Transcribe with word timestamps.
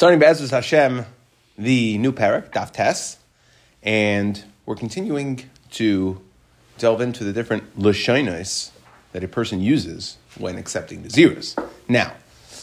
Starting 0.00 0.18
Be'ezus 0.18 0.50
Hashem, 0.50 1.04
the 1.58 1.98
new 1.98 2.10
parak, 2.10 2.52
Daf 2.52 2.72
Tes, 2.72 3.18
and 3.82 4.42
we're 4.64 4.74
continuing 4.74 5.50
to 5.72 6.18
delve 6.78 7.02
into 7.02 7.22
the 7.22 7.34
different 7.34 7.78
lashonos 7.78 8.70
that 9.12 9.22
a 9.22 9.28
person 9.28 9.60
uses 9.60 10.16
when 10.38 10.56
accepting 10.56 11.02
the 11.02 11.10
zeros. 11.10 11.54
Now, 11.86 12.14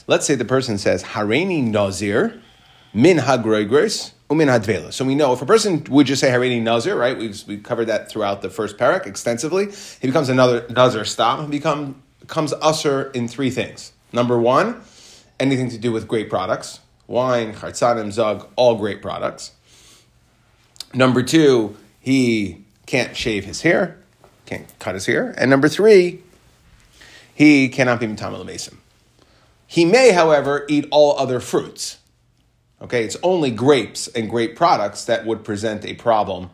let's 0.08 0.26
say 0.26 0.34
the 0.34 0.46
person 0.46 0.80
says, 0.80 1.04
Hareini 1.04 1.64
Nazir, 1.64 2.42
min 2.92 3.18
hagroigros, 3.18 4.14
umin 4.32 4.48
hadvela. 4.48 4.92
So 4.92 5.06
we 5.06 5.14
know 5.14 5.32
if 5.32 5.40
a 5.44 5.46
person 5.46 5.84
would 5.92 6.08
just 6.08 6.22
say 6.22 6.32
Hareini 6.32 6.64
Nazir, 6.64 6.96
right? 6.96 7.16
We've, 7.16 7.40
we 7.48 7.58
covered 7.58 7.86
that 7.86 8.10
throughout 8.10 8.42
the 8.42 8.50
first 8.50 8.80
parak 8.80 9.06
extensively. 9.06 9.68
He 10.02 10.08
becomes 10.08 10.30
another 10.30 10.66
Nazir 10.72 11.06
stam, 11.06 11.44
he 11.44 11.52
become, 11.52 12.02
becomes 12.20 12.52
usher 12.54 13.12
in 13.12 13.28
three 13.28 13.52
things. 13.52 13.94
Number 14.12 14.40
one, 14.40 14.82
anything 15.40 15.70
to 15.70 15.78
do 15.78 15.92
with 15.92 16.08
great 16.08 16.32
products 16.32 16.80
wine, 17.08 17.54
chartzanim, 17.54 18.12
zug, 18.12 18.48
all 18.56 18.76
great 18.76 19.02
products. 19.02 19.52
Number 20.94 21.24
two, 21.24 21.76
he 22.00 22.66
can't 22.86 23.16
shave 23.16 23.46
his 23.46 23.62
hair, 23.62 23.98
can't 24.46 24.68
cut 24.80 24.94
his 24.94 25.06
hair. 25.06 25.34
And 25.38 25.50
number 25.50 25.68
three, 25.68 26.22
he 27.34 27.70
cannot 27.70 28.00
be 28.00 28.08
mitamel 28.08 28.46
mason. 28.46 28.78
He 29.66 29.84
may, 29.84 30.12
however, 30.12 30.66
eat 30.70 30.88
all 30.92 31.18
other 31.18 31.40
fruits. 31.40 31.98
Okay, 32.82 33.04
it's 33.04 33.18
only 33.24 33.52
grapes 33.52 34.08
and 34.08 34.30
grape 34.30 34.56
products 34.56 35.06
that 35.06 35.26
would 35.26 35.44
present 35.44 35.84
a 35.84 35.96
problem 35.96 36.52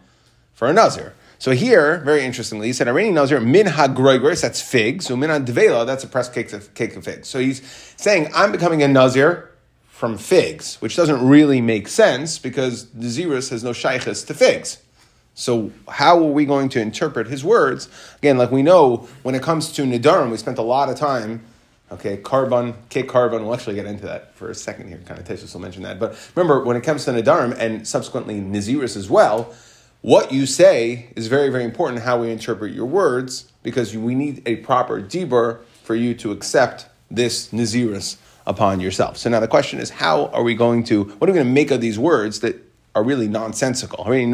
for 0.53 0.67
a 0.67 0.73
nazir. 0.73 1.13
So 1.38 1.52
here, 1.52 2.02
very 2.05 2.23
interestingly, 2.23 2.67
he 2.67 2.73
said, 2.73 2.88
"Areni 2.88 3.11
nazir 3.11 3.41
min 3.41 3.67
hagroigris." 3.67 4.41
That's 4.41 4.61
figs. 4.61 5.05
So 5.05 5.17
min 5.17 5.30
advela. 5.30 5.85
That's 5.85 6.05
a 6.05 6.08
pressed 6.08 6.33
cake 6.33 6.53
of, 6.53 6.73
cake 6.73 6.95
of 6.95 7.03
figs. 7.03 7.27
So 7.27 7.39
he's 7.39 7.61
saying, 7.97 8.31
"I'm 8.33 8.53
becoming 8.53 8.81
a 8.81 8.88
nazir 8.88 9.52
from 10.03 10.17
figs," 10.17 10.75
which 10.81 10.98
doesn't 10.98 11.25
really 11.25 11.62
make 11.62 11.88
sense 11.88 12.38
because 12.38 12.88
the 12.88 13.07
zirus 13.07 13.52
has 13.52 13.63
no 13.63 13.71
shaykhis 13.71 14.27
to 14.27 14.33
figs. 14.33 14.80
So 15.33 15.72
how 15.88 16.17
are 16.17 16.33
we 16.39 16.44
going 16.44 16.67
to 16.75 16.81
interpret 16.81 17.27
his 17.27 17.41
words? 17.41 17.88
Again, 18.17 18.38
like 18.38 18.52
we 18.52 18.64
know, 18.64 19.08
when 19.22 19.33
it 19.33 19.42
comes 19.42 19.72
to 19.72 19.83
nidarim, 19.83 20.30
we 20.30 20.36
spent 20.36 20.58
a 20.58 20.61
lot 20.61 20.89
of 20.89 20.97
time. 20.97 21.39
Okay, 21.89 22.17
korban, 22.17 22.73
cake 22.89 23.08
korban. 23.08 23.45
We'll 23.45 23.53
actually 23.53 23.75
get 23.75 23.86
into 23.86 24.05
that 24.05 24.36
for 24.36 24.50
a 24.50 24.55
second 24.55 24.89
here. 24.89 25.00
Kind 25.05 25.22
of 25.22 25.25
Tesis 25.25 25.53
will 25.53 25.61
mention 25.61 25.83
that. 25.83 26.02
But 26.02 26.17
remember, 26.36 26.61
when 26.66 26.75
it 26.75 26.83
comes 26.83 27.05
to 27.05 27.11
nidarim 27.11 27.58
and 27.58 27.88
subsequently 27.88 28.42
naziris 28.42 28.97
as 28.97 29.09
well, 29.09 29.55
what 30.02 30.33
you 30.33 30.45
say 30.45 31.08
is 31.16 31.27
very, 31.27 31.47
very 31.47 31.64
important. 31.64 32.03
How 32.03 32.20
we 32.20 32.30
interpret 32.30 32.73
your 32.73 32.88
words, 32.88 33.45
because 33.64 33.95
we 33.95 34.16
need 34.16 34.42
a 34.45 34.58
proper 34.58 35.02
dibur 35.02 35.59
for 35.81 35.95
you 35.95 36.14
to 36.16 36.33
accept 36.33 36.88
this 37.09 37.53
naziris 37.53 38.17
upon 38.45 38.80
yourself. 38.80 39.17
So 39.17 39.30
now 39.30 39.39
the 39.39 39.47
question 39.47 39.80
is, 39.80 39.89
how 39.89 40.27
are 40.27 40.44
we 40.44 40.55
going 40.55 40.83
to? 40.86 41.03
What 41.03 41.30
are 41.30 41.33
we 41.33 41.38
going 41.38 41.47
to 41.47 41.53
make 41.53 41.72
of 41.72 41.81
these 41.81 41.97
words 41.97 42.39
that 42.41 42.55
are 42.95 43.03
really 43.03 43.27
nonsensical. 43.27 44.05
It 44.11 44.31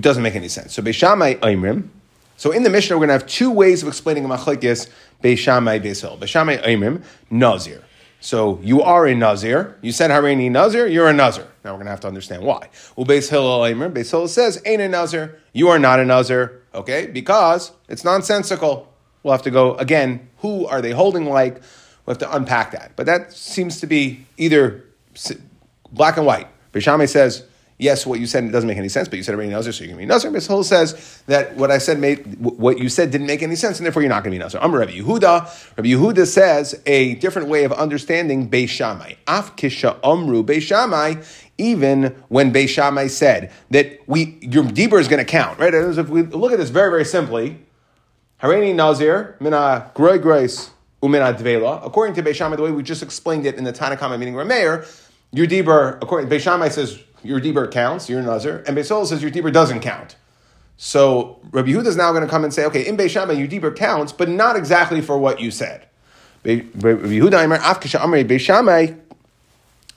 doesn't 0.00 0.22
make 0.22 0.34
any 0.34 0.48
sense. 0.48 0.74
So 0.74 0.82
Beishamai 0.82 1.38
Aimrim. 1.40 1.88
So 2.36 2.50
in 2.52 2.62
the 2.62 2.70
Mishnah, 2.70 2.96
we're 2.96 3.06
going 3.06 3.18
to 3.18 3.24
have 3.24 3.26
two 3.26 3.50
ways 3.50 3.82
of 3.82 3.88
explaining 3.88 4.24
Machlekes 4.24 4.88
Beishamai 5.22 5.80
Beisil. 5.82 6.18
Beishamai 6.18 6.62
Aimrim 6.62 7.02
Nazir. 7.30 7.82
So 8.20 8.60
you 8.62 8.82
are 8.82 9.06
a 9.06 9.14
Nazir. 9.14 9.76
You 9.82 9.92
said 9.92 10.10
Hareini 10.10 10.50
Nazir, 10.50 10.86
you're 10.86 11.08
a 11.08 11.12
Nazir. 11.12 11.46
Now 11.64 11.72
we're 11.72 11.78
going 11.78 11.86
to 11.86 11.90
have 11.90 12.00
to 12.00 12.08
understand 12.08 12.42
why. 12.42 12.70
Ubeis 12.96 13.28
Hillel 13.28 13.66
Aimer, 13.66 13.90
Beis 13.90 14.10
Hillel 14.10 14.28
says, 14.28 14.60
ain't 14.64 14.82
a 14.82 14.88
Nazir. 14.88 15.40
You 15.52 15.68
are 15.68 15.78
not 15.78 16.00
a 16.00 16.04
Nazir. 16.04 16.62
Okay? 16.74 17.06
Because 17.06 17.72
it's 17.88 18.04
nonsensical. 18.04 18.92
We'll 19.22 19.32
have 19.32 19.42
to 19.42 19.50
go 19.50 19.74
again. 19.74 20.28
Who 20.38 20.66
are 20.66 20.80
they 20.80 20.92
holding 20.92 21.26
like? 21.26 21.60
We'll 22.06 22.14
have 22.14 22.18
to 22.18 22.34
unpack 22.34 22.70
that. 22.70 22.92
But 22.96 23.06
that 23.06 23.32
seems 23.32 23.80
to 23.80 23.86
be 23.86 24.24
either 24.36 24.84
black 25.92 26.16
and 26.16 26.24
white. 26.24 26.46
Bishame 26.72 27.08
says, 27.08 27.44
yes, 27.78 28.06
what 28.06 28.20
you 28.20 28.26
said 28.26 28.50
doesn't 28.52 28.68
make 28.68 28.78
any 28.78 28.88
sense, 28.88 29.08
but 29.08 29.16
you 29.16 29.22
said 29.22 29.34
already 29.34 29.50
Nazir, 29.50 29.72
so 29.72 29.82
you 29.84 29.90
can 29.90 29.98
be 29.98 30.06
Nazir. 30.06 30.30
Bishol 30.30 30.64
says 30.64 31.22
that 31.26 31.56
what 31.56 31.70
I 31.70 31.78
said 31.78 31.98
made, 31.98 32.38
what 32.40 32.78
you 32.78 32.88
said 32.88 33.10
didn't 33.10 33.26
make 33.26 33.42
any 33.42 33.56
sense, 33.56 33.78
and 33.78 33.84
therefore 33.84 34.02
you're 34.02 34.08
not 34.08 34.22
going 34.22 34.32
to 34.32 34.38
be 34.38 34.42
Nazir. 34.42 34.60
I'm 34.62 34.74
Rabbi 34.74 34.92
Yehuda. 34.92 35.76
Rabbi 35.76 35.88
Yehuda 35.88 36.26
says 36.26 36.80
a 36.86 37.16
different 37.16 37.48
way 37.48 37.64
of 37.64 37.72
understanding 37.72 38.48
Beis 38.48 38.68
Shammai. 38.68 39.14
Af 39.26 39.56
kisha 39.56 39.98
amru 40.04 40.44
Beis 40.44 40.62
Shammai, 40.62 41.22
even 41.58 42.14
when 42.28 42.52
Beis 42.52 42.68
Shammai 42.68 43.08
said 43.08 43.52
that 43.70 44.00
we, 44.06 44.38
your 44.42 44.64
Dibur 44.64 45.00
is 45.00 45.08
going 45.08 45.24
to 45.24 45.30
count, 45.30 45.58
right? 45.58 45.74
If 45.74 46.08
we 46.08 46.22
look 46.22 46.52
at 46.52 46.58
this 46.58 46.70
very, 46.70 46.90
very 46.90 47.04
simply, 47.04 47.58
Hareini 48.42 48.74
Nazir, 48.74 49.36
mina 49.40 49.90
groy 49.94 50.20
grace, 50.20 50.70
According 51.14 52.14
to 52.16 52.22
Beis 52.22 52.34
Shammai, 52.34 52.56
the 52.56 52.62
way 52.62 52.70
we 52.70 52.82
just 52.82 53.02
explained 53.02 53.46
it 53.46 53.56
in 53.56 53.64
the 53.64 53.72
Tanakhama 53.72 54.18
meaning 54.18 54.34
Rameir, 54.34 54.86
your 55.32 55.46
Dibur, 55.46 56.02
according 56.02 56.30
Beishamai 56.30 56.70
says 56.70 56.98
your 57.22 57.40
Dibur 57.40 57.70
counts, 57.70 58.08
you're 58.08 58.22
Nazir, 58.22 58.64
and 58.66 58.76
Beisol 58.76 59.06
says 59.06 59.22
your 59.22 59.30
Dibur 59.30 59.52
doesn't 59.52 59.80
count. 59.80 60.16
So 60.76 61.40
Rabbi 61.50 61.70
Yehuda 61.70 61.86
is 61.86 61.96
now 61.96 62.12
going 62.12 62.22
to 62.22 62.28
come 62.28 62.44
and 62.44 62.52
say, 62.52 62.64
okay, 62.66 62.86
in 62.86 62.96
Beishamai 62.96 63.38
your 63.38 63.48
Dibur 63.48 63.74
counts, 63.74 64.12
but 64.12 64.28
not 64.28 64.56
exactly 64.56 65.00
for 65.00 65.18
what 65.18 65.40
you 65.40 65.50
said. 65.50 65.86
Rabbi 66.44 66.62
Yehuda 66.62 67.42
Aimer 67.42 67.58
Afkisha 67.58 68.00
Amri 68.00 68.24
Beishamai 68.24 69.00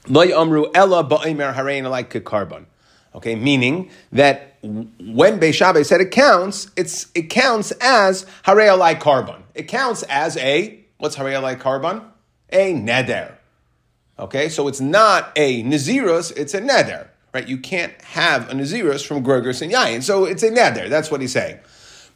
Loy 0.08 0.38
Amru 0.38 0.72
Ella 0.74 1.04
Ba'Aimer 1.04 1.54
Harein 1.54 1.90
like 1.90 2.12
korban. 2.24 2.66
Okay, 3.14 3.36
meaning 3.36 3.90
that 4.12 4.58
when 4.62 5.40
Beishabai 5.40 5.86
said 5.86 6.00
it 6.02 6.12
counts, 6.12 6.70
it's 6.76 7.08
it 7.16 7.30
counts 7.30 7.72
as 7.82 8.26
Harei 8.46 8.78
like 8.78 9.02
korban. 9.02 9.42
It 9.56 9.68
counts 9.68 10.04
as 10.04 10.38
a 10.38 10.79
what's 11.00 11.16
Harei 11.16 11.58
korban? 11.58 12.04
A 12.52 12.74
neder. 12.74 13.34
Okay, 14.20 14.50
so 14.50 14.68
it's 14.68 14.82
not 14.82 15.32
a 15.36 15.64
Nazirus, 15.64 16.36
it's 16.36 16.54
a 16.54 16.60
Neder, 16.62 17.08
right? 17.34 17.48
You 17.48 17.58
can't 17.58 17.94
have 18.02 18.50
a 18.50 18.54
Nazirus 18.54 19.06
from 19.08 19.24
Gregors 19.24 19.62
and 19.62 19.72
Yayin. 19.72 20.04
So 20.04 20.26
it's 20.26 20.44
a 20.44 20.52
Neder, 20.52 20.90
that's 20.90 21.10
what 21.10 21.22
he's 21.22 21.32
saying. 21.32 21.60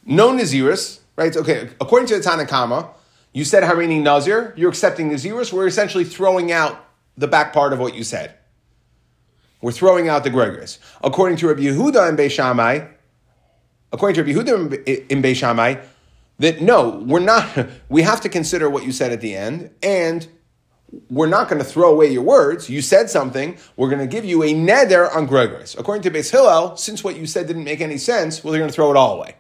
No 0.06 0.32
Nazirus, 0.32 1.00
right? 1.16 1.36
Okay, 1.36 1.70
according 1.80 2.08
to 2.10 2.20
the 2.20 2.22
Tanakama, 2.22 2.90
you 3.32 3.46
said 3.46 3.64
Harini 3.64 4.02
Nazir, 4.02 4.54
you're 4.58 4.70
accepting 4.70 5.10
Nazirus, 5.10 5.54
we're 5.54 5.66
essentially 5.66 6.04
throwing 6.04 6.52
out 6.52 6.86
the 7.18 7.28
back 7.28 7.54
part 7.54 7.72
of 7.72 7.80
what 7.80 7.96
you 7.96 8.04
said. 8.04 8.36
We're 9.62 9.72
throwing 9.72 10.10
out 10.10 10.26
the 10.26 10.30
Gregors. 10.30 10.78
According 11.02 11.38
to 11.38 11.48
Rabbi 11.48 11.62
Yehuda 11.62 12.10
and 12.10 12.18
Beishamai, 12.18 12.90
according 13.94 14.16
to 14.16 14.24
Rabbi 14.24 14.38
Yehuda 14.38 15.10
in 15.10 15.22
Beishamai, 15.22 15.82
that 16.44 16.62
no, 16.62 17.02
we're 17.06 17.20
not, 17.22 17.68
we 17.90 18.02
have 18.02 18.20
to 18.22 18.30
consider 18.30 18.70
what 18.70 18.84
you 18.84 18.92
said 18.92 19.12
at 19.14 19.22
the 19.22 19.34
end, 19.34 19.72
and 19.82 20.28
we're 21.10 21.28
not 21.28 21.50
going 21.50 21.60
to 21.60 21.68
throw 21.68 21.92
away 21.92 22.12
your 22.12 22.22
words. 22.22 22.70
You 22.70 22.82
said 22.82 23.10
something. 23.10 23.58
We're 23.78 23.90
going 23.90 24.02
to 24.02 24.08
give 24.08 24.26
you 24.26 24.44
a 24.44 24.54
neder 24.54 25.14
on 25.16 25.28
Gregors. 25.28 25.78
According 25.80 26.04
to 26.04 26.12
Beis 26.12 26.32
Hillel, 26.32 26.76
since 26.76 27.04
what 27.04 27.16
you 27.16 27.26
said 27.26 27.48
didn't 27.48 27.64
make 27.64 27.82
any 27.82 27.98
sense, 27.98 28.44
well, 28.44 28.52
they're 28.52 28.60
going 28.60 28.70
to 28.70 28.76
throw 28.76 28.92
it 28.92 28.98
all 28.98 29.16
away. 29.16 29.36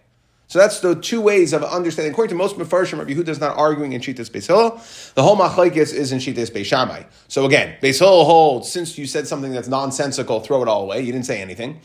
So 0.47 0.59
that's 0.59 0.79
the 0.79 0.95
two 0.95 1.19
ways 1.19 1.51
of 1.51 1.63
understanding. 1.63 2.11
According 2.11 2.29
to 2.29 2.35
most 2.35 2.57
Mefarshim, 2.57 2.99
Rabbi 2.99 3.11
Yehuda 3.11 3.29
is 3.29 3.39
not 3.39 3.57
arguing 3.57 3.93
in 3.93 4.01
Shitas 4.01 4.31
Beis 4.31 4.47
Hillel. 4.47 4.81
The 5.15 5.23
whole 5.23 5.35
Machlekes 5.35 5.93
is 5.93 6.11
in 6.11 6.19
Shitas 6.19 6.51
Beis 6.51 6.65
Shammai. 6.65 7.03
So 7.27 7.45
again, 7.45 7.75
Beis 7.81 7.99
Hillel 7.99 8.23
holds, 8.23 8.71
since 8.71 8.97
you 8.97 9.05
said 9.05 9.27
something 9.27 9.51
that's 9.51 9.67
nonsensical, 9.67 10.39
throw 10.39 10.61
it 10.61 10.69
all 10.69 10.83
away. 10.83 11.01
You 11.01 11.11
didn't 11.11 11.25
say 11.25 11.41
anything. 11.41 11.81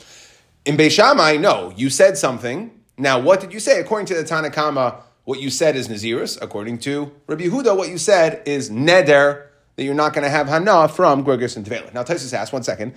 In 0.65 0.77
Beis 0.77 0.93
Shammai, 0.93 1.39
no, 1.39 1.73
you 1.77 1.91
said 1.91 2.17
something. 2.17 2.71
Now, 2.99 3.21
what 3.21 3.41
did 3.41 3.53
you 3.53 3.61
say? 3.61 3.81
According 3.81 4.07
to 4.07 4.15
the 4.15 4.25
Tanakama, 4.25 5.03
what 5.29 5.43
you 5.43 5.51
said 5.51 5.77
is 5.77 5.89
Nazirus. 5.89 6.39
According 6.41 6.79
to 6.79 7.13
Rabbi 7.27 7.49
Yehuda, 7.49 7.77
what 7.77 7.91
you 7.91 7.99
said 7.99 8.43
is 8.47 8.71
Neder 8.71 9.49
that 9.77 9.85
you're 9.85 9.93
not 9.93 10.15
going 10.15 10.25
to 10.25 10.31
have 10.31 10.49
hana 10.49 10.89
from 10.89 11.23
Gregos 11.23 11.55
and 11.55 11.67
Tevela. 11.67 11.93
Now, 11.93 12.03
Tysus 12.03 12.33
asks, 12.33 12.51
one 12.51 12.63
second, 12.63 12.95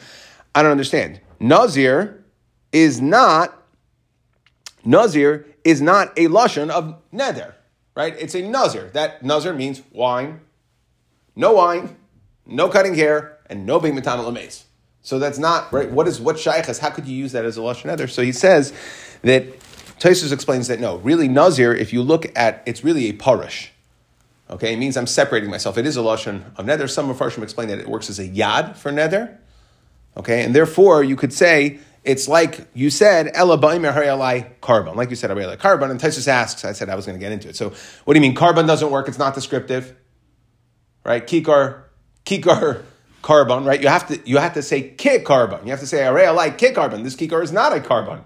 I 0.56 0.64
don't 0.64 0.72
understand. 0.72 1.20
Nazir 1.42 2.24
is 2.72 3.02
not, 3.02 3.62
Nazir 4.86 5.46
is 5.66 5.82
not 5.82 6.18
a 6.18 6.28
lashon 6.28 6.70
of 6.70 6.96
neder, 7.14 7.54
right? 7.98 8.16
It's 8.18 8.34
a 8.34 8.42
Nazir. 8.42 8.92
That 8.94 9.22
Nazir 9.22 9.54
means 9.54 9.82
wine, 9.92 10.40
no 11.36 11.52
wine, 11.52 11.98
no 12.46 12.70
cutting 12.70 12.96
hair, 12.96 13.40
and 13.48 13.66
no 13.66 13.78
being 13.78 13.94
matana 13.94 14.34
lames. 14.34 14.64
So 15.02 15.20
that's 15.20 15.38
not, 15.38 15.74
right? 15.74 15.92
What 15.92 16.08
is, 16.08 16.22
what 16.22 16.38
shaykhas? 16.38 16.80
How 16.80 16.92
could 16.92 17.08
you 17.08 17.16
use 17.18 17.34
that 17.34 17.44
as 17.44 17.58
a 17.58 17.60
lashon 17.60 17.94
neder? 17.94 18.10
So 18.10 18.22
he 18.22 18.32
says 18.32 18.72
that, 19.24 19.48
Tysus 20.02 20.32
explains 20.32 20.68
that 20.68 20.80
no, 20.80 20.98
really 20.98 21.28
Nazir, 21.28 21.76
if 21.76 21.94
you 21.94 22.02
look 22.02 22.26
at, 22.36 22.64
it's 22.66 22.84
really 22.84 23.06
a 23.10 23.14
parish. 23.14 23.72
Okay, 24.50 24.74
it 24.74 24.78
means 24.78 24.98
I'm 24.98 25.06
separating 25.06 25.52
myself. 25.52 25.78
It 25.78 25.86
is 25.86 25.96
a 25.96 26.00
lashon 26.00 26.42
of 26.58 26.66
nether. 26.66 26.88
Some 26.88 27.14
Mepharshim 27.14 27.44
explain 27.44 27.68
that 27.68 27.78
it 27.78 27.88
works 27.88 28.10
as 28.10 28.18
a 28.18 28.28
yad 28.28 28.76
for 28.76 28.92
nether. 28.92 29.40
Okay, 30.18 30.44
and 30.44 30.56
therefore 30.56 31.04
you 31.04 31.16
could 31.16 31.32
say 31.32 31.80
it's 32.04 32.28
like 32.28 32.68
you 32.74 32.90
said 32.90 33.30
ella 33.36 33.60
harayalai 33.60 34.50
korban. 34.60 34.96
Like 34.96 35.12
you 35.12 35.16
said 35.16 35.30
harayalai 35.30 35.58
korban. 35.58 35.92
And 35.92 36.00
Taisus 36.00 36.28
asks. 36.28 36.66
I 36.66 36.72
said 36.72 36.90
I 36.90 36.96
was 36.96 37.06
going 37.06 37.18
to 37.18 37.24
get 37.24 37.32
into 37.32 37.48
it. 37.48 37.56
So 37.56 37.72
what 38.06 38.16
do 38.16 38.20
you 38.20 38.22
mean 38.22 38.36
korban 38.36 38.66
doesn't 38.66 38.90
work? 38.90 39.08
It's 39.08 39.20
not 39.20 39.36
descriptive, 39.36 39.96
right? 41.06 41.26
Kikar, 41.26 41.84
kikar. 42.26 42.82
Korban, 43.22 43.68
right? 43.68 43.80
You 43.80 43.88
have 43.88 44.08
to 44.08 44.20
you 44.28 44.40
have 44.40 44.56
to 44.56 44.64
say 44.64 44.82
kik 44.82 45.26
korban. 45.26 45.64
You 45.64 45.70
have 45.70 45.80
to 45.82 45.86
say 45.86 46.00
harayalai 46.00 46.58
kik 46.58 46.74
korban. 46.74 47.04
This 47.04 47.16
kikar 47.16 47.44
is 47.44 47.52
not 47.52 47.72
a 47.72 47.80
korban; 47.80 48.24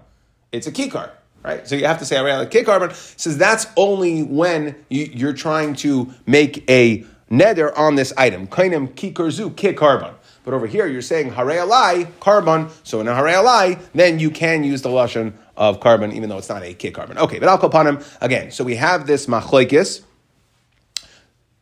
it's 0.52 0.66
a 0.66 0.72
kikar 0.72 1.10
right? 1.46 1.66
So 1.66 1.76
you 1.76 1.86
have 1.86 1.98
to 2.00 2.04
say 2.04 2.18
around 2.18 2.40
the 2.40 2.46
K 2.50 2.64
korban. 2.64 2.92
Says 3.18 3.38
that's 3.38 3.66
only 3.76 4.22
when 4.22 4.74
you, 4.90 5.28
are 5.28 5.32
trying 5.32 5.74
to 5.76 6.12
make 6.26 6.68
a 6.68 7.04
neder 7.30 7.76
on 7.78 7.94
this 7.94 8.12
item. 8.16 8.48
Kainim 8.48 8.92
kikurzu 8.94 9.56
ki 9.56 9.72
korban. 9.72 10.14
But 10.44 10.54
over 10.54 10.66
here, 10.66 10.86
you're 10.86 11.02
saying 11.02 11.32
hare 11.32 11.46
alai, 11.46 12.06
korban. 12.20 12.70
So 12.84 13.00
in 13.00 13.08
a 13.08 13.14
hare 13.14 13.24
alai, 13.24 13.80
then 13.94 14.18
you 14.18 14.30
can 14.30 14.62
use 14.62 14.82
the 14.82 14.88
lashon 14.88 15.32
of 15.56 15.80
korban, 15.80 16.12
even 16.12 16.28
though 16.28 16.38
it's 16.38 16.48
not 16.48 16.62
a 16.62 16.74
kit 16.74 16.94
korban. 16.94 17.16
Okay, 17.16 17.38
but 17.38 17.48
I'll 17.48 18.02
again. 18.20 18.50
So 18.50 18.64
we 18.64 18.76
have 18.76 19.06
this 19.06 19.26
machlokes 19.26 20.02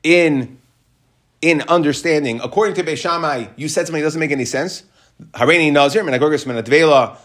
in 0.03 0.59
in 1.41 1.63
understanding. 1.63 2.41
According 2.43 2.75
to 2.77 2.83
Beishamai, 2.83 3.51
you 3.57 3.69
said 3.69 3.87
something 3.87 4.01
that 4.01 4.07
doesn't 4.07 4.21
make 4.21 4.33
any 4.33 4.47
sense. 4.47 4.83
Hareini 5.33 5.71
nazir 5.73 6.03
menagorgus 6.03 6.47
menadvela. 6.47 7.19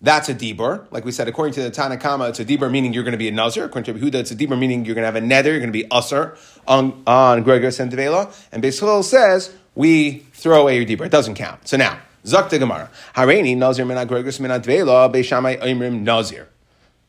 That's 0.00 0.28
a 0.28 0.34
dibur. 0.34 0.86
Like 0.90 1.04
we 1.04 1.12
said, 1.12 1.28
according 1.28 1.54
to 1.54 1.62
the 1.62 1.70
Tanakama, 1.70 2.28
it's 2.28 2.40
a 2.40 2.44
dibur 2.44 2.70
meaning 2.70 2.92
you're 2.92 3.04
going 3.04 3.12
to 3.12 3.18
be 3.18 3.28
a 3.28 3.32
nazir. 3.32 3.64
According 3.64 3.94
to 3.94 4.00
Yehuda, 4.00 4.16
it's 4.16 4.30
a 4.30 4.36
dibur 4.36 4.58
meaning 4.58 4.84
you're 4.84 4.94
going 4.94 5.02
to 5.02 5.06
have 5.06 5.16
a 5.16 5.20
nether. 5.20 5.50
You're 5.50 5.60
going 5.60 5.72
to 5.72 5.78
be 5.78 5.90
usher 5.90 6.36
on 6.68 7.02
on 7.06 7.42
Gregor 7.42 7.68
and 7.68 7.90
Devela. 7.90 8.34
And 8.52 8.62
Beisil 8.62 9.02
says 9.02 9.54
we 9.74 10.26
throw 10.32 10.62
away 10.62 10.76
your 10.76 10.84
dibur. 10.84 11.06
It 11.06 11.12
doesn't 11.12 11.34
count. 11.34 11.66
So 11.66 11.76
now, 11.76 11.98
Zakta 12.24 12.58
Gemara. 12.58 12.90
Hareini 13.14 13.56
nazir 13.56 13.84
min 13.84 13.96
agregus 13.96 14.40
min 14.40 14.50
advela 14.50 15.12
beishamai 15.12 15.60
imrim 15.62 16.02
nazir. 16.02 16.48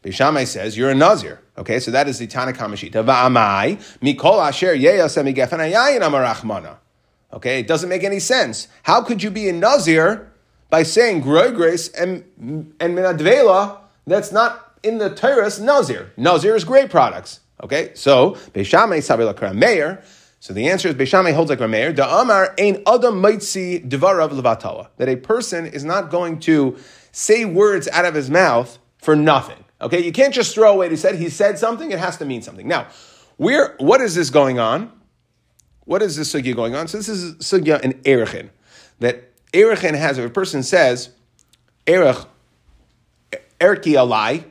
Beishamai 0.03 0.45
says 0.45 0.77
you're 0.77 0.89
a 0.89 0.95
nazir. 0.95 1.39
Okay, 1.57 1.79
so 1.79 1.91
that 1.91 2.07
is 2.07 2.19
the 2.19 2.27
Tanakama 2.27 2.75
Shita. 2.75 3.03
Va'amai 3.03 3.77
mikol 4.01 4.45
asher 4.45 4.75
igefanayayin 4.75 6.01
amarachmana. 6.01 6.77
Okay, 7.33 7.59
it 7.59 7.67
doesn't 7.67 7.89
make 7.89 8.03
any 8.03 8.19
sense. 8.19 8.67
How 8.83 9.01
could 9.01 9.23
you 9.23 9.31
be 9.31 9.49
a 9.49 9.53
nazir 9.53 10.31
by 10.75 10.83
saying 10.83 11.23
groy 11.23 11.55
grace 11.55 11.87
and 11.87 12.25
and 12.81 12.97
minadvela? 12.97 13.77
That's 14.05 14.33
not 14.33 14.77
in 14.83 14.97
the 14.97 15.09
Torah's 15.09 15.57
nazir. 15.57 16.11
Nazir 16.17 16.53
is 16.53 16.65
great 16.65 16.89
products. 16.89 17.39
Okay, 17.63 17.91
so 17.93 18.31
Beishamai 18.53 18.99
sabila 18.99 19.55
meir. 19.55 20.03
So 20.41 20.51
the 20.53 20.67
answer 20.67 20.89
is 20.89 20.95
Beishamai 20.95 21.33
holds 21.33 21.49
like 21.49 21.59
Rameir. 21.59 21.95
Da 21.95 22.21
Amar 22.21 22.53
ein 22.59 22.83
adam 22.85 23.21
maitzi 23.21 23.87
devarav 23.87 24.31
levatala. 24.31 24.89
That 24.97 25.07
a 25.07 25.15
person 25.15 25.65
is 25.65 25.85
not 25.85 26.09
going 26.09 26.41
to 26.41 26.75
say 27.13 27.45
words 27.45 27.87
out 27.93 28.03
of 28.03 28.13
his 28.13 28.29
mouth 28.29 28.77
for 28.97 29.15
nothing. 29.15 29.63
Okay, 29.79 30.03
you 30.03 30.11
can't 30.11 30.33
just 30.33 30.53
throw 30.53 30.73
away. 30.73 30.87
what 30.87 30.91
He 30.91 30.97
said 30.97 31.15
he 31.15 31.29
said 31.29 31.57
something. 31.57 31.89
It 31.93 31.99
has 31.99 32.17
to 32.17 32.25
mean 32.25 32.41
something. 32.41 32.67
Now, 32.67 32.87
where 33.37 33.75
what 33.77 34.01
is 34.01 34.13
this 34.13 34.29
going 34.29 34.59
on? 34.59 34.91
What 35.85 36.01
is 36.01 36.17
this 36.17 36.33
sugya 36.33 36.53
going 36.53 36.75
on? 36.75 36.89
So 36.89 36.97
this 36.97 37.07
is 37.07 37.35
sugya 37.35 37.79
in 37.79 37.93
Erechin. 38.03 38.49
That 38.99 39.31
Erechin 39.55 39.97
has, 39.97 40.17
if 40.17 40.25
a 40.25 40.29
person 40.29 40.63
says, 40.63 41.11
Erech, 41.87 42.17
Erki 43.59 43.93
alai, 43.93 44.43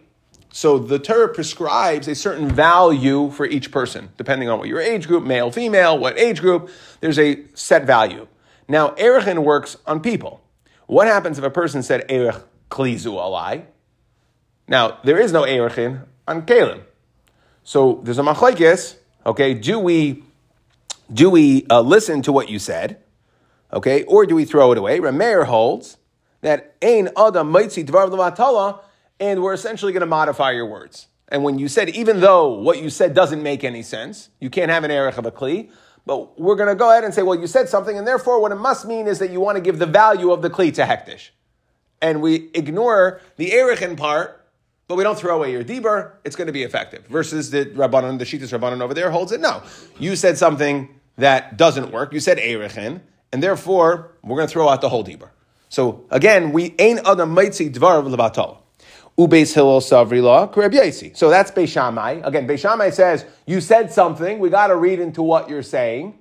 so 0.51 0.79
the 0.79 0.99
Torah 0.99 1.29
prescribes 1.29 2.09
a 2.09 2.15
certain 2.15 2.49
value 2.49 3.31
for 3.31 3.45
each 3.45 3.71
person, 3.71 4.11
depending 4.17 4.49
on 4.49 4.59
what 4.59 4.69
your 4.69 4.81
age 4.81 5.07
group, 5.07 5.25
male, 5.25 5.51
female, 5.51 5.99
what 5.99 6.19
age 6.19 6.41
group, 6.41 6.71
there's 7.01 7.19
a 7.19 7.45
set 7.55 7.85
value. 7.85 8.27
Now, 8.67 8.91
Erechin 8.91 9.45
works 9.45 9.77
on 9.87 10.01
people. 10.01 10.41
What 10.87 11.07
happens 11.07 11.39
if 11.39 11.45
a 11.45 11.51
person 11.51 11.83
said 11.83 12.07
Erech 12.09 12.43
klizu 12.71 13.13
alai? 13.13 13.65
Now, 14.67 15.01
there 15.05 15.19
is 15.19 15.33
no 15.33 15.43
Erechin 15.43 16.05
on 16.27 16.47
Kalim. 16.47 16.83
So 17.63 18.01
there's 18.05 18.19
a 18.19 18.23
machlekes, 18.23 18.97
okay, 19.27 19.53
do 19.53 19.79
we, 19.79 20.23
do 21.13 21.29
we 21.29 21.67
uh, 21.69 21.83
listen 21.83 22.23
to 22.23 22.33
what 22.33 22.49
you 22.49 22.59
said, 22.59 23.04
okay, 23.75 24.05
or 24.05 24.25
do 24.25 24.35
we 24.35 24.45
throw 24.45 24.73
it 24.73 24.79
away? 24.79 24.99
Rameir 25.01 25.45
holds 25.45 25.99
that 26.41 26.77
Ein 26.83 27.09
Adam 27.17 27.53
Maitzi 27.53 27.85
Dvar 27.85 28.09
Levatala, 28.09 28.81
and 29.21 29.43
we're 29.43 29.53
essentially 29.53 29.93
going 29.93 30.01
to 30.01 30.07
modify 30.07 30.53
your 30.53 30.67
words. 30.67 31.09
And 31.29 31.43
when 31.43 31.59
you 31.59 31.69
said, 31.69 31.89
even 31.91 32.21
though 32.21 32.53
what 32.53 32.83
you 32.83 32.91
said 32.91 33.15
doesn't 33.15 33.43
make 33.43 33.65
any 33.65 33.83
sense, 33.83 34.29
you 34.41 34.51
can't 34.51 34.71
have 34.71 34.85
an 34.85 34.91
erech 34.91 35.19
of 35.19 35.27
a 35.27 35.33
kli, 35.33 35.71
but 36.07 36.39
we're 36.39 36.55
going 36.55 36.69
to 36.69 36.75
go 36.75 36.91
ahead 36.91 37.03
and 37.03 37.15
say, 37.15 37.23
well, 37.23 37.39
you 37.39 37.47
said 37.47 37.69
something, 37.69 37.97
and 37.97 38.07
therefore 38.07 38.41
what 38.41 38.53
it 38.53 38.57
must 38.57 38.87
mean 38.87 39.07
is 39.07 39.19
that 39.19 39.31
you 39.31 39.41
want 39.41 39.57
to 39.57 39.63
give 39.63 39.79
the 39.79 39.87
value 39.87 40.31
of 40.33 40.43
the 40.43 40.51
kli 40.51 40.73
to 40.75 40.83
hektish. 40.83 41.31
And 42.03 42.21
we 42.21 42.51
ignore 42.53 43.21
the 43.37 43.51
erechin 43.51 43.97
part, 43.97 44.47
but 44.87 44.97
we 44.97 45.03
don't 45.03 45.19
throw 45.19 45.37
away 45.37 45.51
your 45.51 45.65
deber, 45.65 46.21
it's 46.25 46.37
going 46.37 46.47
to 46.47 46.53
be 46.53 46.63
effective. 46.63 47.07
Versus 47.07 47.51
the 47.51 47.65
Rabbanon, 47.67 48.19
the 48.19 48.27
Shitas 48.27 48.57
Rabbanon 48.57 48.83
over 48.83 48.93
there 48.93 49.11
holds 49.11 49.33
it. 49.33 49.41
No. 49.41 49.63
You 49.99 50.15
said 50.15 50.37
something 50.37 51.01
that 51.17 51.57
doesn't 51.57 51.91
work. 51.91 52.13
You 52.13 52.21
said 52.21 52.37
erechin, 52.37 53.01
and 53.35 53.43
therefore 53.43 54.13
we're 54.23 54.37
going 54.37 54.47
to 54.47 54.53
throw 54.53 54.69
out 54.69 54.81
the 54.81 54.89
whole 54.89 55.03
deber. 55.03 55.33
So 55.69 56.05
again, 56.09 56.53
we 56.53 56.73
ain't 56.79 57.01
adam 57.01 57.35
maitzi 57.35 57.69
dvar 57.69 57.99
of 57.99 58.07
levatal. 58.07 58.59
Ubeis 59.19 59.53
Hillel 59.53 59.81
Savrila, 59.81 60.53
Kreb 60.53 61.17
So 61.17 61.31
that's 61.31 61.51
Beishamai. 61.51 62.25
Again, 62.25 62.47
Beishamai 62.47 62.93
says, 62.93 63.27
you 63.45 63.61
said 63.61 63.91
something, 63.91 64.39
we 64.39 64.51
got 64.51 64.69
to 64.69 64.77
read 64.77 65.01
into 65.01 65.21
what 65.21 65.49
you're 65.49 65.65
saying. 65.65 66.17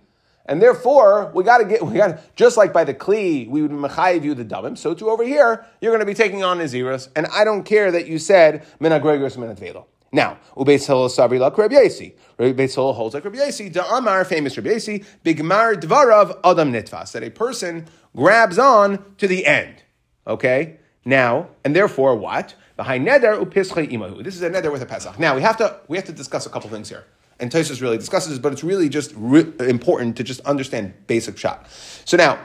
And 0.48 0.60
therefore, 0.60 1.32
we 1.36 1.44
got 1.44 1.60
to 1.60 1.66
get, 1.66 1.84
we 1.84 1.94
got 1.94 2.36
just 2.36 2.58
like 2.58 2.74
by 2.74 2.84
the 2.84 2.96
Kli, 2.96 3.48
we 3.48 3.62
would 3.62 3.70
mechayiv 3.70 4.24
you 4.24 4.34
the 4.34 4.44
Damim, 4.44 4.76
so 4.76 4.96
too 4.96 5.12
over 5.12 5.24
here, 5.24 5.66
you're 5.82 5.92
going 5.92 6.02
to 6.02 6.08
be 6.08 6.16
taking 6.16 6.44
on 6.44 6.58
Naziris, 6.58 7.10
and 7.16 7.28
I 7.28 7.44
don't 7.44 7.64
care 7.64 7.92
that 7.92 8.08
you 8.08 8.18
said, 8.18 8.66
Mina 8.80 9.00
Gregorus 9.00 9.38
Minat 9.38 9.60
Velo. 9.60 9.86
Now, 10.14 10.38
Ubeis 10.56 10.86
Hillel 10.86 11.10
Savrila, 11.10 11.52
Kreb 11.52 11.72
Yasi. 11.72 12.16
Ubeis 12.40 12.76
Hillel 12.76 12.94
holds 12.94 13.16
like 13.16 13.24
Kreb 13.24 13.36
Yasi, 13.36 13.68
Da 13.68 13.98
Amar, 13.98 14.24
famous 14.24 14.56
Kreb 14.56 14.72
Yasi, 14.72 15.04
Bigmar 15.26 15.74
Dvarav 15.74 16.40
Adam 16.44 16.72
Nitfas, 16.72 17.12
that 17.14 17.24
a 17.24 17.32
person 17.32 17.88
grabs 18.16 18.60
on 18.60 19.04
to 19.18 19.28
the 19.28 19.46
end. 19.48 19.82
Okay? 20.28 20.78
Now, 21.04 21.50
and 21.66 21.76
therefore 21.76 22.16
what? 22.16 22.56
This 22.78 22.88
is 22.88 22.94
a 22.94 24.50
neder 24.50 24.72
with 24.72 24.82
a 24.82 24.86
pesach. 24.86 25.20
Now 25.20 25.36
we 25.36 25.42
have 25.42 25.58
to 25.58 25.80
we 25.88 25.98
have 25.98 26.08
to 26.08 26.12
discuss 26.12 26.46
a 26.48 26.50
couple 26.50 26.70
things 26.72 26.90
here, 26.90 27.06
and 27.40 27.52
Tosus 27.52 27.82
really 27.82 27.98
discusses 27.98 28.32
this, 28.32 28.40
but 28.40 28.52
it's 28.52 28.64
really 28.64 28.90
just 28.90 29.14
re- 29.16 29.52
important 29.60 30.18
to 30.18 30.24
just 30.24 30.40
understand 30.42 30.94
basic 31.06 31.38
shot. 31.38 31.68
So 32.06 32.18
now, 32.18 32.40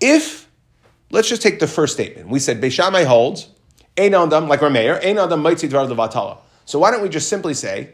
if 0.00 0.48
let's 1.10 1.28
just 1.28 1.42
take 1.42 1.58
the 1.58 1.66
first 1.66 1.94
statement, 1.94 2.28
we 2.28 2.38
said 2.38 2.60
Beishamai 2.60 3.06
holds 3.06 3.48
ein 3.98 4.14
adam 4.14 4.46
like 4.46 4.60
Rameir 4.60 5.04
ein 5.04 5.18
adam 5.18 5.42
mitzvah 5.42 5.68
dvar 5.68 5.88
levatala. 5.88 6.38
So 6.70 6.78
why 6.78 6.92
don't 6.92 7.02
we 7.02 7.08
just 7.08 7.28
simply 7.28 7.54
say 7.54 7.90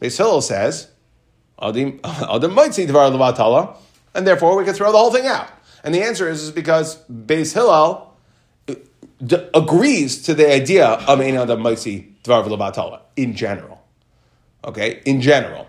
Beis 0.00 0.16
Hillel 0.16 0.40
says 0.40 0.92
adam 1.60 1.98
mitzvah 2.00 2.86
dvar 2.86 3.10
levatala, 3.10 3.76
and 4.14 4.24
therefore 4.24 4.56
we 4.56 4.64
can 4.64 4.72
throw 4.72 4.92
the 4.92 4.98
whole 4.98 5.10
thing 5.10 5.26
out. 5.26 5.48
And 5.82 5.92
the 5.92 6.00
answer 6.00 6.28
is, 6.28 6.40
is 6.40 6.52
because 6.52 7.02
Beis 7.10 7.54
Hillel 7.54 8.14
uh, 8.68 8.74
d- 9.26 9.48
agrees 9.52 10.22
to 10.22 10.34
the 10.34 10.48
idea 10.48 10.86
of 10.86 11.20
Ein 11.20 11.34
Adam 11.34 11.60
Maitzi 11.60 12.12
Dvar 12.22 12.46
V'Labatala 12.46 13.00
in 13.16 13.34
general. 13.34 13.82
Okay, 14.62 15.02
in 15.04 15.20
general. 15.20 15.66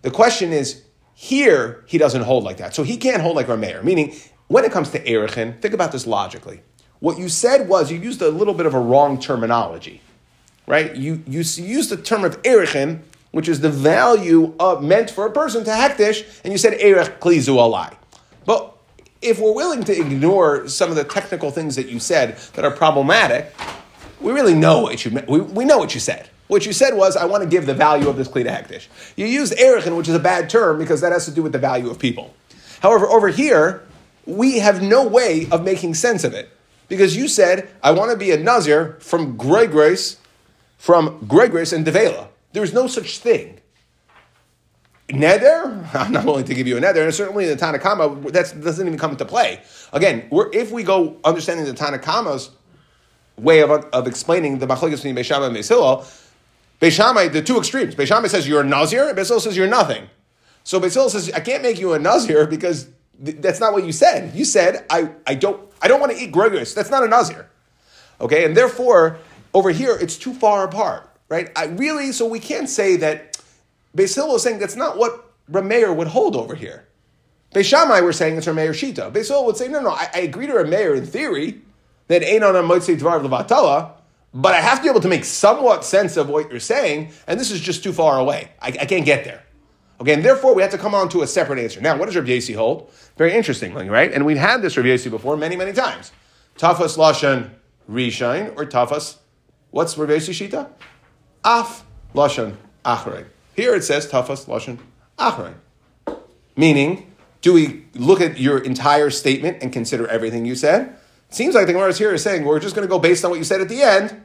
The 0.00 0.10
question 0.10 0.54
is, 0.54 0.84
here 1.12 1.84
he 1.86 1.98
doesn't 1.98 2.22
hold 2.22 2.44
like 2.44 2.56
that. 2.56 2.74
So 2.74 2.82
he 2.82 2.96
can't 2.96 3.20
hold 3.20 3.36
like 3.36 3.48
Rameir. 3.48 3.84
Meaning, 3.84 4.14
when 4.48 4.64
it 4.64 4.72
comes 4.72 4.88
to 4.92 5.04
Erichin, 5.04 5.60
think 5.60 5.74
about 5.74 5.92
this 5.92 6.06
logically. 6.06 6.62
What 7.00 7.18
you 7.18 7.28
said 7.28 7.68
was 7.68 7.92
you 7.92 7.98
used 7.98 8.22
a 8.22 8.30
little 8.30 8.54
bit 8.54 8.64
of 8.64 8.72
a 8.72 8.80
wrong 8.80 9.20
terminology, 9.20 10.00
right? 10.66 10.94
You, 10.94 11.22
you 11.26 11.40
used 11.40 11.90
the 11.90 11.96
term 11.96 12.24
of 12.24 12.40
Erichin, 12.42 13.00
which 13.32 13.48
is 13.48 13.60
the 13.60 13.70
value 13.70 14.54
of, 14.60 14.82
meant 14.82 15.10
for 15.10 15.26
a 15.26 15.30
person 15.30 15.64
to 15.64 15.70
hektish, 15.70 16.40
and 16.44 16.52
you 16.52 16.58
said 16.58 16.74
Erich 16.74 17.20
Klizu 17.20 17.56
Alai. 17.56 17.94
But 18.46 18.76
if 19.20 19.40
we're 19.40 19.54
willing 19.54 19.82
to 19.84 19.92
ignore 19.92 20.68
some 20.68 20.90
of 20.90 20.96
the 20.96 21.04
technical 21.04 21.50
things 21.50 21.76
that 21.76 21.88
you 21.88 21.98
said 21.98 22.36
that 22.54 22.64
are 22.64 22.70
problematic, 22.70 23.52
we 24.20 24.32
really 24.32 24.54
know 24.54 24.82
what 24.82 25.04
you 25.04 25.22
we, 25.28 25.40
we 25.40 25.64
know 25.64 25.78
what 25.78 25.94
you 25.94 26.00
said. 26.00 26.28
What 26.46 26.66
you 26.66 26.72
said 26.72 26.94
was, 26.94 27.16
I 27.16 27.24
want 27.24 27.42
to 27.42 27.48
give 27.48 27.64
the 27.64 27.74
value 27.74 28.08
of 28.08 28.16
this 28.16 28.28
Kli 28.28 28.44
to 28.44 28.50
Hektish. 28.50 28.86
You 29.16 29.26
used 29.26 29.54
Erichin, 29.54 29.96
which 29.96 30.08
is 30.08 30.14
a 30.14 30.20
bad 30.20 30.50
term 30.50 30.78
because 30.78 31.00
that 31.00 31.10
has 31.10 31.24
to 31.24 31.30
do 31.30 31.42
with 31.42 31.52
the 31.52 31.58
value 31.58 31.90
of 31.90 31.98
people. 31.98 32.34
However, 32.80 33.06
over 33.06 33.28
here, 33.28 33.82
we 34.26 34.58
have 34.58 34.82
no 34.82 35.06
way 35.06 35.48
of 35.50 35.64
making 35.64 35.94
sense 35.94 36.22
of 36.22 36.34
it. 36.34 36.50
Because 36.88 37.16
you 37.16 37.28
said, 37.28 37.68
I 37.82 37.92
want 37.92 38.10
to 38.10 38.16
be 38.16 38.30
a 38.30 38.36
Nazir 38.36 38.98
from 39.00 39.36
gray 39.36 39.66
Grace, 39.66 40.18
from 40.84 41.24
Greg 41.26 41.50
Grace 41.50 41.72
and 41.72 41.86
Devela. 41.86 42.28
There's 42.52 42.74
no 42.74 42.86
such 42.86 43.18
thing 43.18 43.60
neder, 45.08 45.94
I'm 45.94 46.12
not 46.12 46.24
willing 46.24 46.44
to 46.44 46.54
give 46.54 46.66
you 46.66 46.76
a 46.76 46.80
neder, 46.80 47.04
and 47.04 47.14
certainly 47.14 47.44
in 47.44 47.56
the 47.56 47.56
Tanakama, 47.56 48.32
that 48.32 48.60
doesn't 48.62 48.86
even 48.86 48.98
come 48.98 49.12
into 49.12 49.24
play. 49.24 49.62
Again, 49.92 50.28
if 50.30 50.70
we 50.70 50.82
go 50.82 51.16
understanding 51.24 51.66
the 51.66 51.72
Tanakama's 51.72 52.50
way 53.36 53.62
of, 53.62 53.70
of 53.70 54.06
explaining 54.06 54.58
the 54.58 54.66
machlokes 54.66 55.02
between 55.02 55.16
Beishamai 55.16 55.48
and 55.48 55.56
Beisillah, 55.56 56.22
Beishamai, 56.80 57.32
the 57.32 57.42
two 57.42 57.58
extremes. 57.58 57.94
Beishamai 57.94 58.28
says 58.28 58.46
you're 58.46 58.60
a 58.60 58.64
Nazir, 58.64 59.08
and 59.08 59.16
Beisillah 59.16 59.40
says 59.40 59.56
you're 59.56 59.66
nothing. 59.66 60.08
So 60.64 60.80
Beisillah 60.80 61.10
says, 61.10 61.30
I 61.32 61.40
can't 61.40 61.62
make 61.62 61.78
you 61.78 61.94
a 61.94 61.98
Nazir 61.98 62.46
because 62.46 62.88
th- 63.24 63.38
that's 63.38 63.60
not 63.60 63.72
what 63.72 63.84
you 63.84 63.92
said. 63.92 64.34
You 64.34 64.44
said, 64.44 64.84
I, 64.90 65.10
I 65.26 65.34
don't 65.34 65.60
I 65.82 65.88
don't 65.88 66.00
want 66.00 66.12
to 66.12 66.18
eat 66.18 66.32
Gregorius. 66.32 66.72
That's 66.74 66.90
not 66.90 67.04
a 67.04 67.08
Nazir. 67.08 67.48
Okay, 68.20 68.44
and 68.44 68.56
therefore, 68.56 69.18
over 69.54 69.70
here, 69.70 69.96
it's 69.98 70.18
too 70.18 70.34
far 70.34 70.64
apart, 70.64 71.08
right? 71.28 71.50
I 71.56 71.66
really, 71.66 72.12
so 72.12 72.26
we 72.26 72.40
can't 72.40 72.68
say 72.68 72.96
that 72.96 73.40
Beis 73.96 74.14
Hillel 74.14 74.36
is 74.36 74.42
saying 74.42 74.58
that's 74.58 74.76
not 74.76 74.98
what 74.98 75.32
Rameir 75.50 75.94
would 75.94 76.08
hold 76.08 76.36
over 76.36 76.54
here. 76.54 76.86
Beis 77.54 77.64
Shammai 77.64 78.00
were 78.00 78.12
saying 78.12 78.36
it's 78.36 78.46
Rameir 78.46 78.70
Shita. 78.70 79.12
Beis 79.12 79.28
Hillel 79.28 79.46
would 79.46 79.56
say, 79.56 79.68
no, 79.68 79.80
no, 79.80 79.90
I, 79.90 80.08
I 80.12 80.18
agree 80.20 80.48
to 80.48 80.52
Rameir 80.52 80.96
in 80.96 81.06
theory 81.06 81.62
that 82.08 82.22
ain't 82.22 82.42
on 82.42 82.56
a 82.56 82.62
Motzei 82.62 82.98
Dvar 82.98 83.24
Levatala, 83.24 83.92
but 84.34 84.54
I 84.54 84.60
have 84.60 84.78
to 84.78 84.82
be 84.82 84.90
able 84.90 85.00
to 85.00 85.08
make 85.08 85.24
somewhat 85.24 85.84
sense 85.84 86.16
of 86.16 86.28
what 86.28 86.50
you're 86.50 86.58
saying, 86.58 87.12
and 87.28 87.38
this 87.38 87.52
is 87.52 87.60
just 87.60 87.84
too 87.84 87.92
far 87.92 88.18
away. 88.18 88.50
I, 88.60 88.68
I 88.68 88.84
can't 88.84 89.06
get 89.06 89.24
there. 89.24 89.44
Okay, 90.00 90.12
and 90.12 90.24
therefore 90.24 90.56
we 90.56 90.62
have 90.62 90.72
to 90.72 90.78
come 90.78 90.94
on 90.94 91.08
to 91.10 91.22
a 91.22 91.26
separate 91.26 91.60
answer. 91.60 91.80
Now, 91.80 91.96
what 91.96 92.06
does 92.06 92.16
Rabbi 92.16 92.30
Yossi 92.30 92.56
hold? 92.56 92.90
Very 93.16 93.32
interestingly, 93.32 93.88
right? 93.88 94.12
And 94.12 94.26
we've 94.26 94.36
had 94.36 94.60
this 94.60 94.76
Rabbi 94.76 94.88
Yossi 94.88 95.08
before 95.08 95.36
many, 95.36 95.54
many 95.54 95.72
times. 95.72 96.10
Tafas 96.58 96.98
Lashon 96.98 97.50
Rishain 97.88 98.56
or 98.56 98.66
Tafas, 98.66 99.18
what's 99.74 99.96
Yossi 99.96 100.32
Shita? 100.32 100.68
Af 101.44 101.84
Lashon 102.14 102.56
Achrein. 102.84 103.26
Here 103.56 103.74
it 103.74 103.82
says 103.82 104.06
Tafas 104.06 104.46
Lashon 104.46 104.78
Achrein. 105.18 105.54
Meaning, 106.56 107.12
do 107.42 107.52
we 107.52 107.84
look 107.94 108.20
at 108.20 108.38
your 108.38 108.58
entire 108.58 109.10
statement 109.10 109.58
and 109.62 109.72
consider 109.72 110.06
everything 110.06 110.46
you 110.46 110.54
said? 110.54 110.96
It 111.28 111.34
seems 111.34 111.56
like 111.56 111.66
the 111.66 111.72
Gemara 111.72 111.92
here 111.92 112.14
is 112.14 112.22
saying 112.22 112.44
we're 112.44 112.60
just 112.60 112.76
going 112.76 112.86
to 112.86 112.90
go 112.90 113.00
based 113.00 113.24
on 113.24 113.30
what 113.32 113.38
you 113.38 113.44
said 113.44 113.60
at 113.60 113.68
the 113.68 113.82
end. 113.82 114.22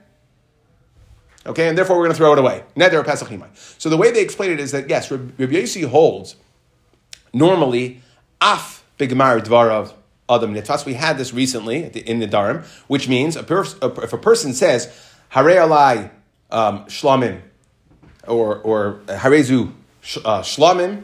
Okay, 1.47 1.67
and 1.67 1.75
therefore 1.75 1.97
we're 1.97 2.03
going 2.03 2.13
to 2.13 2.17
throw 2.17 2.33
it 2.33 2.39
away. 2.39 2.63
Neder 2.75 3.03
Pesachimai. 3.03 3.47
So 3.81 3.89
the 3.89 3.97
way 3.97 4.11
they 4.11 4.21
explain 4.21 4.51
it 4.51 4.59
is 4.59 4.71
that 4.71 4.87
yes, 4.87 5.09
Rabbi 5.09 5.45
Yossi 5.45 5.89
holds 5.89 6.35
normally 7.33 8.01
af 8.39 8.83
bigmar 8.99 9.41
dvarav 9.41 9.93
adam 10.29 10.53
nitfas. 10.53 10.85
We 10.85 10.93
had 10.93 11.17
this 11.17 11.33
recently 11.33 11.85
in 11.85 12.19
the 12.19 12.27
Dharam, 12.27 12.63
which 12.87 13.07
means 13.07 13.35
if 13.35 13.49
a 13.49 14.17
person 14.17 14.53
says 14.53 15.08
hare 15.29 15.45
alai 15.45 16.11
um, 16.51 16.85
shlamim 16.85 17.41
or 18.27 18.57
or 18.59 18.99
harezu 19.07 19.71
uh, 20.25 20.41
shlamim 20.41 21.03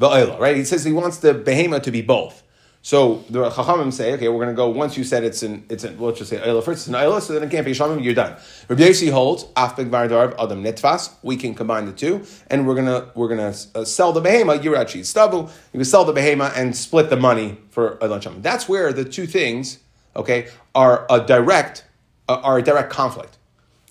va'ela, 0.00 0.38
right? 0.38 0.56
He 0.56 0.64
says 0.64 0.84
he 0.84 0.92
wants 0.92 1.18
the 1.18 1.34
behema 1.34 1.82
to 1.82 1.90
be 1.90 2.02
both. 2.02 2.44
So 2.84 3.24
the 3.30 3.48
Chachamim 3.48 3.90
say, 3.94 4.12
okay, 4.12 4.28
we're 4.28 4.44
going 4.44 4.54
to 4.54 4.54
go. 4.54 4.68
Once 4.68 4.98
you 4.98 5.04
said 5.04 5.24
it's 5.24 5.42
an, 5.42 5.64
it's 5.70 5.84
an, 5.84 5.98
let's 5.98 6.18
just 6.18 6.28
say 6.28 6.36
Ayla 6.36 6.62
first, 6.62 6.80
it's 6.80 6.86
an 6.88 6.92
Ayla, 6.92 7.22
so 7.22 7.32
then 7.32 7.42
it 7.42 7.50
can't 7.50 7.64
be 7.64 7.72
Shamim. 7.72 8.04
You're 8.04 8.12
done. 8.12 8.36
Rabbi 8.68 8.82
Yossi 8.82 9.10
holds 9.10 9.44
Afbeg 9.56 9.88
Vardarv 9.88 10.34
Adam 10.38 10.62
Nitvas. 10.62 11.14
We 11.22 11.38
can 11.38 11.54
combine 11.54 11.86
the 11.86 11.92
two, 11.92 12.26
and 12.48 12.66
we're 12.66 12.74
gonna 12.74 13.08
we're 13.14 13.28
gonna 13.28 13.54
uh, 13.74 13.86
sell 13.86 14.12
the 14.12 14.20
behema 14.20 14.58
Yirachi 14.58 15.00
Stabu. 15.00 15.50
You 15.72 15.78
can 15.78 15.84
sell 15.86 16.04
the 16.04 16.12
behema 16.12 16.52
and 16.54 16.76
split 16.76 17.08
the 17.08 17.16
money 17.16 17.56
for 17.70 17.96
Ayla 18.02 18.20
Shamim. 18.20 18.42
That's 18.42 18.68
where 18.68 18.92
the 18.92 19.06
two 19.06 19.26
things, 19.26 19.78
okay, 20.14 20.48
are 20.74 21.06
a 21.08 21.20
direct 21.24 21.86
uh, 22.28 22.34
are 22.42 22.58
a 22.58 22.62
direct 22.62 22.90
conflict. 22.90 23.38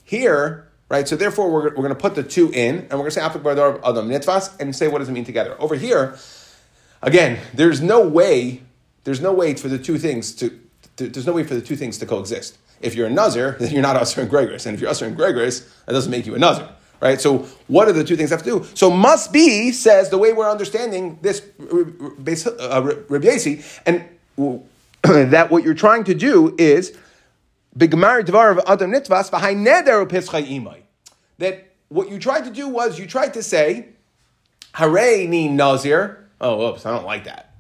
Here, 0.04 0.70
right? 0.90 1.08
So 1.08 1.16
therefore, 1.16 1.52
we're, 1.52 1.64
we're 1.64 1.76
going 1.76 1.90
to 1.90 1.96
put 1.96 2.16
the 2.16 2.24
two 2.24 2.52
in, 2.52 2.80
and 2.80 2.92
we're 2.92 3.10
going 3.10 3.12
to 3.12 3.12
say 3.12 3.22
Vardarv 3.22 3.82
Adam 3.84 4.10
Nitvas, 4.10 4.60
and 4.60 4.76
say 4.76 4.88
what 4.88 5.00
does 5.00 5.10
it 5.10 5.14
mean 5.14 5.26
together. 5.26 5.56
Over 5.60 5.76
here, 5.76 6.18
again, 7.02 7.40
there's 7.54 7.82
no 7.82 8.08
way 8.08 8.62
there's 9.04 9.22
no 9.22 9.34
way 9.34 9.54
for 9.54 9.68
the 9.68 9.78
two 9.78 9.98
things 9.98 10.34
to, 10.36 10.50
to 10.98 11.08
there's 11.10 11.28
no 11.28 11.34
way 11.34 11.44
for 11.44 11.56
the 11.56 11.62
two 11.62 11.76
things 11.76 11.98
to 12.00 12.06
coexist. 12.06 12.58
If 12.82 12.96
you're 12.96 13.08
a 13.08 13.10
Nazir, 13.10 13.52
then 13.60 13.72
you're 13.72 13.82
not 13.82 13.96
Usher 13.96 14.22
and 14.22 14.30
Gregorus. 14.30 14.66
And 14.66 14.76
if 14.76 14.82
you're 14.82 14.90
Usher 14.90 15.06
and 15.06 15.18
Gregorus, 15.18 15.70
that 15.86 15.94
doesn't 15.94 16.12
make 16.12 16.26
you 16.26 16.36
a 16.36 16.40
Nazir. 16.40 16.70
Right? 17.02 17.20
So 17.20 17.40
what 17.68 17.90
are 17.90 17.92
the 17.92 18.04
two 18.06 18.16
things 18.16 18.30
have 18.30 18.44
to 18.44 18.50
do? 18.50 18.66
So 18.76 18.90
must 18.90 19.34
be 19.34 19.74
says 19.74 20.10
the 20.10 20.18
way 20.18 20.32
we're 20.32 20.50
understanding 20.50 21.20
this 21.22 21.42
uh, 22.48 22.96
Rabbi 23.10 23.62
and 23.86 24.06
that 25.32 25.52
what 25.52 25.66
you're 25.66 25.74
trying 25.74 26.06
to 26.06 26.14
do 26.14 26.56
is 26.58 26.98
That 31.40 31.74
what 31.90 32.10
you 32.10 32.20
tried 32.20 32.46
to 32.46 32.52
do 32.52 32.68
was 32.70 33.00
you 33.00 33.08
tried 33.08 33.34
to 33.34 33.44
say, 33.44 33.90
Hare 34.74 35.28
ni 35.28 35.50
Nazir. 35.50 36.30
Oh, 36.40 36.70
oops, 36.70 36.86
I 36.86 36.92
don't 36.92 37.06
like 37.06 37.26
that. 37.26 37.54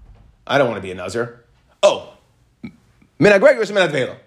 I 0.46 0.58
don't 0.58 0.70
want 0.70 0.77
to 0.77 0.82
be 0.82 0.91
a 0.91 0.96
Nazir. 0.96 1.43
Oh, 1.82 2.13
minagregor 3.20 3.60
minadvela. 3.72 4.17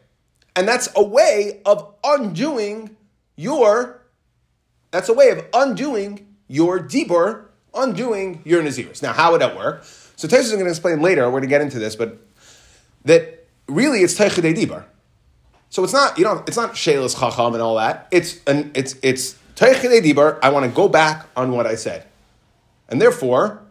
And 0.54 0.66
that's 0.66 0.88
a 0.96 1.02
way 1.02 1.60
of 1.66 1.94
undoing 2.02 2.96
your, 3.36 4.02
that's 4.90 5.08
a 5.08 5.14
way 5.14 5.30
of 5.30 5.44
undoing 5.52 6.26
your 6.48 6.80
dibur, 6.80 7.44
undoing 7.74 8.40
your 8.44 8.62
naziris. 8.62 9.02
Now, 9.02 9.12
how 9.12 9.32
would 9.32 9.40
that 9.42 9.56
work? 9.56 9.84
So 10.16 10.26
Taisus 10.26 10.44
is 10.44 10.52
going 10.52 10.64
to 10.64 10.70
explain 10.70 11.02
later, 11.02 11.24
we're 11.24 11.40
going 11.40 11.42
to 11.42 11.48
get 11.48 11.60
into 11.60 11.78
this, 11.78 11.94
but 11.94 12.18
that 13.04 13.46
really 13.68 14.00
it's 14.00 14.18
teichidei 14.18 14.54
dibur. 14.56 14.84
So 15.70 15.84
it's 15.84 15.92
not, 15.92 16.18
you 16.18 16.24
know, 16.24 16.42
it's 16.46 16.56
not 16.56 16.74
Sheilas 16.74 17.18
Chacham 17.18 17.54
and 17.54 17.62
all 17.62 17.76
that. 17.76 18.08
It's 18.10 18.40
an, 18.46 18.70
it's, 18.74 18.96
it's 19.02 19.36
teichidei 19.56 20.00
dibur. 20.00 20.38
I 20.42 20.50
want 20.50 20.64
to 20.64 20.70
go 20.70 20.88
back 20.88 21.26
on 21.36 21.52
what 21.52 21.66
I 21.66 21.74
said. 21.74 22.06
And 22.88 23.00
therefore, 23.00 23.62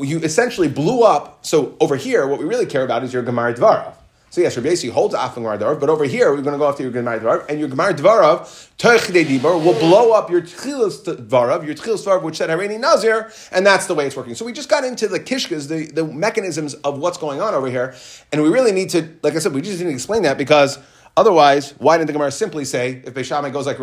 you 0.00 0.18
essentially 0.20 0.68
blew 0.68 1.02
up. 1.02 1.44
So 1.46 1.76
over 1.80 1.96
here, 1.96 2.26
what 2.26 2.38
we 2.38 2.44
really 2.44 2.66
care 2.66 2.84
about 2.84 3.04
is 3.04 3.12
your 3.12 3.22
Gemara 3.22 3.54
Dvarav. 3.54 3.94
So 4.30 4.40
yes, 4.40 4.56
Rabbi 4.56 4.70
Yossi 4.70 4.90
holds 4.90 5.14
Af 5.14 5.36
Gemara 5.36 5.56
Dvarav, 5.56 5.78
but 5.78 5.88
over 5.88 6.04
here 6.04 6.30
we're 6.30 6.42
going 6.42 6.54
to 6.54 6.58
go 6.58 6.68
after 6.68 6.82
your 6.82 6.90
Gemara 6.90 7.20
Dvarav, 7.20 7.48
and 7.48 7.60
your 7.60 7.68
Gemara 7.68 7.94
Dvarav 7.94 8.40
Teichidei 8.78 9.24
Dibur 9.24 9.64
will 9.64 9.78
blow 9.78 10.10
up 10.10 10.28
your 10.28 10.42
Tchilas 10.42 11.04
Dvarav, 11.04 11.64
your 11.64 11.76
Tchilas 11.76 12.04
Dvarav, 12.04 12.22
which 12.22 12.38
said 12.38 12.50
Hareini 12.50 12.80
Nazir, 12.80 13.30
and 13.52 13.64
that's 13.64 13.86
the 13.86 13.94
way 13.94 14.08
it's 14.08 14.16
working. 14.16 14.34
So 14.34 14.44
we 14.44 14.52
just 14.52 14.68
got 14.68 14.82
into 14.82 15.06
the 15.06 15.20
kishkas, 15.20 15.68
the, 15.68 15.86
the 15.86 16.04
mechanisms 16.04 16.74
of 16.74 16.98
what's 16.98 17.16
going 17.16 17.40
on 17.40 17.54
over 17.54 17.68
here, 17.68 17.94
and 18.32 18.42
we 18.42 18.48
really 18.48 18.72
need 18.72 18.90
to, 18.90 19.08
like 19.22 19.36
I 19.36 19.38
said, 19.38 19.52
we 19.52 19.62
just 19.62 19.78
need 19.78 19.84
to 19.84 19.92
explain 19.92 20.22
that 20.22 20.36
because 20.36 20.80
otherwise, 21.16 21.72
why 21.78 21.96
didn't 21.96 22.08
the 22.08 22.12
Gemara 22.12 22.30
simply 22.30 22.64
say 22.64 23.02
if 23.04 23.14
Beishamai 23.14 23.52
goes 23.52 23.66
like 23.66 23.78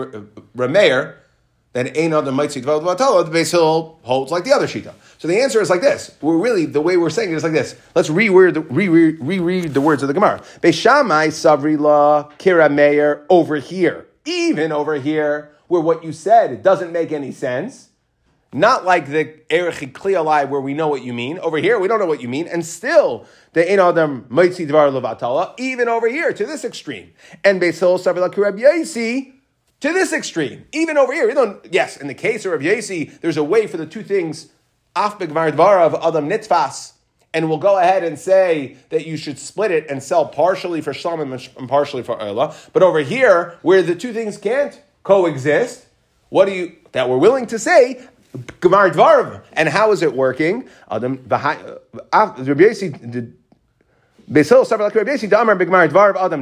Rameir, 0.56 1.14
uh, 1.14 1.16
then 1.74 1.88
Ein 1.96 2.14
Adam 2.14 2.36
might 2.36 2.52
see 2.52 2.60
the 2.60 2.80
Beis 2.80 3.52
Hill 3.52 3.98
holds 4.04 4.32
like 4.32 4.44
the 4.44 4.52
other 4.52 4.68
Shita. 4.68 4.94
So 5.18 5.28
the 5.28 5.40
answer 5.42 5.62
is 5.62 5.70
like 5.70 5.82
this. 5.82 6.18
We're 6.22 6.38
really, 6.38 6.66
the 6.66 6.82
way 6.82 6.98
we're 6.98 7.10
saying 7.10 7.32
it 7.32 7.36
is 7.36 7.44
like 7.44 7.54
this. 7.54 7.76
Let's 7.96 8.10
reread 8.10 8.56
the, 8.56 8.62
re-read, 8.62 9.20
reread 9.22 9.74
the 9.74 9.80
words 9.80 10.04
of 10.04 10.08
the 10.08 10.14
Gemara. 10.14 10.42
Beishamai 10.60 11.28
Savri 11.28 11.80
La 11.80 12.30
Kira 12.40 12.70
Meir 12.70 13.26
over 13.30 13.56
here. 13.56 14.08
Even 14.26 14.74
over 14.74 14.96
here, 14.96 15.52
where 15.68 15.82
what 15.82 16.04
you 16.04 16.12
said 16.12 16.62
doesn't 16.62 16.92
make 16.92 17.14
any 17.14 17.32
sense. 17.32 17.91
Not 18.54 18.84
like 18.84 19.08
the 19.08 19.40
Erech 19.50 19.94
Klialai 19.94 20.50
where 20.50 20.60
we 20.60 20.74
know 20.74 20.90
what 20.90 21.04
you 21.04 21.14
mean. 21.14 21.40
Over 21.40 21.58
here, 21.58 21.80
we 21.80 21.88
don't 21.88 22.00
know 22.00 22.06
what 22.06 22.22
you 22.22 22.28
mean. 22.28 22.48
And 22.48 22.66
still, 22.66 23.26
the 23.54 23.72
Ein 23.72 23.80
Adam 23.80 24.26
Maitzi 24.30 24.68
Dvar 24.68 24.92
Levatala, 24.92 25.54
even 25.58 25.88
over 25.88 26.10
here, 26.10 26.34
to 26.34 26.46
this 26.46 26.66
extreme. 26.66 27.14
And 27.46 27.62
Beis 27.62 27.80
Hill 27.80 27.98
Kira 27.98 28.52
Yesi, 28.60 29.34
to 29.80 29.94
this 29.94 30.12
extreme. 30.12 30.66
Even 30.74 30.98
over 30.98 31.14
here, 31.14 31.30
you 31.30 31.34
know, 31.34 31.62
yes, 31.72 31.96
in 31.96 32.08
the 32.08 32.14
case 32.14 32.46
of 32.46 32.52
Rav 32.52 32.62
Yesi, 32.62 33.20
there's 33.22 33.38
a 33.38 33.44
way 33.44 33.68
for 33.68 33.78
the 33.78 33.86
two 33.86 34.04
things, 34.04 34.50
af 34.96 35.14
of 35.16 35.30
adam 35.30 36.30
nitfas, 36.30 36.94
and 37.34 37.48
we'll 37.48 37.58
go 37.58 37.78
ahead 37.78 38.04
and 38.04 38.20
say 38.20 38.76
that 38.90 39.06
you 39.06 39.16
should 39.16 39.40
split 39.40 39.72
it 39.72 39.90
and 39.90 40.04
sell 40.04 40.26
partially 40.28 40.82
for 40.82 40.94
shalom 40.94 41.32
and 41.32 41.70
partially 41.70 42.04
for 42.04 42.18
oila. 42.18 42.54
But 42.74 42.84
over 42.84 43.00
here, 43.00 43.58
where 43.62 43.82
the 43.82 43.96
two 43.96 44.12
things 44.12 44.38
can't 44.38 44.82
coexist, 45.04 45.88
what 46.30 46.46
do 46.46 46.54
you 46.54 46.76
that 46.92 47.10
we're 47.10 47.18
willing 47.18 47.48
to 47.48 47.58
say? 47.58 48.06
Gemar 48.34 48.92
Dvarav. 48.92 49.44
And 49.54 49.70
how 49.70 49.92
is 49.92 50.02
it 50.02 50.14
working? 50.14 50.68
Adam 50.90 51.18
Bigmar 55.60 55.90
Dvarav 55.90 56.16
Adam 56.16 56.42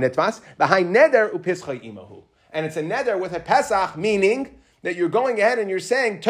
behind 0.58 0.96
Neder 0.96 1.34
Imahu 1.34 2.24
and 2.52 2.66
it's 2.66 2.78
a 2.78 2.84
neder 2.84 3.20
with 3.20 3.34
a 3.34 3.40
Pesach, 3.40 3.96
meaning 3.98 4.60
that 4.82 4.96
you're 4.96 5.10
going 5.10 5.40
ahead 5.40 5.60
and 5.60 5.70
you're 5.70 5.80
saying, 5.80 6.22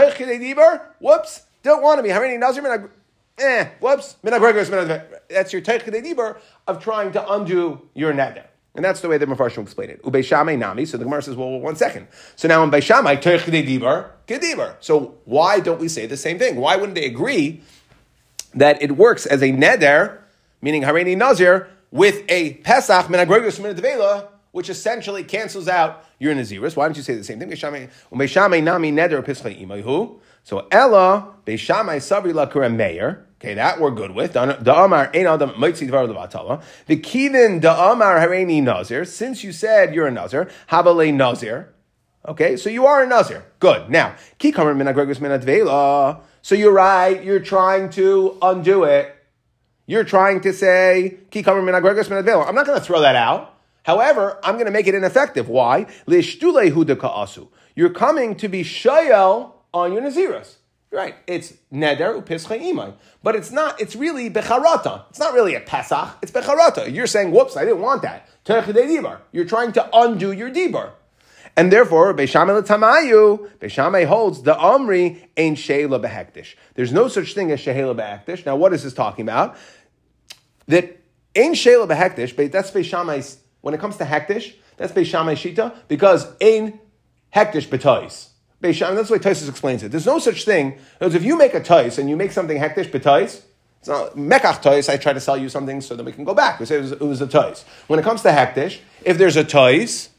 whoops, 0.99 1.43
don't 1.63 1.81
want 1.83 1.99
to 1.99 2.03
be. 2.03 2.09
Harini 2.09 2.39
Nazir, 2.39 2.91
eh, 3.37 3.69
whoops, 3.79 4.15
that's 4.23 5.53
your 5.53 5.61
Dibur 5.61 6.37
of 6.67 6.83
trying 6.83 7.11
to 7.13 7.31
undo 7.31 7.87
your 7.93 8.13
neder. 8.13 8.45
And 8.79 8.86
that's 8.86 9.01
the 9.01 9.09
way 9.09 9.17
the 9.17 9.25
Mepharshim 9.25 9.63
explain 9.63 9.89
it. 9.89 10.01
Ubeishamay 10.03 10.57
nami. 10.57 10.86
So 10.86 10.95
the 10.95 11.03
Gemara 11.03 11.21
says, 11.21 11.36
well, 11.36 11.59
one 11.59 11.75
second. 11.75 12.07
So 12.38 12.48
now 12.48 12.63
in 12.63 12.71
Beishamay, 12.71 13.21
Dibur, 13.21 14.09
Kedibur. 14.25 14.75
So 14.79 15.17
why 15.25 15.59
don't 15.59 15.81
we 15.81 15.89
say 15.89 16.05
the 16.05 16.15
same 16.15 16.39
thing? 16.39 16.55
Why 16.55 16.77
wouldn't 16.77 16.95
they 16.95 17.03
agree 17.03 17.62
that 18.53 18.81
it 18.81 18.93
works 18.93 19.25
as 19.25 19.41
a 19.41 19.51
neder, 19.51 20.19
meaning 20.62 20.83
Harini 20.83 21.17
Nazir, 21.17 21.67
with 21.91 22.24
a 22.29 22.53
Pesach, 22.53 23.07
Menagregus 23.07 23.59
Minadvela, 23.59 24.29
which 24.53 24.69
essentially 24.69 25.25
cancels 25.25 25.67
out 25.67 26.05
your 26.17 26.33
Naziris. 26.33 26.77
Why 26.77 26.86
don't 26.86 26.95
you 26.95 27.03
say 27.03 27.15
the 27.15 27.24
same 27.25 27.38
thing? 27.38 27.50
nami 27.50 27.57
neder 28.93 29.21
So 30.50 30.68
Ella 30.72 31.36
beishamay 31.46 31.98
sabri 31.98 32.34
lakura 32.34 32.75
meir. 32.75 33.27
Okay, 33.36 33.53
that 33.53 33.79
we're 33.79 33.91
good 33.91 34.10
with. 34.10 34.34
The 34.34 34.74
Amar 34.75 35.12
ein 35.13 35.27
adam 35.27 35.53
mitzvah 35.60 35.86
dvar 35.86 36.08
levatala. 36.12 36.63
The 36.88 36.98
kivin 36.98 37.62
the 37.62 37.72
Amar 37.72 38.18
hareini 38.18 38.63
nazir. 38.63 39.06
Since 39.06 39.44
you 39.44 39.51
said 39.51 39.94
you're 39.94 40.08
a 40.08 40.12
nazir, 40.12 40.50
habale 40.72 41.13
nazir. 41.13 41.72
Okay, 42.27 42.58
so 42.58 42.72
you 42.72 42.88
are 42.88 43.03
a 43.03 43.08
nazir. 43.08 43.46
Good. 43.60 43.91
Now, 43.91 44.15
ki 44.39 44.51
kamer 44.51 44.75
min 44.75 44.88
agregus 44.88 45.22
min 45.22 45.29
advela. 45.29 46.22
So 46.41 46.56
you're 46.56 46.74
right. 46.74 47.24
You're 47.24 47.41
trying 47.41 47.91
to 47.91 48.36
undo 48.41 48.86
it. 48.86 49.15
You're 49.86 50.03
trying 50.03 50.41
to 50.41 50.51
say 50.51 51.20
ki 51.29 51.44
kamer 51.44 51.63
min 51.63 51.75
agregus 51.75 52.10
min 52.10 52.24
advela. 52.24 52.48
I'm 52.48 52.56
not 52.56 52.65
going 52.65 52.79
to 52.79 52.84
throw 52.84 53.01
that 53.01 53.15
out. 53.15 53.53
However, 53.84 54.39
I'm 54.44 54.56
going 54.56 54.65
to 54.65 54.72
make 54.72 54.88
it 54.88 54.96
ineffective. 54.96 55.48
Why? 55.48 55.86
You're 56.08 56.24
coming 57.91 58.36
to 58.36 58.48
be 58.48 58.63
shayel 58.63 59.53
on 59.73 59.93
your 59.93 60.01
naziras. 60.01 60.55
Right, 60.91 61.13
it's 61.27 61.53
neder 61.71 62.19
upischa 62.19 62.59
imay, 62.59 62.95
but 63.21 63.35
it's 63.35 63.51
not. 63.51 63.79
It's 63.79 63.95
really 63.95 64.27
becharata. 64.27 65.03
It's 65.11 65.19
not 65.19 65.35
really 65.35 65.53
a 65.53 65.59
pesach. 65.59 66.17
It's 66.23 66.31
becharata. 66.31 66.91
You're 66.91 67.05
saying, 67.05 67.29
"Whoops, 67.31 67.55
I 67.55 67.63
didn't 67.63 67.81
want 67.81 68.01
that." 68.01 68.27
You're 69.31 69.45
trying 69.45 69.71
to 69.73 69.88
undo 69.93 70.31
your 70.31 70.49
dibar, 70.49 70.93
And 71.55 71.71
therefore, 71.71 72.15
Beishamay 72.15 72.65
Tamayu, 72.65 73.51
Beishamay 73.59 74.07
holds 74.07 74.41
the 74.41 74.57
Omri 74.57 75.29
ain't 75.38 75.59
Sheila 75.59 75.99
Behektish. 75.99 76.55
There's 76.73 76.91
no 76.91 77.07
such 77.07 77.35
thing 77.35 77.51
as 77.51 77.59
Sheila 77.59 77.93
Behektish. 77.93 78.45
Now, 78.47 78.55
what 78.55 78.73
is 78.73 78.83
this 78.83 78.93
talking 78.95 79.23
about? 79.23 79.55
That 80.67 80.99
ain't 81.35 81.57
Sheila 81.57 81.85
Behektish, 81.88 82.35
but 82.35 82.51
that's 82.51 82.71
Beishamay's, 82.71 83.38
when 83.61 83.75
it 83.75 83.79
comes 83.79 83.97
to 83.97 84.05
Hektish, 84.05 84.55
that's 84.77 84.93
Beishamay 84.93 85.35
Shita, 85.35 85.75
because 85.88 86.25
ain't 86.41 86.79
Hektish 87.35 87.67
Betois. 87.67 88.29
Beishamay, 88.61 88.95
that's 88.95 89.07
the 89.07 89.13
way 89.13 89.19
Taisus 89.19 89.49
explains 89.49 89.83
it. 89.83 89.91
There's 89.91 90.05
no 90.05 90.19
such 90.19 90.43
thing, 90.43 90.77
because 90.97 91.15
if 91.15 91.23
you 91.23 91.37
make 91.37 91.53
a 91.53 91.61
Tais 91.61 91.97
and 91.97 92.09
you 92.09 92.17
make 92.17 92.31
something 92.31 92.57
Hektish 92.57 92.91
Betois, 92.91 93.41
it's 93.79 93.87
not 93.87 94.15
mekach 94.15 94.61
tois. 94.61 94.89
I 94.89 94.97
try 94.97 95.13
to 95.13 95.21
sell 95.21 95.37
you 95.37 95.47
something 95.47 95.79
so 95.79 95.95
that 95.95 96.03
we 96.03 96.11
can 96.11 96.25
go 96.25 96.33
back. 96.33 96.59
We 96.59 96.65
say 96.65 96.77
it 96.77 96.81
was, 96.81 96.91
it 96.91 96.99
was 96.99 97.21
a 97.21 97.27
tois. 97.27 97.63
When 97.87 97.97
it 97.97 98.03
comes 98.03 98.21
to 98.23 98.29
hektish, 98.29 98.79
if 99.05 99.17
there's 99.17 99.37
a 99.37 99.43
tois, 99.43 100.09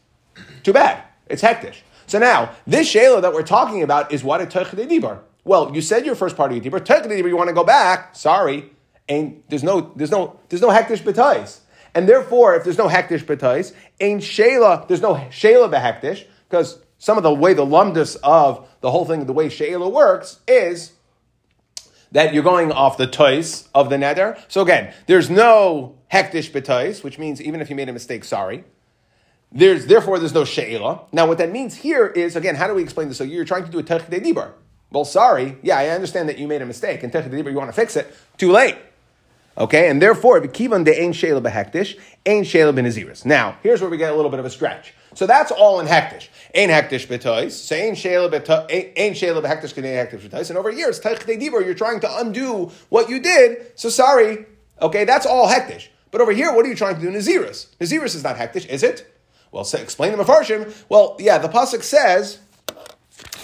too 0.62 0.72
bad. 0.72 1.02
It's 1.26 1.42
hektish. 1.42 1.76
So 2.06 2.18
now, 2.18 2.52
this 2.66 2.92
shayla 2.92 3.20
that 3.22 3.34
we're 3.34 3.42
talking 3.42 3.82
about 3.82 4.12
is 4.12 4.24
what 4.24 4.40
a 4.40 4.46
toich 4.46 4.70
dibar. 4.70 5.20
Well, 5.44 5.74
you 5.74 5.82
said 5.82 6.06
your 6.06 6.14
first 6.14 6.36
part 6.36 6.52
of. 6.52 6.58
Toich 6.62 6.84
dibar, 6.86 7.28
you 7.28 7.36
want 7.36 7.48
to 7.48 7.54
go 7.54 7.64
back. 7.64 8.16
Sorry. 8.16 8.70
And 9.08 9.42
there's 9.48 9.62
no, 9.62 9.92
there's 9.94 10.10
no, 10.10 10.40
there's 10.48 10.62
no 10.62 10.68
hektish 10.68 11.02
b'tois. 11.02 11.58
And 11.94 12.08
therefore, 12.08 12.54
if 12.54 12.64
there's 12.64 12.78
no 12.78 12.88
hektish 12.88 13.24
b'tois, 13.24 13.74
ain't 14.00 14.22
shayla, 14.22 14.88
there's 14.88 15.02
no 15.02 15.16
shayla 15.30 15.70
b'hektish, 15.70 16.24
because 16.48 16.78
some 17.00 17.16
of 17.16 17.24
the 17.24 17.34
way 17.34 17.54
the 17.54 17.66
lumdus 17.66 18.16
of 18.22 18.68
the 18.82 18.90
whole 18.90 19.06
thing, 19.06 19.24
the 19.24 19.32
way 19.32 19.48
shayla 19.48 19.90
works, 19.90 20.38
is 20.46 20.92
that 22.12 22.34
you're 22.34 22.44
going 22.44 22.70
off 22.70 22.98
the 22.98 23.06
tois 23.06 23.68
of 23.74 23.88
the 23.88 23.96
neder. 23.96 24.38
So 24.48 24.60
again, 24.60 24.92
there's 25.06 25.30
no 25.30 25.96
hektish 26.12 26.50
betois, 26.50 27.02
which 27.02 27.18
means 27.18 27.40
even 27.40 27.60
if 27.60 27.70
you 27.70 27.74
made 27.74 27.88
a 27.88 27.92
mistake, 27.92 28.22
sorry. 28.22 28.64
There's 29.50 29.86
therefore 29.86 30.18
there's 30.18 30.34
no 30.34 30.44
she'ila. 30.44 31.06
Now 31.10 31.26
what 31.26 31.38
that 31.38 31.50
means 31.50 31.74
here 31.74 32.06
is 32.06 32.36
again, 32.36 32.54
how 32.54 32.68
do 32.68 32.74
we 32.74 32.82
explain 32.82 33.08
this? 33.08 33.16
So 33.16 33.24
you're 33.24 33.46
trying 33.46 33.64
to 33.64 33.70
do 33.70 33.78
a 33.78 33.82
tech 33.82 34.08
dibar. 34.10 34.52
Well, 34.92 35.06
sorry, 35.06 35.56
yeah, 35.62 35.78
I 35.78 35.88
understand 35.88 36.28
that 36.28 36.38
you 36.38 36.46
made 36.46 36.60
a 36.60 36.66
mistake, 36.66 37.02
and 37.02 37.10
tech 37.10 37.24
dibar 37.24 37.50
you 37.50 37.56
want 37.56 37.70
to 37.70 37.76
fix 37.76 37.96
it. 37.96 38.14
Too 38.36 38.52
late. 38.52 38.76
Okay, 39.60 39.90
and 39.90 40.00
therefore, 40.00 40.40
kivan 40.40 40.84
de 40.84 41.02
ein 41.02 41.12
she'ila 41.12 41.42
behektish, 41.42 41.98
ein 42.24 42.44
she'ila 42.44 42.72
benaziris. 42.72 43.26
Now, 43.26 43.58
here's 43.62 43.82
where 43.82 43.90
we 43.90 43.98
get 43.98 44.10
a 44.10 44.16
little 44.16 44.30
bit 44.30 44.40
of 44.40 44.46
a 44.46 44.50
stretch. 44.50 44.94
So 45.14 45.26
that's 45.26 45.52
all 45.52 45.80
in 45.80 45.86
hektish. 45.86 46.28
Ein 46.54 46.70
hektish 46.70 47.06
betois. 47.06 47.50
So 47.50 47.76
ein 47.76 47.94
shela 47.94 48.32
ein 48.32 49.12
shela 49.12 49.42
behektish 49.42 49.74
k'nei 49.74 49.94
hektish 49.94 50.20
betois. 50.20 50.48
And 50.48 50.58
over 50.58 50.70
here 50.70 50.88
it's 50.88 50.98
teich 50.98 51.18
dibur. 51.24 51.62
You're 51.62 51.74
trying 51.74 52.00
to 52.00 52.18
undo 52.18 52.70
what 52.88 53.10
you 53.10 53.20
did. 53.20 53.72
So 53.78 53.90
sorry. 53.90 54.46
Okay, 54.80 55.04
that's 55.04 55.26
all 55.26 55.46
hektish. 55.46 55.88
But 56.10 56.22
over 56.22 56.32
here, 56.32 56.52
what 56.54 56.64
are 56.64 56.68
you 56.68 56.74
trying 56.74 56.94
to 56.94 57.00
do? 57.00 57.10
Naziris. 57.10 57.66
Naziris 57.76 58.14
is 58.14 58.24
not 58.24 58.36
hektish, 58.36 58.66
is 58.66 58.82
it? 58.82 59.12
Well, 59.52 59.64
say, 59.64 59.82
explain 59.82 60.16
the 60.16 60.24
mafarshim. 60.24 60.72
Well, 60.88 61.16
yeah, 61.18 61.38
the 61.38 61.48
pasuk 61.48 61.82
says. 61.82 62.38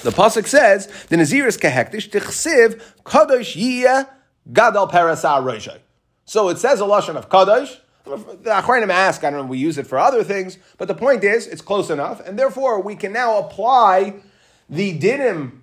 The 0.02 0.10
pasuk 0.10 0.46
says 0.46 0.86
the 1.08 1.16
naziris 1.16 1.58
kahektish 1.58 2.10
tichsiv 2.10 2.80
kadosh 3.04 3.54
yiyah 3.54 4.08
gadol 4.52 4.88
parasar 4.88 5.42
roishay. 5.42 5.80
So 6.26 6.48
it 6.48 6.58
says 6.58 6.80
a 6.80 6.84
lashon 6.84 7.16
of 7.16 7.28
kadosh. 7.28 7.78
The 8.04 8.50
Achronim 8.50 8.90
ask, 8.90 9.24
I 9.24 9.30
don't 9.30 9.40
know 9.40 9.46
we 9.46 9.58
use 9.58 9.78
it 9.78 9.86
for 9.86 9.98
other 9.98 10.22
things, 10.22 10.58
but 10.76 10.86
the 10.86 10.94
point 10.94 11.24
is, 11.24 11.46
it's 11.46 11.62
close 11.62 11.88
enough, 11.90 12.20
and 12.24 12.38
therefore 12.38 12.80
we 12.80 12.94
can 12.94 13.12
now 13.12 13.38
apply 13.38 14.14
the 14.68 14.96
dinim, 14.96 15.60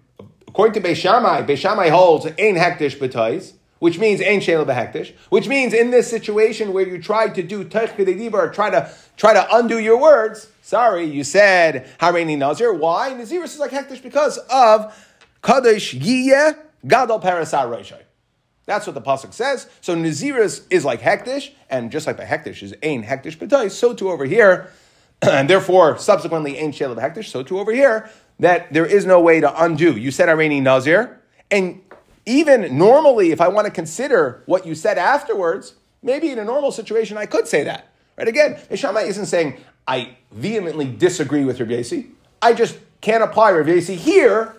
according 0.48 0.82
to 0.82 0.90
Beishamai, 0.90 1.48
Beishamai 1.48 1.90
holds 1.90 2.26
ein 2.26 2.56
hektish 2.56 2.98
b'tais, 2.98 3.54
which 3.80 4.00
means 4.00 4.22
ein 4.22 4.40
shel 4.40 4.66
behektish, 4.66 5.14
which 5.30 5.48
means 5.50 5.74
in 5.74 5.92
this 5.92 6.10
situation 6.10 6.72
where 6.72 6.88
you 6.88 7.02
try 7.02 7.28
to 7.28 7.44
do 7.44 7.66
tech 7.66 8.00
or 8.00 8.50
try 8.50 8.70
to 8.70 8.90
try 9.18 9.34
to 9.34 9.56
undo 9.56 9.80
your 9.80 10.00
words, 10.00 10.48
sorry, 10.62 11.04
you 11.04 11.26
said 11.26 11.90
hareini 12.00 12.38
nazir. 12.38 12.74
Why? 12.74 13.12
Nazirus 13.12 13.56
is 13.56 13.60
like 13.60 13.72
hektish 13.72 14.02
because 14.02 14.38
of 14.50 14.98
kadosh 15.44 16.00
yiyeh 16.00 16.58
gadol 16.88 17.20
parasar 17.20 17.68
roshai. 17.68 18.03
That's 18.66 18.88
what 18.88 18.94
the 18.94 19.02
pasuk 19.02 19.34
says. 19.34 19.68
So 19.82 19.96
Naziris 19.96 20.66
is 20.70 20.86
like 20.86 21.02
hektish, 21.02 21.52
and 21.70 21.92
just 21.92 22.08
like 22.08 22.18
the 22.18 22.24
hektish 22.24 22.64
is 22.64 22.74
ain 22.82 23.04
hektish 23.04 23.38
b'toy, 23.38 23.70
so 23.70 23.94
too 23.94 24.10
over 24.10 24.26
here, 24.26 24.72
and 25.22 25.50
therefore 25.50 25.98
subsequently 25.98 26.58
ain 26.58 26.72
shel 26.72 26.92
of 26.92 26.98
hektish, 26.98 27.26
so 27.26 27.44
too 27.44 27.60
over 27.60 27.72
here, 27.72 28.10
that 28.40 28.72
there 28.74 28.86
is 28.86 29.06
no 29.06 29.20
way 29.20 29.40
to 29.42 29.64
undo. 29.64 29.98
You 29.98 30.12
said 30.12 30.30
Irani 30.30 30.62
Nazir, 30.62 31.20
and 31.52 31.82
even 32.26 32.78
normally, 32.78 33.32
if 33.32 33.42
I 33.42 33.50
want 33.50 33.66
to 33.66 33.72
consider 33.72 34.44
what 34.46 34.66
you 34.66 34.76
said 34.76 34.98
afterwards, 34.98 35.76
maybe 36.02 36.30
in 36.30 36.40
a 36.40 36.46
normal 36.46 36.72
situation 36.72 37.18
I 37.18 37.26
could 37.26 37.48
say 37.48 37.64
that. 37.64 37.90
Right? 38.18 38.28
Again, 38.28 38.56
Ishamai 38.72 39.08
isn't 39.08 39.26
saying 39.26 39.58
I 39.88 40.16
vehemently 40.32 40.86
disagree 40.86 41.44
with 41.44 41.60
Rav 41.60 42.04
I 42.42 42.54
just 42.54 42.78
can't 43.02 43.24
apply 43.24 43.52
Rav 43.52 43.68
here 43.68 44.56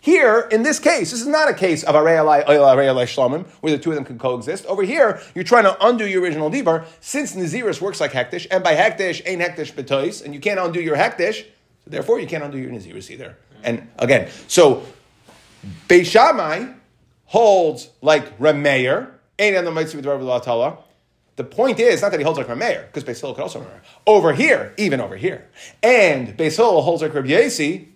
here, 0.00 0.48
in 0.50 0.62
this 0.62 0.78
case, 0.78 1.10
this 1.10 1.20
is 1.20 1.26
not 1.26 1.50
a 1.50 1.54
case 1.54 1.82
of 1.82 1.94
Arei 1.94 2.16
Shlomim, 2.16 3.46
where 3.60 3.76
the 3.76 3.78
two 3.82 3.90
of 3.90 3.96
them 3.96 4.04
can 4.04 4.18
coexist. 4.18 4.64
Over 4.66 4.82
here, 4.82 5.20
you're 5.34 5.44
trying 5.44 5.64
to 5.64 5.76
undo 5.86 6.06
your 6.06 6.22
original 6.22 6.50
Dibar, 6.50 6.86
since 7.00 7.36
Naziris 7.36 7.80
works 7.80 8.00
like 8.00 8.12
Hektish, 8.12 8.46
and 8.50 8.64
by 8.64 8.74
Hektish, 8.74 9.20
ain't 9.26 9.42
Hektish 9.42 9.74
Betois, 9.74 10.24
and 10.24 10.32
you 10.32 10.40
can't 10.40 10.58
undo 10.58 10.80
your 10.80 10.96
Hektish, 10.96 11.44
so 11.84 11.90
therefore 11.90 12.18
you 12.18 12.26
can't 12.26 12.42
undo 12.42 12.56
your 12.58 12.70
Naziris 12.70 13.10
either. 13.10 13.36
And 13.62 13.88
again, 13.98 14.30
so 14.48 14.86
Beishamai 15.86 16.74
holds 17.26 17.90
like 18.00 18.38
Rameir, 18.38 19.10
ain't 19.38 19.56
on 19.56 19.64
the 19.64 19.70
Mitzvah 19.70 20.00
Tala. 20.02 20.78
The 21.36 21.44
point 21.44 21.78
is 21.78 22.02
not 22.02 22.10
that 22.10 22.20
he 22.20 22.24
holds 22.24 22.38
like 22.38 22.48
Rameir, 22.48 22.86
because 22.86 23.04
Beis 23.04 23.20
could 23.20 23.42
also 23.42 23.60
Rameir. 23.60 23.80
Over 24.06 24.32
here, 24.32 24.72
even 24.78 25.00
over 25.00 25.16
here. 25.16 25.48
And 25.82 26.36
Beis 26.36 26.56
holds 26.56 27.02
like 27.02 27.12
Rabbi 27.14 27.28
Yasi, 27.28 27.88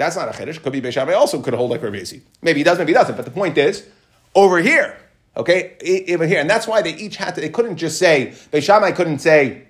that's 0.00 0.16
not 0.16 0.28
a 0.28 0.32
chiddush. 0.32 0.62
Could 0.62 0.72
be 0.72 0.80
Beishamai 0.80 1.14
also 1.14 1.42
could 1.42 1.54
hold 1.54 1.70
like 1.70 1.82
Rabbi. 1.82 2.02
Maybe 2.42 2.60
he 2.60 2.64
does, 2.64 2.78
maybe 2.78 2.92
he 2.92 2.94
doesn't. 2.94 3.16
But 3.16 3.24
the 3.24 3.30
point 3.30 3.58
is, 3.58 3.86
over 4.34 4.58
here, 4.58 4.96
okay, 5.36 6.06
over 6.12 6.26
here, 6.26 6.40
and 6.40 6.48
that's 6.48 6.66
why 6.66 6.82
they 6.82 6.94
each 6.94 7.16
had 7.16 7.34
to. 7.34 7.40
They 7.40 7.50
couldn't 7.50 7.76
just 7.76 7.98
say 7.98 8.34
Beishamai 8.50 8.94
couldn't 8.96 9.18
say 9.18 9.66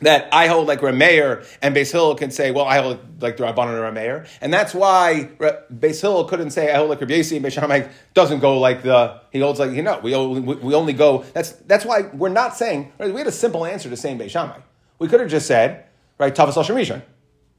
that 0.00 0.28
I 0.32 0.48
hold 0.48 0.68
like 0.68 0.80
Rameir, 0.80 1.46
and 1.62 1.74
Beis 1.74 1.92
Hillel 1.92 2.14
can 2.16 2.30
say, 2.30 2.50
well, 2.50 2.66
I 2.66 2.78
hold 2.78 3.22
like 3.22 3.36
the 3.38 3.44
Rabbanon 3.44 3.88
and 3.88 3.96
Rameir, 3.96 4.28
and 4.40 4.52
that's 4.52 4.74
why 4.74 5.30
Beis 5.72 6.00
Hillel 6.00 6.24
couldn't 6.24 6.50
say 6.50 6.70
I 6.70 6.76
hold 6.76 6.90
like 6.90 7.00
Rabbi 7.00 7.14
Yasi, 7.14 7.36
and 7.36 7.44
Beis 7.46 7.90
doesn't 8.12 8.40
go 8.40 8.58
like 8.58 8.82
the 8.82 9.20
he 9.30 9.40
holds 9.40 9.60
like 9.60 9.72
you 9.72 9.82
know 9.82 9.98
we 10.02 10.14
only, 10.14 10.40
we 10.40 10.74
only 10.74 10.92
go. 10.92 11.24
That's 11.32 11.52
that's 11.52 11.84
why 11.84 12.02
we're 12.12 12.28
not 12.28 12.56
saying 12.56 12.92
right, 12.98 13.12
we 13.12 13.18
had 13.18 13.26
a 13.26 13.32
simple 13.32 13.64
answer 13.64 13.88
to 13.88 13.96
saying 13.96 14.18
Beis 14.18 14.62
We 14.98 15.08
could 15.08 15.20
have 15.20 15.30
just 15.30 15.46
said 15.46 15.86
right 16.18 16.34
Tavas 16.34 16.56
al. 16.56 17.02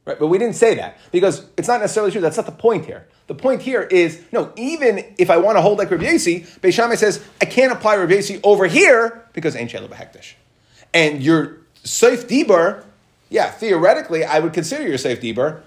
Right? 0.05 0.19
But 0.19 0.27
we 0.27 0.37
didn't 0.37 0.55
say 0.55 0.75
that 0.75 0.99
because 1.11 1.45
it's 1.57 1.67
not 1.67 1.81
necessarily 1.81 2.11
true. 2.11 2.21
That's 2.21 2.37
not 2.37 2.45
the 2.45 2.51
point 2.51 2.85
here. 2.85 3.07
The 3.27 3.33
point 3.33 3.63
here 3.63 3.81
is 3.81 4.21
no, 4.31 4.53
even 4.55 5.03
if 5.17 5.31
I 5.31 5.37
want 5.37 5.57
to 5.57 5.61
hold 5.61 5.79
like 5.79 5.89
Rabbi 5.89 6.03
Yasi, 6.03 6.41
Beishamai 6.61 6.97
says 6.97 7.23
I 7.41 7.45
can't 7.45 7.71
apply 7.71 7.95
Rabbi 7.95 8.21
over 8.43 8.67
here 8.67 9.27
because 9.33 9.55
ain't 9.55 9.71
Shelo 9.71 9.89
Behektish. 9.89 10.33
And 10.93 11.23
your 11.23 11.57
safe 11.83 12.27
Deber, 12.27 12.85
yeah, 13.29 13.49
theoretically, 13.49 14.23
I 14.23 14.39
would 14.39 14.53
consider 14.53 14.87
your 14.87 14.99
safe 14.99 15.21
Deber, 15.21 15.63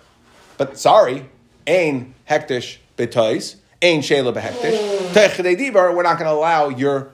but 0.57 0.79
sorry, 0.79 1.29
ain 1.67 2.15
Hektish 2.31 2.79
Betois, 2.97 3.57
ain 3.83 4.03
Shelo 4.03 4.33
Behektish. 4.33 5.09
Hmm. 5.09 5.15
Techede 5.15 5.59
Deber, 5.59 5.95
we're 5.95 6.05
not 6.05 6.19
going 6.19 6.31
to 6.31 6.35
allow 6.35 6.69
your 6.69 7.11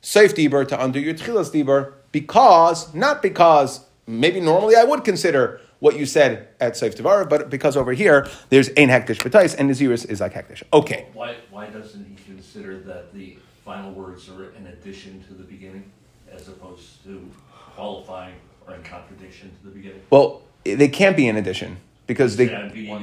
safe 0.00 0.34
Deber 0.34 0.64
to 0.64 0.82
undo 0.82 0.98
your 0.98 1.14
Tchilas 1.14 1.52
Deber 1.52 1.94
because, 2.10 2.92
not 2.92 3.22
because 3.22 3.80
maybe 4.06 4.40
normally 4.40 4.74
I 4.76 4.84
would 4.84 5.04
consider 5.04 5.60
what 5.86 5.96
you 5.96 6.04
said 6.04 6.48
at 6.58 6.72
Seif 6.72 6.96
Tavav, 6.96 7.28
but 7.28 7.48
because 7.48 7.76
over 7.76 7.92
here 7.92 8.28
there's 8.50 8.68
Ein 8.70 8.88
Hektish 8.88 9.18
B'tais 9.18 9.54
and 9.56 9.70
Naziris 9.70 10.04
is 10.04 10.20
like 10.20 10.34
Hektish. 10.34 10.64
Okay. 10.72 11.06
Why, 11.14 11.36
why 11.50 11.66
doesn't 11.68 12.04
he 12.04 12.16
consider 12.24 12.80
that 12.80 13.14
the 13.14 13.38
final 13.64 13.92
words 13.92 14.28
are 14.28 14.50
an 14.50 14.66
addition 14.66 15.22
to 15.28 15.34
the 15.34 15.44
beginning 15.44 15.90
as 16.32 16.48
opposed 16.48 17.04
to 17.04 17.30
qualifying 17.76 18.34
or 18.66 18.74
in 18.74 18.82
contradiction 18.82 19.52
to 19.58 19.68
the 19.68 19.70
beginning? 19.70 20.02
Well, 20.10 20.42
they 20.64 20.88
can't 20.88 21.16
be 21.16 21.28
in 21.28 21.36
addition 21.36 21.76
because 22.08 22.36
they, 22.36 22.46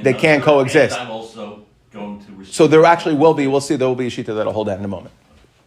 they 0.04 0.14
can't 0.14 0.44
coexist. 0.44 1.00
I'm 1.00 1.10
also 1.10 1.66
going 1.94 2.20
to 2.26 2.44
so 2.44 2.68
there 2.68 2.84
actually 2.84 3.16
will 3.16 3.34
be, 3.34 3.48
we'll 3.48 3.62
see, 3.62 3.78
there 3.78 3.88
will 3.88 3.96
be 3.96 4.08
a 4.08 4.12
Shita 4.12 4.36
that'll 4.36 4.52
hold 4.52 4.68
that 4.68 4.78
in 4.78 4.84
a 4.84 4.90
moment. 4.90 5.16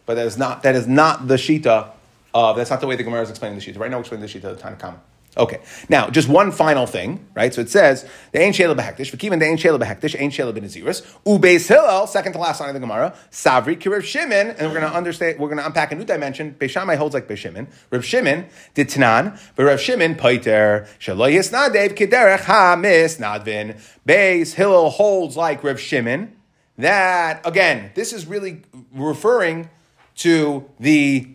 But 0.05 0.15
that 0.15 0.27
is 0.27 0.37
not, 0.37 0.61
that 0.61 0.75
is 0.75 0.87
not 0.87 1.27
the 1.27 1.35
Shita, 1.35 1.89
uh, 2.35 2.53
that's 2.53 2.69
not 2.69 2.79
the 2.79 2.87
way 2.87 2.95
the 2.95 3.03
Gemara 3.03 3.23
is 3.23 3.31
explaining 3.31 3.57
the 3.57 3.65
Shita. 3.65 3.79
Right 3.79 3.89
now 3.89 3.97
we're 3.97 4.01
explaining 4.01 4.27
the 4.27 4.31
Shita 4.31 4.43
of 4.51 4.57
the 4.57 4.63
Tanakh 4.63 4.99
Okay. 5.37 5.59
Now, 5.87 6.09
just 6.09 6.27
one 6.27 6.51
final 6.51 6.87
thing, 6.87 7.27
right? 7.35 7.53
So 7.53 7.61
it 7.61 7.69
says 7.69 8.07
the 8.31 8.39
ain't 8.39 8.55
shela 8.55 8.75
behektish, 8.75 9.15
v'kivan 9.15 9.39
the 9.39 9.45
ain't 9.45 9.59
shela 9.59 9.79
behektish, 9.79 10.19
ain't 10.19 10.33
shela 10.33 10.51
benaziris, 10.51 11.05
ubeis 11.25 11.67
hillel, 11.67 12.07
second 12.07 12.33
to 12.33 12.39
last 12.39 12.59
line 12.59 12.69
of 12.69 12.73
the 12.73 12.79
Gemara, 12.79 13.15
savri 13.31 13.79
ki 13.79 14.01
Shimon, 14.01 14.51
and 14.51 14.61
we're 14.61 14.79
going 14.79 14.89
to 14.89 14.95
understand, 14.95 15.39
we're 15.39 15.47
going 15.47 15.59
to 15.59 15.65
unpack 15.65 15.91
a 15.91 15.95
new 15.95 16.05
dimension. 16.05 16.55
Beishamai 16.57 16.97
holds 16.97 17.13
like 17.13 17.37
Shimon. 17.37 17.67
Rav 17.91 18.03
Shimon 18.03 18.47
ditnan, 18.75 19.39
but 19.55 19.63
Rav 19.63 19.79
Shimon 19.79 20.15
paiter 20.15 20.87
shaloy 20.99 21.33
hisnadev 21.33 21.95
kiderech 21.95 22.45
ha 22.45 22.75
misnadvin. 22.77 23.79
Beis 24.07 24.53
Hillel 24.53 24.89
holds 24.89 25.37
like 25.37 25.63
Rav 25.63 25.79
Shimon. 25.79 26.35
That 26.77 27.45
again, 27.45 27.91
this 27.95 28.13
is 28.13 28.25
really 28.25 28.63
referring 28.93 29.69
to 30.17 30.69
the 30.79 31.27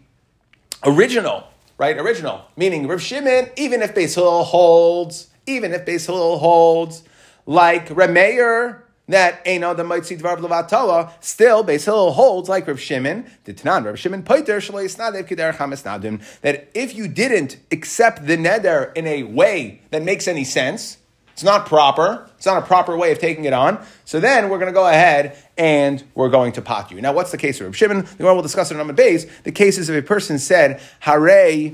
original 0.85 1.47
right? 1.83 1.99
Original. 1.99 2.45
Meaning 2.57 2.87
Rav 2.87 3.03
Shimon, 3.03 3.51
even 3.57 3.83
if 3.83 3.93
Beis 3.93 4.15
Hillel 4.15 4.45
holds 4.45 5.29
Even 5.47 5.73
if 5.73 5.85
Beis 5.85 6.07
Hillel 6.07 6.39
holds 6.39 7.03
like 7.45 7.89
Remeir, 7.89 8.83
that 9.09 9.43
ain't 9.45 9.65
the 9.77 9.83
mitzvah 9.83 10.15
dvar 10.15 10.39
levatala. 10.39 11.11
Still, 11.19 11.65
Beis 11.65 11.85
Hillel 11.85 12.13
holds 12.13 12.49
like 12.49 12.69
Rav 12.69 12.79
Shimon, 12.79 13.29
the 13.43 13.53
Tanan, 13.53 13.85
Rav 13.85 13.99
Shimon 13.99 14.23
Poiter 14.23 14.59
shlo 14.59 14.81
yisnadev 14.85 15.29
kider 15.29 15.53
nadim. 15.53 16.23
That 16.43 16.71
if 16.73 16.95
you 16.95 17.09
didn't 17.09 17.57
accept 17.73 18.29
the 18.29 18.37
neder 18.37 18.97
in 18.97 19.09
a 19.09 19.25
way 19.25 19.83
that 19.91 20.05
makes 20.05 20.29
any 20.29 20.45
sense, 20.45 20.99
it's 21.33 21.43
not 21.43 21.67
proper. 21.67 22.31
It's 22.37 22.47
not 22.47 22.63
a 22.63 22.67
proper 22.67 22.97
way 22.97 23.11
of 23.11 23.19
taking 23.19 23.45
it 23.45 23.53
on. 23.53 23.85
So 24.13 24.21
then 24.21 24.51
we're 24.51 24.59
going 24.59 24.71
to 24.71 24.75
go 24.75 24.87
ahead 24.87 25.39
and 25.57 26.05
we're 26.15 26.29
going 26.29 26.53
to 26.53 26.61
pot 26.61 26.91
you. 26.91 27.01
Now, 27.01 27.15
what's 27.15 27.31
the 27.31 27.39
case 27.39 27.59
of 27.63 27.65
Rav 27.69 27.75
Shimon? 27.75 28.07
The 28.19 28.25
one 28.27 28.35
we'll 28.35 28.43
discuss 28.43 28.71
it 28.71 28.79
on 28.79 28.87
the 28.87 28.93
base. 28.93 29.25
The 29.45 29.53
case 29.53 29.79
is 29.79 29.89
if 29.89 30.05
a 30.05 30.07
person 30.07 30.39
said, 30.39 30.83
Hare 31.01 31.73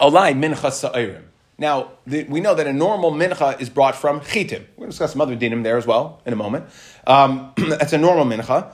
alai 0.00 0.34
mincha 0.34 0.72
sa'irim. 0.72 1.22
Now, 1.56 1.92
the, 2.04 2.24
we 2.24 2.40
know 2.40 2.56
that 2.56 2.66
a 2.66 2.72
normal 2.72 3.12
mincha 3.12 3.60
is 3.60 3.70
brought 3.70 3.94
from 3.94 4.22
chitim. 4.22 4.64
We're 4.74 4.86
going 4.86 4.86
to 4.86 4.86
discuss 4.86 5.12
some 5.12 5.20
other 5.20 5.36
dinim 5.36 5.62
there 5.62 5.76
as 5.76 5.86
well 5.86 6.20
in 6.26 6.32
a 6.32 6.36
moment. 6.36 6.64
Um, 7.06 7.52
that's 7.56 7.92
a 7.92 7.98
normal 7.98 8.24
mincha. 8.24 8.68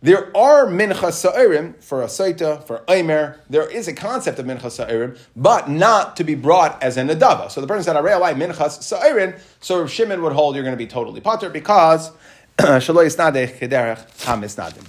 There 0.00 0.36
are 0.36 0.66
mincha 0.66 1.12
sa'irim 1.12 1.82
for 1.82 2.02
a 2.02 2.06
saita, 2.06 2.62
for 2.64 2.84
aimer. 2.88 3.40
There 3.50 3.68
is 3.68 3.88
a 3.88 3.92
concept 3.92 4.38
of 4.38 4.46
mincha 4.46 4.70
sa'irim, 4.70 5.18
but 5.34 5.68
not 5.68 6.16
to 6.18 6.24
be 6.24 6.36
brought 6.36 6.80
as 6.80 6.96
a 6.96 7.02
nadava. 7.02 7.50
So 7.50 7.60
the 7.60 7.66
person 7.66 7.82
said, 7.82 7.96
"Arei 7.96 8.34
minchas 8.36 8.80
sa'irim." 8.82 9.40
So 9.60 9.88
Shimon 9.88 10.22
would 10.22 10.34
hold 10.34 10.54
you're 10.54 10.62
going 10.62 10.72
to 10.72 10.76
be 10.76 10.86
totally 10.86 11.20
potter 11.20 11.50
because 11.50 12.12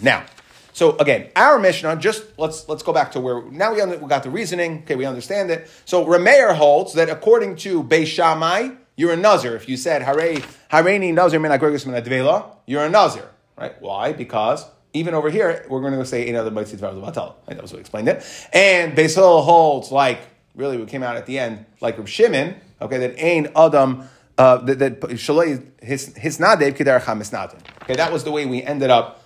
Now, 0.02 0.26
so 0.74 0.98
again, 0.98 1.30
our 1.36 1.60
Mishnah, 1.60 1.96
just 1.98 2.24
let's 2.38 2.70
let's 2.70 2.84
go 2.84 2.94
back 2.94 3.12
to 3.12 3.20
where 3.20 3.44
now 3.52 3.74
we, 3.74 3.86
we 3.98 4.08
got 4.08 4.24
the 4.24 4.30
reasoning. 4.30 4.80
Okay, 4.84 4.96
we 4.96 5.06
understand 5.06 5.52
it. 5.52 5.70
So 5.86 6.06
Rameir 6.06 6.56
holds 6.56 6.94
that 6.94 7.10
according 7.10 7.58
to 7.58 7.84
Beis 7.84 8.08
Shammai, 8.08 8.70
you're 8.96 9.14
a 9.14 9.18
nazir. 9.18 9.56
If 9.56 9.70
you 9.70 9.78
said 9.78 10.02
Hare 10.02 10.38
Hareini 10.72 11.14
Nazir 11.14 11.40
min 11.40 11.52
min 11.52 12.44
you're 12.66 12.84
a 12.84 12.90
nazir, 12.90 13.30
right? 13.56 13.80
Why? 13.82 14.14
Because 14.14 14.66
even 14.94 15.14
over 15.14 15.30
here, 15.30 15.66
we're 15.70 15.82
going 15.82 15.94
to 15.94 16.06
say 16.06 16.28
another 16.30 16.52
Mitzvah. 16.52 16.94
Right? 16.94 17.14
That 17.14 17.62
was 17.62 17.72
what 17.72 17.78
we 17.78 17.82
explained 17.82 18.08
it. 18.08 18.26
And 18.54 18.96
Basil 18.96 19.42
holds 19.42 19.92
like 19.92 20.22
really 20.56 20.78
we 20.78 20.86
came 20.86 21.04
out 21.04 21.16
at 21.16 21.26
the 21.26 21.40
end 21.40 21.66
like 21.82 21.98
Reb 21.98 22.08
Shimon. 22.08 22.56
Okay, 22.82 22.98
that 22.98 23.16
Ain 23.18 23.50
Adam. 23.56 24.08
Uh, 24.38 24.56
that, 24.56 24.80
that 24.80 25.12
his 25.82 26.16
his 26.16 26.38
nadev 26.38 26.78
keder 26.78 27.02
chamis 27.02 27.54
Okay, 27.82 27.96
that 27.96 28.14
was 28.14 28.24
the 28.24 28.32
way 28.32 28.46
we 28.46 28.64
ended 28.64 28.90
up 28.90 29.22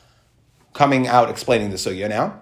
coming 0.73 1.07
out 1.07 1.29
explaining 1.29 1.69
the 1.69 1.75
sugya 1.75 2.09
now. 2.09 2.41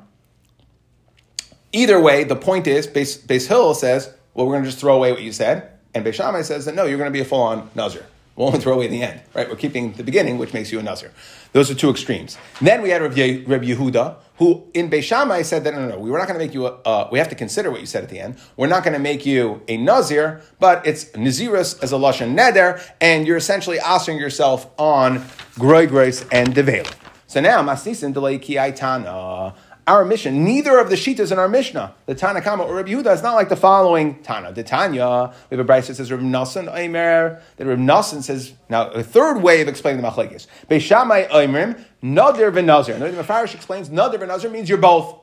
Either 1.74 2.00
way, 2.00 2.24
the 2.24 2.36
point 2.36 2.68
is, 2.68 2.88
Base 2.88 3.48
Hill 3.48 3.74
says, 3.74 4.14
well, 4.34 4.46
we're 4.46 4.54
going 4.54 4.64
to 4.64 4.70
just 4.70 4.80
throw 4.80 4.96
away 4.96 5.12
what 5.12 5.22
you 5.22 5.32
said. 5.32 5.72
And 5.94 6.06
Beis 6.06 6.14
Shammai 6.14 6.42
says 6.42 6.66
that 6.66 6.76
no, 6.76 6.86
you're 6.86 6.98
going 6.98 7.10
to 7.10 7.14
be 7.14 7.22
a 7.22 7.26
full 7.26 7.42
on 7.42 7.70
Nazir. 7.76 8.06
We'll 8.42 8.48
only 8.48 8.60
throw 8.60 8.74
away 8.74 8.88
the 8.88 9.04
end, 9.04 9.22
right? 9.36 9.48
We're 9.48 9.56
keeping 9.56 9.92
the 9.92 10.04
beginning, 10.04 10.40
which 10.40 10.52
makes 10.52 10.72
you 10.72 10.80
a 10.80 10.82
Nazir. 10.82 11.12
Those 11.54 11.70
are 11.70 11.76
two 11.76 11.92
extremes. 11.92 12.40
then 12.60 12.82
we 12.82 12.90
had 12.90 13.04
Reb, 13.04 13.16
Ye, 13.16 13.44
Reb 13.46 13.62
Yehuda, 13.62 14.16
who 14.38 14.64
in 14.74 14.90
Beis 14.90 15.04
Shammai 15.04 15.44
said 15.44 15.64
that 15.64 15.76
no, 15.76 15.82
no, 15.82 15.90
no, 15.90 16.00
we 16.00 16.10
were 16.10 16.18
not 16.18 16.28
going 16.28 16.40
to 16.40 16.44
make 16.44 16.56
you. 16.56 16.66
A, 16.66 16.72
uh, 16.84 17.10
we 17.12 17.20
have 17.20 17.30
to 17.30 17.36
consider 17.36 17.70
what 17.70 17.82
you 17.82 17.86
said 17.86 18.02
at 18.02 18.10
the 18.10 18.20
end. 18.20 18.40
We're 18.58 18.66
not 18.66 18.84
going 18.84 18.94
to 18.94 19.00
make 19.00 19.28
you 19.28 19.62
a 19.68 19.78
Nazir, 19.78 20.42
but 20.60 20.84
it's 20.88 21.06
Nazirus 21.12 21.84
as 21.84 21.94
a 21.94 21.98
lashon 21.98 22.36
neder, 22.36 22.84
and 23.00 23.28
you're 23.28 23.38
essentially 23.38 23.80
asking 23.80 24.18
yourself 24.18 24.68
on 24.80 25.20
Groy 25.60 25.88
Grace 25.88 26.26
and 26.32 26.56
Devel. 26.56 26.92
So 27.28 27.42
now, 27.42 27.62
Masnisin 27.62 28.12
delay 28.12 28.40
ki 28.40 28.56
Tana. 28.56 29.54
Our 29.88 30.06
mission, 30.06 30.44
neither 30.44 30.78
of 30.78 30.90
the 30.90 30.96
Shitas 30.96 31.32
in 31.32 31.40
our 31.40 31.50
Mishnah, 31.50 31.96
the 32.06 32.14
Tanakama 32.14 32.60
or 32.68 32.76
Rabbi 32.76 32.92
Yehuda, 32.92 33.14
is 33.14 33.24
not 33.24 33.34
like 33.34 33.50
the 33.50 33.56
following 33.56 34.22
Tana. 34.22 34.52
The 34.52 34.64
Tanya, 34.64 35.34
we 35.50 35.58
have 35.58 35.68
a 35.68 35.70
Braisa 35.70 35.88
that 35.88 35.96
says 35.96 36.12
Rabbi 36.12 36.24
Nassan 36.24 36.74
Aimer, 36.76 37.42
that 37.58 37.66
Rabbi 37.66 37.82
Nassan 37.82 38.22
says, 38.22 38.54
now 38.70 38.90
a 38.92 39.02
third 39.02 39.42
way 39.42 39.60
of 39.62 39.68
explaining 39.68 40.02
the 40.02 40.08
Machlekes. 40.08 40.46
Beishamai 40.70 41.30
Aimrim, 41.30 41.84
Nadir 42.02 42.52
v'Nazir. 42.52 42.94
And 42.94 43.02
the 43.02 43.24
Mefarish 43.24 43.56
explains 43.56 43.90
Nadir 43.90 44.20
v'Nazir 44.20 44.52
means 44.52 44.70
you're 44.70 44.78
both. 44.78 45.20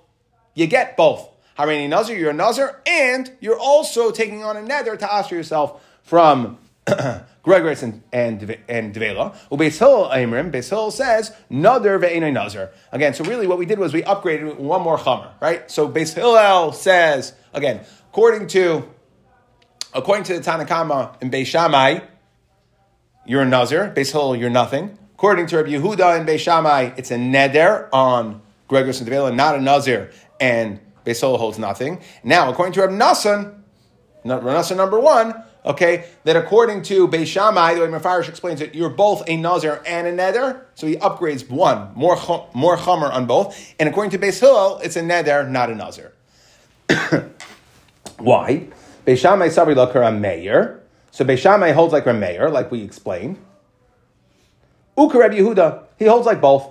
You 0.55 0.67
get 0.67 0.97
both. 0.97 1.29
Harini 1.57 1.89
Nazir, 1.89 2.17
you're 2.17 2.31
a 2.31 2.35
Nazir, 2.35 2.81
and 2.85 3.31
you're 3.41 3.59
also 3.59 4.11
taking 4.11 4.43
on 4.43 4.57
a 4.57 4.63
nether 4.63 4.97
to 4.97 5.13
ask 5.13 5.31
yourself 5.31 5.85
from 6.03 6.59
Gregorius 7.43 7.83
and 7.83 8.03
and 8.13 8.59
and 8.69 8.95
Devela. 8.95 9.37
Ubeis 9.51 9.79
Hill 9.79 10.09
Amrim, 10.09 10.51
Beis 10.53 10.69
Hill 10.69 10.91
says 10.91 11.33
Nader 11.51 12.01
ve'enay 12.01 12.33
Nazar. 12.33 12.71
Again, 12.93 13.15
so 13.15 13.25
really 13.25 13.47
what 13.47 13.59
we 13.59 13.67
did 13.67 13.79
was 13.79 13.93
we 13.93 14.03
upgraded 14.03 14.57
one 14.57 14.83
more 14.83 14.99
Chamer, 14.99 15.31
right? 15.41 15.71
So 15.71 15.89
Beis 15.89 16.15
Hillel 16.15 16.73
says 16.73 17.35
again, 17.53 17.81
according 18.11 18.49
to 18.49 18.89
according 19.95 20.25
to 20.25 20.35
the 20.35 20.41
Tanakama 20.41 21.21
in 21.23 21.31
Beis 21.31 21.47
Shammai, 21.47 22.01
you're 23.27 23.43
a 23.43 23.49
Nazir. 23.49 23.93
Beis 23.95 24.13
Hillel, 24.13 24.37
you're 24.37 24.51
nothing. 24.51 24.99
According 25.15 25.47
to 25.49 25.57
Rabbi 25.57 25.71
Yehuda 25.71 26.19
and 26.19 26.29
Beis 26.29 26.39
Shammai, 26.39 26.93
it's 26.97 27.11
a 27.11 27.17
neder 27.17 27.89
on 27.93 28.41
Gregorius 28.69 29.01
and 29.01 29.09
Devela, 29.09 29.35
not 29.35 29.57
a 29.57 29.61
Nazir, 29.61 30.11
and 30.39 30.81
Beis 31.05 31.21
Hillel 31.21 31.39
holds 31.39 31.59
nothing. 31.59 32.01
Now, 32.23 32.51
according 32.51 32.75
to 32.75 32.81
Rabbi 32.83 32.93
Nassan, 32.93 33.55
Rabbi 34.25 34.47
Nassan 34.47 34.77
number 34.77 35.01
one 35.01 35.35
okay, 35.65 36.07
that 36.25 36.37
according 36.37 36.83
to 36.83 37.09
Beis 37.09 37.27
Shammai, 37.27 37.75
the 37.75 37.81
way 37.81 37.87
Mefarish 37.87 38.29
explains 38.29 38.61
it, 38.61 38.75
you're 38.75 38.91
both 38.91 39.23
a 39.29 39.37
Nazir 39.37 39.83
and 39.87 40.07
a 40.07 40.13
Neder, 40.13 40.63
so 40.75 40.87
he 40.87 40.97
upgrades 40.97 41.49
one, 41.49 41.93
more, 41.95 42.17
more 42.55 42.77
Chomer 42.77 43.13
on 43.13 43.27
both. 43.27 43.75
And 43.79 43.89
according 43.89 44.11
to 44.13 44.19
Beis 44.19 44.41
Hillel, 44.41 44.79
it's 44.79 44.97
a 44.97 45.03
Neder, 45.03 45.49
not 45.49 45.71
a 45.71 45.75
Nazir. 45.75 46.13
Why? 48.19 48.69
Beis 49.07 49.19
Shammai 49.19 49.49
Sabri 49.49 49.75
Lakar 49.75 50.19
Meir. 50.19 50.83
So 51.11 51.25
Beis 51.25 51.39
Shammai 51.39 51.73
holds 51.73 51.93
like 51.93 52.07
a 52.07 52.11
Rameir, 52.11 52.53
like 52.53 52.71
we 52.71 52.83
explained. 52.83 53.39
Uka 54.97 55.19
Reb 55.19 55.33
Yehuda, 55.33 55.85
he 55.99 56.07
holds 56.07 56.27
like 56.27 56.41
both. 56.41 56.69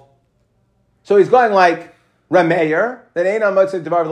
So 1.04 1.18
he's 1.18 1.30
going 1.30 1.54
like 1.54 1.96
Rameir, 2.30 3.02
that 3.14 3.26
ain't 3.26 3.44
on 3.44 3.56
Motzei 3.56 3.84
Devar 3.84 4.06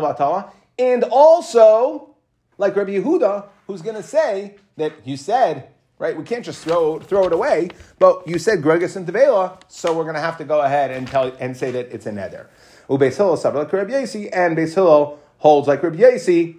and 0.77 1.03
also 1.05 2.14
like 2.58 2.76
Rabbi 2.76 2.91
Yehuda, 2.91 3.48
who's 3.68 3.82
going 3.82 3.96
to 3.96 4.04
say 4.04 4.56
that 4.78 4.94
you 5.06 5.18
said, 5.18 5.70
right, 6.00 6.15
we 6.18 6.24
can't 6.24 6.44
just 6.44 6.63
throw, 6.63 7.00
throw 7.00 7.26
it 7.26 7.34
away, 7.34 7.70
but 8.00 8.28
you 8.28 8.38
said 8.38 8.62
Gregus 8.62 8.96
and 8.96 9.08
Tevela, 9.08 9.62
so 9.68 9.96
we're 9.96 10.04
going 10.04 10.15
to 10.15 10.22
have 10.22 10.38
to 10.38 10.46
go 10.46 10.62
ahead 10.62 10.91
and 10.91 11.08
tell 11.08 11.36
and 11.39 11.56
say 11.56 11.72
that 11.72 11.88
it's 11.91 12.06
a 12.06 12.12
nether. 12.12 12.50
Ubeis 12.89 13.18
Hillel 13.18 13.39
like 13.54 13.74
Rabbi 13.74 13.91
Yasi, 13.91 14.30
and 14.32 14.58
Beis 14.58 15.18
holds 15.38 15.68
like 15.68 15.82
Rabbi 15.82 15.98
Yasi, 15.98 16.58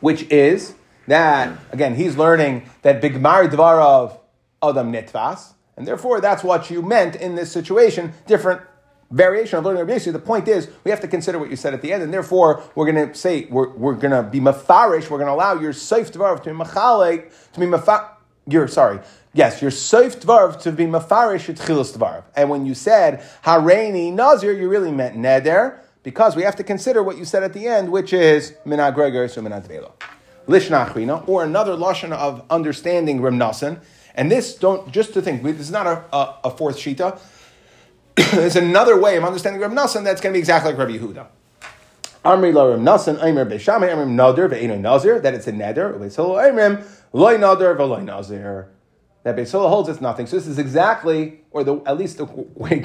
which 0.00 0.22
is 0.24 0.74
that, 1.06 1.58
again, 1.72 1.94
he's 1.96 2.16
learning 2.16 2.68
that 2.82 3.02
Bigmar 3.02 3.48
Dvarav 3.50 4.18
Adam 4.62 4.92
Nitvas, 4.92 5.52
and 5.76 5.86
therefore 5.86 6.20
that's 6.20 6.44
what 6.44 6.70
you 6.70 6.82
meant 6.82 7.16
in 7.16 7.34
this 7.34 7.50
situation, 7.50 8.12
different 8.26 8.62
variation 9.14 9.58
of 9.58 9.64
learning 9.64 9.86
Rabbi 9.86 9.96
Yossi. 9.96 10.12
The 10.12 10.18
point 10.18 10.48
is, 10.48 10.68
we 10.82 10.90
have 10.90 11.00
to 11.00 11.08
consider 11.08 11.38
what 11.38 11.48
you 11.48 11.56
said 11.56 11.72
at 11.72 11.82
the 11.82 11.92
end, 11.92 12.02
and 12.02 12.12
therefore 12.12 12.62
we're 12.74 12.90
going 12.90 13.08
to 13.08 13.14
say 13.14 13.46
we're, 13.48 13.70
we're 13.70 13.94
going 13.94 14.10
to 14.10 14.28
be 14.28 14.40
mafarish. 14.40 15.08
We're 15.08 15.18
going 15.18 15.26
to 15.26 15.32
allow 15.32 15.58
your 15.58 15.72
safe 15.72 16.12
dvarv 16.12 16.42
to 16.42 16.50
be 16.50 16.56
machalik 16.56 17.30
to 17.52 17.60
be 17.60 17.66
mafar. 17.66 18.08
You're 18.46 18.68
sorry. 18.68 18.98
Yes, 19.32 19.62
your 19.62 19.70
safe 19.70 20.20
dvarv 20.20 20.60
to 20.62 20.72
be 20.72 20.84
mafarish 20.84 21.48
at 21.48 21.56
chilas. 21.56 22.24
And 22.36 22.50
when 22.50 22.66
you 22.66 22.74
said 22.74 23.22
hareini 23.44 24.12
nazir, 24.12 24.52
you 24.52 24.68
really 24.68 24.90
meant 24.90 25.16
neder 25.16 25.78
because 26.02 26.34
we 26.36 26.42
have 26.42 26.56
to 26.56 26.64
consider 26.64 27.02
what 27.02 27.16
you 27.16 27.24
said 27.24 27.44
at 27.44 27.52
the 27.52 27.66
end, 27.66 27.90
which 27.90 28.12
is 28.12 28.54
minag 28.66 28.94
gregor 28.94 29.28
so 29.28 29.40
minag 29.40 29.66
velo. 29.66 29.94
Lishnachrina, 30.48 31.26
or 31.26 31.42
another 31.42 31.72
lashon 31.72 32.12
of 32.12 32.44
understanding 32.50 33.20
Rimnasan. 33.20 33.80
And 34.14 34.30
this, 34.30 34.54
don't 34.54 34.92
just 34.92 35.14
to 35.14 35.22
think, 35.22 35.42
this 35.42 35.58
is 35.58 35.70
not 35.70 35.86
a, 35.86 36.04
a, 36.14 36.38
a 36.44 36.50
fourth 36.50 36.76
shita. 36.76 37.18
There's 38.30 38.54
another 38.54 38.98
way 38.98 39.16
of 39.16 39.24
understanding 39.24 39.60
Reb 39.60 39.72
Nassan 39.72 40.04
that's 40.04 40.20
going 40.20 40.32
to 40.32 40.36
be 40.36 40.38
exactly 40.38 40.72
like 40.72 40.78
Rabbi 40.78 40.98
Yehuda. 40.98 41.26
Amri 42.24 42.54
la 42.54 42.64
Reb 42.64 42.78
Nassan, 42.78 43.22
Aimer 43.22 43.44
Beishamai, 43.44 43.92
Amrim 43.92 44.14
Nader, 44.14 44.48
Ve'eno 44.48 44.78
Nazir, 44.78 45.18
that 45.20 45.34
it's 45.34 45.48
a 45.48 45.52
Neder, 45.52 45.98
Beisolo 45.98 46.40
Amrim, 46.40 46.86
Loi 47.12 47.36
Nader, 47.36 47.76
Ve'loi 47.76 48.04
Nazir. 48.04 48.68
That 49.24 49.34
Beisolo 49.36 49.68
holds 49.68 49.88
it's 49.88 50.00
nothing. 50.00 50.26
So 50.26 50.36
this 50.36 50.46
is 50.46 50.58
exactly, 50.58 51.40
or 51.50 51.64
the, 51.64 51.82
at 51.86 51.98
least 51.98 52.18
the 52.18 52.24
way, 52.54 52.84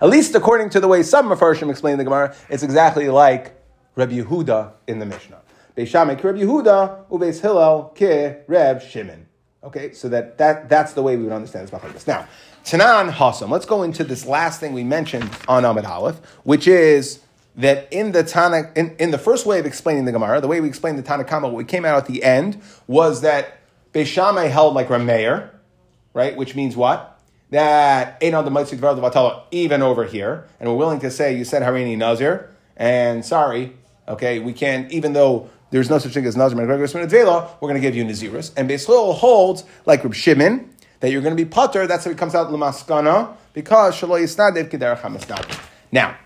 at 0.00 0.08
least 0.08 0.34
according 0.36 0.70
to 0.70 0.80
the 0.80 0.88
way 0.88 1.02
some 1.02 1.28
Mepharshim 1.28 1.68
explain 1.68 1.98
the 1.98 2.04
Gemara, 2.04 2.34
it's 2.48 2.62
exactly 2.62 3.08
like 3.08 3.60
Rabbi 3.96 4.20
Yehuda 4.20 4.72
in 4.86 5.00
the 5.00 5.06
Mishnah. 5.06 5.40
Beishamai 5.76 6.18
ki 6.18 6.28
Rabbi 6.28 6.40
Yehuda, 6.40 7.08
Ubeis 7.08 7.40
Hillel 7.40 7.92
ki 7.96 8.34
Reb 8.46 8.80
Shimon. 8.80 9.26
Okay, 9.64 9.92
so 9.92 10.08
that, 10.08 10.38
that 10.38 10.68
that's 10.68 10.92
the 10.92 11.02
way 11.02 11.16
we 11.16 11.24
would 11.24 11.32
understand 11.32 11.68
this. 11.68 12.06
Now, 12.06 12.26
Tanan 12.64 13.10
Hasam. 13.10 13.50
Let's 13.50 13.66
go 13.66 13.82
into 13.82 14.04
this 14.04 14.24
last 14.24 14.60
thing 14.60 14.72
we 14.72 14.84
mentioned 14.84 15.28
on 15.48 15.64
Amid 15.64 15.84
Aleph, 15.84 16.16
which 16.44 16.68
is 16.68 17.20
that 17.56 17.88
in 17.92 18.12
the 18.12 18.22
Tana, 18.22 18.70
in, 18.76 18.96
in, 18.98 19.10
the 19.10 19.18
first 19.18 19.46
way 19.46 19.58
of 19.58 19.66
explaining 19.66 20.04
the 20.04 20.12
Gemara, 20.12 20.40
the 20.40 20.48
way 20.48 20.60
we 20.60 20.68
explained 20.68 20.98
the 20.98 21.02
Tanakama, 21.02 21.42
what 21.42 21.54
we 21.54 21.64
came 21.64 21.84
out 21.84 21.96
at 21.96 22.06
the 22.06 22.22
end 22.22 22.62
was 22.86 23.20
that 23.22 23.58
Beishamai 23.92 24.48
held 24.48 24.74
like 24.74 24.88
Rameir, 24.88 25.50
right? 26.14 26.36
Which 26.36 26.54
means 26.54 26.76
what? 26.76 27.20
That 27.50 28.16
ain't 28.22 28.34
on 28.34 28.44
the 28.46 28.50
Mitzvah 28.50 28.76
Vatala 28.76 29.42
even 29.50 29.82
over 29.82 30.04
here, 30.04 30.46
and 30.58 30.70
we're 30.70 30.76
willing 30.76 31.00
to 31.00 31.10
say 31.10 31.36
you 31.36 31.44
said 31.44 31.62
Harini 31.62 31.98
Nazir, 31.98 32.50
and 32.76 33.24
sorry, 33.24 33.76
okay, 34.08 34.38
we 34.38 34.54
can't, 34.54 34.90
even 34.90 35.12
though 35.12 35.50
there's 35.70 35.90
no 35.90 35.98
such 35.98 36.12
thing 36.14 36.24
as 36.24 36.36
Nazir 36.36 36.56
Menadvela, 36.56 37.50
we're 37.60 37.68
going 37.68 37.74
to 37.74 37.80
give 37.80 37.94
you 37.94 38.04
Nazirus. 38.04 38.52
And 38.56 38.70
Beis 38.70 38.86
holds, 38.86 39.64
like 39.84 40.04
Reb 40.04 40.14
Shimon, 40.14 40.71
that 41.02 41.10
you're 41.10 41.20
going 41.20 41.36
to 41.36 41.44
be 41.44 41.48
Potter, 41.48 41.88
that's 41.88 42.04
how 42.04 42.12
it 42.12 42.16
comes 42.16 42.32
out 42.36 42.48
Lamaskana, 42.48 43.34
because 43.52 43.96
Shalo 43.96 44.22
Yisnadev 44.22 44.70
Kederach 44.70 45.00
HaMasnadev. 45.00 45.60
Now, 45.90 46.16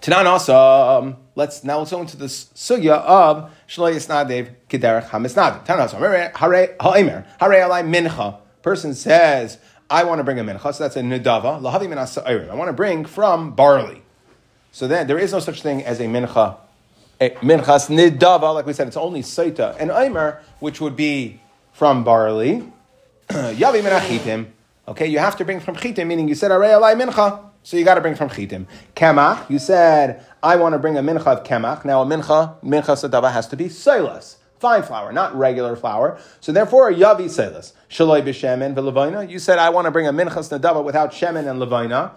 Tanan 0.00 0.26
also, 0.26 0.56
um, 0.56 1.16
let's 1.36 1.62
now 1.62 1.78
let's 1.78 1.92
go 1.92 2.00
into 2.00 2.16
the 2.16 2.24
sugya 2.24 2.94
of 3.02 3.52
Shlo 3.68 3.94
Yisnadev 3.94 4.50
Kederach 4.68 5.10
HaMisnadev. 5.10 5.64
Tanan 5.64 5.78
also, 5.78 5.96
Hare 5.98 6.32
Ha'emer, 6.80 7.24
Hare 7.38 7.68
Alai 7.68 7.88
Mincha. 7.88 8.38
Person 8.62 8.94
says, 8.94 9.58
I 9.88 10.02
want 10.04 10.18
to 10.18 10.24
bring 10.24 10.40
a 10.40 10.44
mincha, 10.44 10.74
so 10.74 10.82
that's 10.82 10.96
a 10.96 11.00
nidava. 11.00 11.60
Lahavi 11.60 11.88
minas 11.88 12.18
I 12.18 12.54
want 12.54 12.68
to 12.68 12.72
bring 12.72 13.04
from 13.04 13.52
barley. 13.52 14.02
So 14.72 14.88
then 14.88 15.06
there 15.06 15.18
is 15.20 15.32
no 15.32 15.38
such 15.38 15.62
thing 15.62 15.84
as 15.84 16.00
a 16.00 16.06
mincha, 16.06 16.56
a 17.20 17.30
minchas 17.30 17.88
nidava, 17.88 18.52
like 18.54 18.66
we 18.66 18.72
said, 18.72 18.88
it's 18.88 18.96
only 18.96 19.22
saita 19.22 19.76
and 19.78 19.92
aimer, 19.92 20.42
which 20.58 20.80
would 20.80 20.96
be 20.96 21.40
from 21.72 22.02
barley. 22.02 22.72
Yavi 23.56 23.82
minachitim. 23.82 24.46
Okay, 24.86 25.06
you 25.06 25.18
have 25.18 25.36
to 25.36 25.44
bring 25.46 25.58
from 25.58 25.74
chitim, 25.74 26.06
meaning 26.06 26.28
you 26.28 26.34
said 26.34 26.50
arei 26.50 26.78
alai 26.78 27.00
mincha. 27.00 27.42
So 27.62 27.78
you 27.78 27.84
got 27.84 27.94
to 27.94 28.02
bring 28.02 28.14
from 28.14 28.28
chitim. 28.28 28.66
Kemach, 28.94 29.48
you 29.48 29.58
said, 29.58 30.22
I 30.42 30.56
want 30.56 30.74
to 30.74 30.78
bring 30.78 30.98
a 30.98 31.02
mincha 31.02 31.26
of 31.28 31.42
kemach. 31.42 31.86
Now 31.86 32.02
a 32.02 32.04
mincha, 32.04 32.60
mincha 32.62 32.94
sadava 32.94 33.32
has 33.32 33.46
to 33.48 33.56
be 33.56 33.70
silas, 33.70 34.36
fine 34.58 34.82
flour, 34.82 35.12
not 35.12 35.34
regular 35.34 35.76
flour. 35.76 36.18
So 36.40 36.52
therefore, 36.52 36.90
a 36.90 36.94
yavi 36.94 37.30
silas. 37.30 37.72
Shaloi 37.88 38.22
b'shemen 38.22 38.74
v'levina. 38.74 39.30
You 39.30 39.38
said, 39.38 39.58
I 39.58 39.70
want 39.70 39.86
to 39.86 39.90
bring 39.90 40.06
a 40.06 40.12
mincha 40.12 40.46
sadava 40.46 40.84
without 40.84 41.12
shemen 41.12 41.48
and 41.48 41.58
levina. 41.58 42.12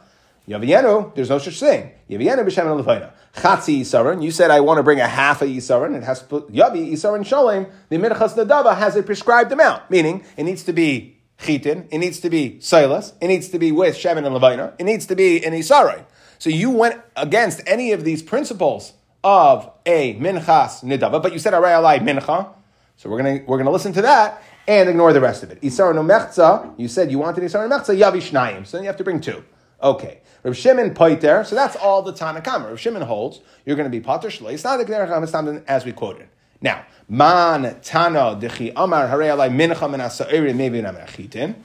Yavienu, 0.47 1.15
there's 1.15 1.29
no 1.29 1.39
such 1.39 1.59
thing. 1.59 1.91
Yavienu 2.09 2.45
b'shemen 2.45 2.77
and 2.77 2.85
levina. 2.85 3.13
Chatzi 3.35 3.81
yisaron. 3.81 4.23
You 4.23 4.31
said, 4.31 4.51
I 4.51 4.59
want 4.59 4.77
to 4.77 4.83
bring 4.83 4.99
a 4.99 5.07
half 5.07 5.41
a 5.41 5.45
yisaron. 5.45 5.95
It 5.95 6.03
has 6.03 6.21
yavi 6.23 6.91
yisaron 6.91 7.25
shalem. 7.25 7.67
The 7.89 7.97
mincha 7.97 8.29
sadava 8.29 8.77
has 8.77 8.95
a 8.95 9.03
prescribed 9.03 9.51
amount, 9.51 9.89
meaning 9.89 10.23
it 10.37 10.43
needs 10.43 10.63
to 10.63 10.73
be 10.73 11.17
chitin, 11.39 11.87
it 11.91 11.97
needs 11.97 12.19
to 12.19 12.29
be 12.29 12.59
silas, 12.59 13.13
it 13.19 13.27
needs 13.27 13.49
to 13.49 13.59
be 13.59 13.71
with 13.71 13.95
shemen 13.95 14.25
and 14.25 14.35
levina, 14.35 14.73
it 14.79 14.83
needs 14.83 15.05
to 15.07 15.15
be 15.15 15.43
an 15.43 15.53
isarai. 15.53 16.05
So 16.37 16.49
you 16.49 16.69
went 16.69 17.01
against 17.15 17.61
any 17.65 17.91
of 17.91 18.03
these 18.03 18.21
principles 18.21 18.93
of 19.23 19.71
a 19.85 20.15
minchas 20.15 20.83
nidava, 20.83 21.21
but 21.21 21.33
you 21.33 21.39
said 21.39 21.53
aray 21.53 21.71
alai 21.71 21.99
mincha. 21.99 22.49
So 22.97 23.09
we're 23.09 23.17
gonna 23.17 23.41
we're 23.47 23.57
gonna 23.57 23.71
listen 23.71 23.93
to 23.93 24.01
that 24.03 24.43
and 24.67 24.89
ignore 24.89 25.11
the 25.11 25.21
rest 25.21 25.43
of 25.43 25.51
it. 25.51 25.59
Isar 25.63 25.93
no 25.93 26.03
mechza, 26.03 26.73
you 26.77 26.87
said 26.87 27.11
you 27.11 27.19
wanted 27.19 27.43
isar 27.43 27.67
no 27.67 27.77
mechza, 27.77 27.97
yavi 27.97 28.17
shnayim. 28.17 28.65
So 28.65 28.77
then 28.77 28.83
you 28.83 28.87
have 28.87 28.97
to 28.97 29.03
bring 29.03 29.19
two. 29.19 29.43
Okay. 29.85 30.21
Rav 30.43 30.57
Shimon 30.57 30.93
poiter, 30.95 31.43
so 31.43 31.55
that's 31.55 31.75
all 31.75 32.01
the 32.01 32.11
Tanakama. 32.11 32.69
Rav 32.69 32.79
Shimon 32.79 33.03
holds, 33.03 33.39
you're 33.65 33.75
going 33.75 33.89
to 33.89 33.95
be 33.95 34.03
pater 34.03 34.29
shlei. 34.29 34.53
It's 34.53 34.63
not 34.63 34.77
the 34.77 35.63
as 35.67 35.85
we 35.85 35.91
quoted. 35.91 36.27
Now, 36.59 36.85
man 37.07 37.79
tana 37.81 38.35
dechi 38.35 38.73
amar 38.75 39.07
hare 39.07 39.19
alai 39.19 39.49
mincha 39.49 39.89
min 39.89 39.99
asa'iri 39.99 40.53
namechitin. 40.53 41.55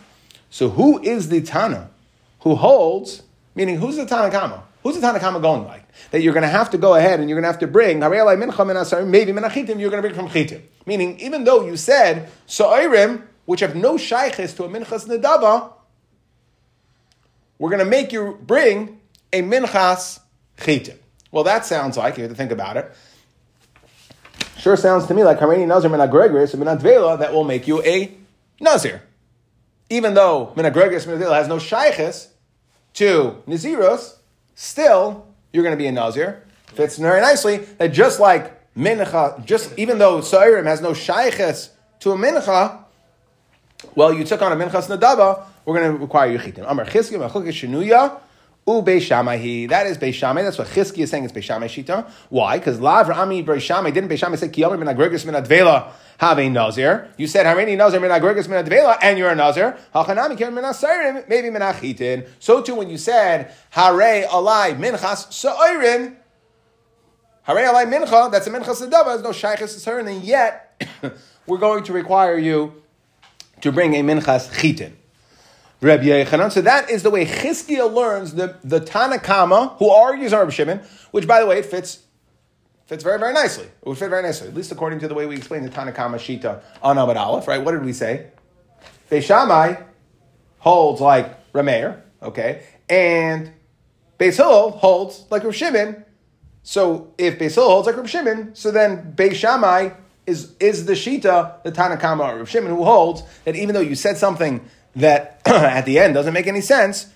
So 0.51 0.69
who 0.69 1.01
is 1.03 1.31
the 1.31 1.41
tana 1.41 1.91
who 2.41 2.57
holds? 2.57 3.23
Meaning, 3.55 3.79
who's 3.79 3.97
the 3.97 4.05
tana 4.05 4.31
kama? 4.31 4.65
Who's 4.83 4.97
the 4.97 5.01
tana 5.01 5.19
kama 5.19 5.41
going 5.41 5.65
like? 5.65 5.87
That 6.11 6.23
you're 6.23 6.35
going 6.35 6.43
to 6.43 6.49
have 6.49 6.71
to 6.71 6.79
go 6.79 6.95
ahead 6.95 7.21
and 7.21 7.29
you're 7.29 7.37
going 7.37 7.45
to 7.45 7.53
have 7.53 7.61
to 7.61 7.67
bring 7.67 8.03
hare 8.03 8.11
alai 8.11 8.43
mincha 8.43 8.67
min 8.67 8.77
asa'iri 8.77 9.07
maybe 9.07 9.33
minachitim. 9.33 9.81
You're 9.81 9.91
going 9.91 10.03
to 10.03 10.09
bring 10.09 10.15
from 10.15 10.29
chitim. 10.29 10.61
Meaning, 10.85 11.19
even 11.21 11.45
though 11.45 11.65
you 11.67 11.79
said 11.79 12.29
sa'irim, 12.47 13.23
which 13.47 13.61
have 13.61 13.75
no 13.75 13.95
shaykhis 13.95 14.55
to 14.57 14.65
a 14.65 14.69
minchas 14.69 15.07
nedava, 15.07 15.73
we're 17.61 17.71
going 17.71 17.85
to 17.85 17.89
make 17.89 18.13
you 18.13 18.37
bring 18.43 18.99
a 19.33 19.43
minchas 19.43 20.19
chitim. 20.59 20.97
Well, 21.31 21.45
that 21.45 21.65
sounds 21.65 21.97
like, 21.97 22.17
you 22.17 22.25
have 22.25 22.33
to 22.33 22.37
think 22.37 22.51
about 22.51 22.77
it, 22.77 22.93
Sure 24.61 24.77
sounds 24.77 25.07
to 25.07 25.15
me 25.15 25.25
like 25.25 25.39
Harani 25.39 25.67
Nazir 25.67 25.89
Minagregris 25.89 26.53
and 26.53 26.63
Minadvela 26.63 27.19
that 27.21 27.33
will 27.33 27.45
make 27.45 27.67
you 27.67 27.83
a 27.83 28.13
Nazir. 28.61 29.03
Even 29.89 30.13
though 30.13 30.53
Minagregris 30.55 31.07
Minadvela 31.07 31.37
has 31.37 31.49
no 31.49 31.57
shaykhis 31.57 32.29
to 32.93 33.43
Naziros, 33.49 34.17
still 34.55 35.27
you're 35.51 35.63
going 35.63 35.73
to 35.73 35.83
be 35.83 35.87
a 35.87 35.93
Nazir. 35.93 36.45
Fits 36.67 36.99
very 36.99 37.23
nicely 37.23 37.57
that 37.79 37.89
just 37.89 38.21
like 38.21 38.75
Mincha, 38.75 39.43
just 39.47 39.73
even 39.79 39.97
though 39.97 40.21
Sa'irim 40.21 40.65
has 40.65 40.83
no 40.83 40.91
shaykhis 40.91 41.71
to 42.01 42.13
a 42.13 42.17
Mincha, 42.17 42.80
well, 43.95 44.13
you 44.13 44.25
took 44.25 44.43
on 44.43 44.53
a 44.53 44.57
Minchas 44.57 44.95
Nadaba, 44.95 45.45
we're 45.65 45.79
going 45.79 45.93
to 45.93 45.99
require 45.99 46.31
you 46.31 46.39
chitim. 46.39 46.65
Amar 46.69 46.87
Chizkim, 46.87 47.21
Shenuya, 47.29 48.21
U 48.67 48.83
Beishamai. 48.83 49.69
That 49.69 49.87
is 49.87 49.99
Beishamai. 49.99 50.43
That's 50.43 50.59
what 50.59 50.69
Chizki 50.69 50.99
is 50.99 51.11
saying. 51.11 51.25
It's 51.25 51.33
Beishamai 51.33 51.65
Shita. 51.65 52.09
Why? 52.29 52.59
Because 52.59 52.81
Lav 52.81 53.09
Rami 53.09 53.43
Beishamai 53.43 53.93
didn't 53.93 54.11
Beishamai 54.11 54.39
say 54.39 54.49
Kiyomer 54.49 54.79
min 54.79 54.89
Agregus 54.89 55.25
min 55.25 55.35
Advela 55.35 55.93
have 56.19 56.39
a 56.39 56.49
Nazir. 56.49 57.09
You 57.17 57.27
said 57.27 57.47
Harini 57.47 57.77
Nazir 57.77 58.01
min 58.01 58.11
Agregus 58.11 58.49
min 58.49 58.65
Advela 58.65 58.99
and 59.03 59.19
you're 59.19 59.31
a 59.31 59.35
Nazir. 59.35 59.77
Hachanami 59.95 60.37
Kiyomer 60.37 60.55
min 60.55 60.65
Asairim 60.65 61.29
maybe 61.29 61.51
min 61.51 61.63
Achitin. 61.63 62.29
So 62.39 62.63
too 62.63 62.75
when 62.75 62.91
you 62.91 62.99
said 62.99 63.53
Hare 63.71 64.27
Alai 64.27 64.79
Minchas 64.79 65.33
Sairin. 65.33 66.17
Hare 67.43 67.67
Alai 67.67 67.91
Mincha. 67.91 68.31
That's 68.31 68.47
a 68.47 68.51
Minchas 68.51 68.87
Sedava. 68.87 69.07
There's 69.07 69.23
no 69.23 69.31
Sairin, 69.33 70.07
and 70.09 70.23
yet 70.23 70.85
we're 71.47 71.59
going 71.59 71.83
to 71.85 71.93
require 71.93 72.39
you 72.39 72.75
to 73.61 73.73
bring 73.73 73.95
a 73.95 74.03
Minchas 74.03 74.53
Chitin. 74.61 74.97
Reb 75.81 76.03
Yechanan. 76.03 76.53
So 76.53 76.61
that 76.61 76.91
is 76.91 77.03
the 77.03 77.11
way 77.11 77.25
Chizkiah 77.25 77.93
learns 77.93 78.35
the, 78.35 78.59
the 78.63 78.81
Tanakama, 78.81 79.79
who 79.79 79.89
argues 79.89 80.33
Reb 80.33 80.51
Shimon, 80.51 80.81
which, 81.11 81.27
by 81.27 81.41
the 81.41 81.47
way, 81.47 81.59
it 81.59 81.67
fits 81.67 82.01
fits 82.87 83.05
very, 83.05 83.21
very 83.21 83.33
nicely. 83.33 83.65
It 83.65 83.87
would 83.87 83.97
fit 83.97 84.11
very 84.11 84.23
nicely, 84.23 84.49
at 84.49 84.55
least 84.55 84.73
according 84.73 84.99
to 84.99 85.09
the 85.09 85.15
way 85.15 85.25
we 85.25 85.37
explain 85.37 85.63
the 85.63 85.69
Tanakama 85.69 86.17
Shita 86.17 86.61
on 86.83 86.97
Amad 86.97 87.15
Aleph, 87.15 87.47
right? 87.47 87.65
What 87.65 87.73
did 87.73 87.85
we 87.85 87.93
say? 87.93 88.27
Beishamai 89.09 89.85
holds 90.59 91.01
like 91.01 91.53
Rameir, 91.53 92.01
okay, 92.21 92.65
and 92.89 93.53
Beis 94.19 94.37
Hillel 94.37 94.73
holds 94.73 95.25
like 95.31 95.45
Reb 95.45 95.55
Shimon. 95.55 96.05
So 96.65 97.15
if 97.17 97.39
Beis 97.39 97.55
Hillel 97.55 97.71
holds 97.71 97.87
like 97.87 97.97
Reb 97.97 98.09
Shimon, 98.09 98.55
so 98.55 98.73
then 98.73 99.15
Beishamai 99.15 99.97
is, 100.31 100.55
is 100.61 100.87
the 100.87 100.95
Shita, 100.95 101.63
the 101.63 101.73
Tanakama 101.73 102.33
or 102.33 102.39
Reb 102.39 102.49
Shimon, 102.49 102.71
who 102.71 102.85
holds 102.85 103.23
that 103.45 103.57
even 103.57 103.75
though 103.75 103.81
you 103.81 103.95
said 103.95 104.17
something 104.17 104.65
that 104.97 105.41
at 105.47 105.85
the 105.85 105.99
end 105.99 106.15
doesn't 106.15 106.33
make 106.33 106.47
any 106.47 106.61
sense, 106.61 107.09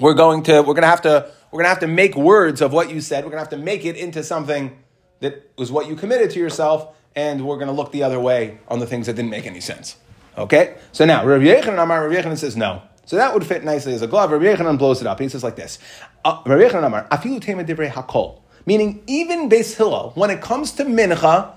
we're 0.00 0.14
going 0.14 0.42
to 0.44 0.60
we're 0.60 0.74
going 0.74 0.82
to 0.82 0.88
have 0.88 1.02
to 1.02 1.30
we're 1.50 1.58
going 1.58 1.64
to 1.64 1.70
have 1.70 1.80
to 1.80 1.86
make 1.86 2.16
words 2.16 2.60
of 2.60 2.72
what 2.72 2.90
you 2.90 3.00
said. 3.00 3.24
We're 3.24 3.30
going 3.30 3.44
to 3.44 3.50
have 3.50 3.58
to 3.60 3.64
make 3.64 3.84
it 3.84 3.96
into 3.96 4.22
something 4.22 4.76
that 5.20 5.50
was 5.56 5.72
what 5.72 5.88
you 5.88 5.96
committed 5.96 6.30
to 6.32 6.38
yourself, 6.38 6.94
and 7.14 7.46
we're 7.46 7.56
going 7.56 7.68
to 7.68 7.72
look 7.72 7.92
the 7.92 8.02
other 8.02 8.20
way 8.20 8.58
on 8.68 8.78
the 8.78 8.86
things 8.86 9.06
that 9.06 9.14
didn't 9.14 9.30
make 9.30 9.46
any 9.46 9.60
sense. 9.60 9.96
Okay, 10.36 10.76
so 10.92 11.06
now 11.06 11.24
Rav 11.24 11.40
Yechanan 11.40 11.82
Amar 11.82 12.08
Rav 12.08 12.12
Yechanan 12.12 12.36
says 12.36 12.56
no. 12.56 12.82
So 13.06 13.16
that 13.16 13.32
would 13.32 13.46
fit 13.46 13.64
nicely 13.64 13.94
as 13.94 14.02
a 14.02 14.06
glove. 14.06 14.32
Rav 14.32 14.42
Yechanan 14.42 14.76
blows 14.76 15.00
it 15.00 15.06
up. 15.06 15.18
He 15.18 15.28
says 15.28 15.42
like 15.42 15.56
this: 15.56 15.78
uh, 16.24 16.42
Rav 16.44 16.58
Yechanan 16.58 16.84
Amar 16.84 17.08
Afilu 17.08 17.40
Tema 17.40 17.64
Divrei 17.64 17.90
Hakol, 17.90 18.40
meaning 18.66 19.02
even 19.06 19.48
Beis 19.48 19.76
Hillel, 19.76 20.12
when 20.14 20.28
it 20.28 20.42
comes 20.42 20.72
to 20.72 20.84
mincha, 20.84 21.52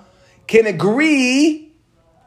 can 0.49 0.65
agree 0.65 1.71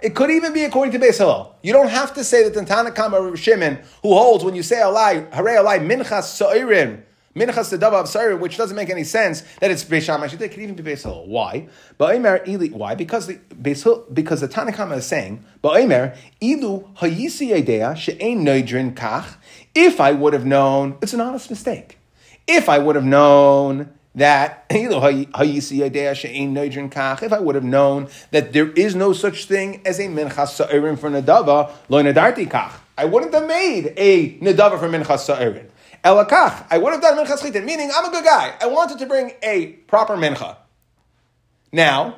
it 0.01 0.15
could 0.15 0.31
even 0.31 0.53
be 0.53 0.65
according 0.65 0.93
to 0.93 0.99
Beis 0.99 1.19
Hillel. 1.19 1.57
You 1.63 1.73
don't 1.73 1.89
have 1.89 2.15
to 2.15 2.25
say 2.25 2.43
that 2.45 2.55
the 2.55 2.61
Tanakama 2.61 3.33
of 3.33 3.39
Shimon, 3.39 3.77
who 4.03 4.15
holds 4.15 4.45
when 4.45 4.55
you 4.55 4.63
say 4.63 4.77
alai, 4.77 5.33
hare 5.33 5.63
alai, 5.63 5.81
minchas 5.81 6.25
sa'irin, 6.25 7.03
minchas 7.37 7.77
sedava 7.77 8.01
of 8.01 8.09
sa'irin, 8.09 8.41
which 8.41 8.57
doesn't 8.57 8.77
make 8.77 8.91
any 8.91 9.05
sense, 9.05 9.43
that 9.61 9.71
it's 9.71 9.85
Beis 9.85 10.03
Shammai. 10.03 10.27
It 10.27 10.39
could 10.39 10.59
even 10.59 10.75
be 10.77 10.83
Beis 10.83 11.03
Hillel. 11.03 11.27
Why? 11.27 11.69
Why? 11.99 12.95
Because 12.95 13.27
the 13.27 13.35
Beis 13.61 13.83
Hillel, 13.83 14.07
because 14.13 14.41
the 14.41 14.49
Tanakama 14.49 14.99
is 14.99 15.07
saying, 15.07 15.45
Ba'omer, 15.63 16.17
ilu 16.41 16.95
hayisi 16.97 17.53
idea 17.53 17.95
she'ein 17.97 18.45
noidrin 18.45 18.95
kach, 18.95 19.37
if 19.75 20.01
I 20.01 20.13
would 20.13 20.33
have 20.33 20.47
known, 20.47 20.97
it's 21.03 21.13
an 21.13 21.21
honest 21.21 21.51
mistake. 21.51 21.99
If 22.47 22.69
I 22.69 22.79
would 22.79 22.97
have 22.97 23.05
known 23.05 23.93
that 24.14 24.66
if 24.70 24.92
I 27.33 27.40
would 27.40 27.55
have 27.55 27.64
known 27.64 28.09
that 28.31 28.53
there 28.53 28.70
is 28.72 28.94
no 28.94 29.12
such 29.12 29.46
thing 29.46 29.81
as 29.87 29.98
a 29.98 30.07
minchas 30.07 30.48
sa'irin 30.48 30.96
for 30.96 31.11
nadava, 31.11 31.72
lo 31.88 32.03
nadarti 32.03 32.48
kach. 32.48 32.72
I 32.96 33.07
wouldn't 33.07 33.33
have 33.33 33.46
made 33.46 33.94
a 33.96 34.38
nadava 34.38 34.79
for 34.79 34.88
minchas 34.88 35.20
sa'irin. 35.20 35.68
Elakach, 36.05 36.66
I 36.70 36.79
would 36.79 36.92
have 36.92 37.01
done 37.01 37.16
minchas 37.16 37.42
chitin, 37.42 37.64
meaning 37.64 37.90
I'm 37.94 38.05
a 38.07 38.11
good 38.11 38.25
guy. 38.25 38.55
I 38.61 38.66
wanted 38.66 38.98
to 38.98 39.07
bring 39.07 39.33
a 39.42 39.66
proper 39.87 40.16
mincha. 40.16 40.57
Now, 41.72 42.16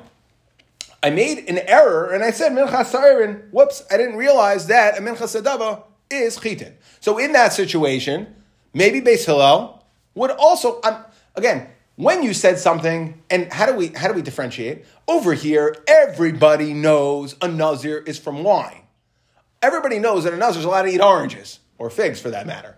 I 1.01 1.11
made 1.11 1.47
an 1.47 1.59
error 1.59 2.11
and 2.11 2.23
I 2.23 2.31
said 2.31 2.51
minchas 2.51 2.85
sa'irin. 2.85 3.47
Whoops, 3.51 3.83
I 3.91 3.97
didn't 3.97 4.17
realize 4.17 4.67
that 4.67 4.97
a 4.97 5.01
minchas 5.01 5.39
sadava 5.39 5.83
is 6.09 6.37
chitin. 6.37 6.73
So 6.99 7.17
in 7.17 7.31
that 7.33 7.53
situation, 7.53 8.35
maybe 8.73 9.01
Beis 9.01 9.25
Hillel 9.25 9.83
would 10.15 10.31
also, 10.31 10.81
um, 10.83 11.05
again, 11.35 11.69
when 11.95 12.23
you 12.23 12.33
said 12.33 12.59
something, 12.59 13.21
and 13.29 13.51
how 13.51 13.65
do 13.65 13.73
we 13.73 13.87
how 13.87 14.07
do 14.07 14.13
we 14.13 14.21
differentiate? 14.21 14.85
Over 15.07 15.33
here, 15.33 15.75
everybody 15.87 16.73
knows 16.73 17.35
a 17.41 17.47
nazir 17.47 17.97
is 17.99 18.19
from 18.19 18.43
wine. 18.43 18.83
Everybody 19.61 19.99
knows 19.99 20.25
that 20.25 20.33
a 20.33 20.37
nazir 20.37 20.59
is 20.59 20.65
allowed 20.65 20.83
to 20.83 20.89
eat 20.89 21.01
oranges 21.01 21.59
or 21.77 21.89
figs, 21.89 22.19
for 22.19 22.29
that 22.31 22.45
matter. 22.45 22.77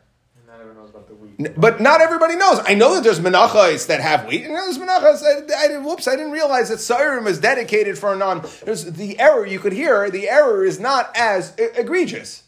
But 1.56 1.80
not 1.82 2.01
everybody 2.01 2.36
knows. 2.36 2.60
I 2.65 2.73
know 2.73 2.95
that 2.95 3.03
there's 3.03 3.19
menachos 3.19 3.88
that 3.88 4.01
have 4.01 4.25
wheat, 4.25 4.45
and 4.45 4.56
there's 4.56 4.77
menachos. 4.77 5.21
I, 5.23 5.75
I, 5.75 5.77
whoops, 5.77 6.08
I 6.08 6.15
didn't 6.15 6.32
realize 6.32 6.69
that 6.69 6.80
Sairim 6.80 7.27
is 7.27 7.39
dedicated 7.39 7.97
for 7.97 8.13
a 8.13 8.15
non. 8.15 8.43
There's 8.65 8.86
the 8.86 9.19
error 9.19 9.45
you 9.45 9.60
could 9.60 9.73
hear. 9.73 10.10
The 10.10 10.30
error 10.30 10.65
is 10.65 10.80
not 10.80 11.15
as 11.15 11.56
egregious. 11.58 12.43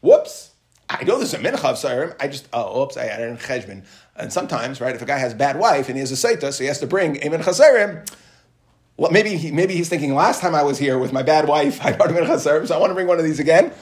Whoops. 0.00 0.53
I 0.88 1.02
know 1.04 1.16
there's 1.16 1.34
a 1.34 1.38
mincha 1.38 1.64
of 1.64 1.76
Sairim. 1.76 2.14
I 2.20 2.28
just 2.28 2.48
oh, 2.52 2.78
whoops, 2.78 2.96
I 2.96 3.06
added 3.06 3.30
in 3.30 3.36
cheshbon. 3.38 3.84
And 4.16 4.32
sometimes, 4.32 4.80
right, 4.80 4.94
if 4.94 5.02
a 5.02 5.06
guy 5.06 5.18
has 5.18 5.32
a 5.32 5.36
bad 5.36 5.58
wife 5.58 5.88
and 5.88 5.96
he 5.96 6.00
has 6.00 6.12
a 6.12 6.14
saita, 6.14 6.52
so 6.52 6.62
he 6.62 6.68
has 6.68 6.78
to 6.80 6.86
bring 6.86 7.16
a 7.16 7.30
mincha 7.30 7.58
Sairim. 7.58 8.08
Well, 8.96 9.10
maybe 9.10 9.36
he, 9.36 9.50
maybe 9.50 9.74
he's 9.74 9.88
thinking 9.88 10.14
last 10.14 10.40
time 10.40 10.54
I 10.54 10.62
was 10.62 10.78
here 10.78 10.98
with 10.98 11.12
my 11.12 11.22
bad 11.22 11.48
wife, 11.48 11.80
I 11.84 11.92
brought 11.92 12.10
a 12.10 12.14
mincha 12.14 12.36
Sairim, 12.36 12.66
so 12.68 12.74
I 12.74 12.78
want 12.78 12.90
to 12.90 12.94
bring 12.94 13.06
one 13.06 13.18
of 13.18 13.24
these 13.24 13.40
again. 13.40 13.72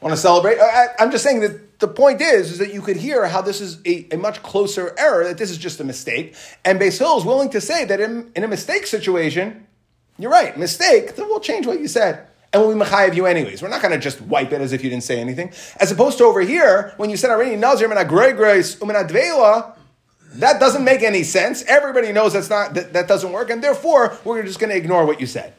Want 0.00 0.14
to 0.14 0.20
celebrate? 0.20 0.58
I, 0.58 0.88
I'm 0.98 1.10
just 1.10 1.24
saying 1.24 1.40
that 1.40 1.78
the 1.78 1.88
point 1.88 2.20
is, 2.20 2.52
is 2.52 2.58
that 2.58 2.72
you 2.72 2.82
could 2.82 2.96
hear 2.96 3.26
how 3.26 3.40
this 3.40 3.60
is 3.60 3.80
a, 3.86 4.06
a 4.12 4.16
much 4.16 4.42
closer 4.42 4.94
error, 4.98 5.24
that 5.24 5.38
this 5.38 5.50
is 5.50 5.58
just 5.58 5.80
a 5.80 5.84
mistake. 5.84 6.34
And 6.64 6.78
Beis 6.78 6.98
Hill 6.98 7.18
is 7.18 7.24
willing 7.24 7.50
to 7.50 7.60
say 7.60 7.84
that 7.84 8.00
in, 8.00 8.30
in 8.34 8.44
a 8.44 8.48
mistake 8.48 8.86
situation, 8.86 9.66
you're 10.18 10.30
right, 10.30 10.56
mistake, 10.56 11.16
then 11.16 11.26
we'll 11.28 11.40
change 11.40 11.66
what 11.66 11.80
you 11.80 11.88
said. 11.88 12.26
And 12.52 12.62
we'll 12.62 13.10
be 13.10 13.16
you 13.16 13.26
anyways. 13.26 13.60
We're 13.60 13.68
not 13.68 13.82
going 13.82 13.92
to 13.92 14.00
just 14.00 14.20
wipe 14.22 14.52
it 14.52 14.60
as 14.60 14.72
if 14.72 14.82
you 14.82 14.90
didn't 14.90 15.04
say 15.04 15.20
anything. 15.20 15.52
As 15.78 15.90
opposed 15.92 16.18
to 16.18 16.24
over 16.24 16.40
here, 16.40 16.94
when 16.96 17.10
you 17.10 17.16
said 17.16 17.30
already, 17.30 17.56
Nazir 17.56 17.88
min 17.88 18.06
grace 18.06 18.76
umin 18.76 19.74
that 20.34 20.60
doesn't 20.60 20.84
make 20.84 21.02
any 21.02 21.22
sense. 21.22 21.62
Everybody 21.64 22.12
knows 22.12 22.32
that's 22.34 22.50
not 22.50 22.74
that, 22.74 22.92
that 22.92 23.08
doesn't 23.08 23.32
work, 23.32 23.50
and 23.50 23.62
therefore 23.62 24.16
we're 24.24 24.42
just 24.42 24.58
going 24.58 24.70
to 24.70 24.76
ignore 24.76 25.06
what 25.06 25.20
you 25.20 25.26
said. 25.26 25.54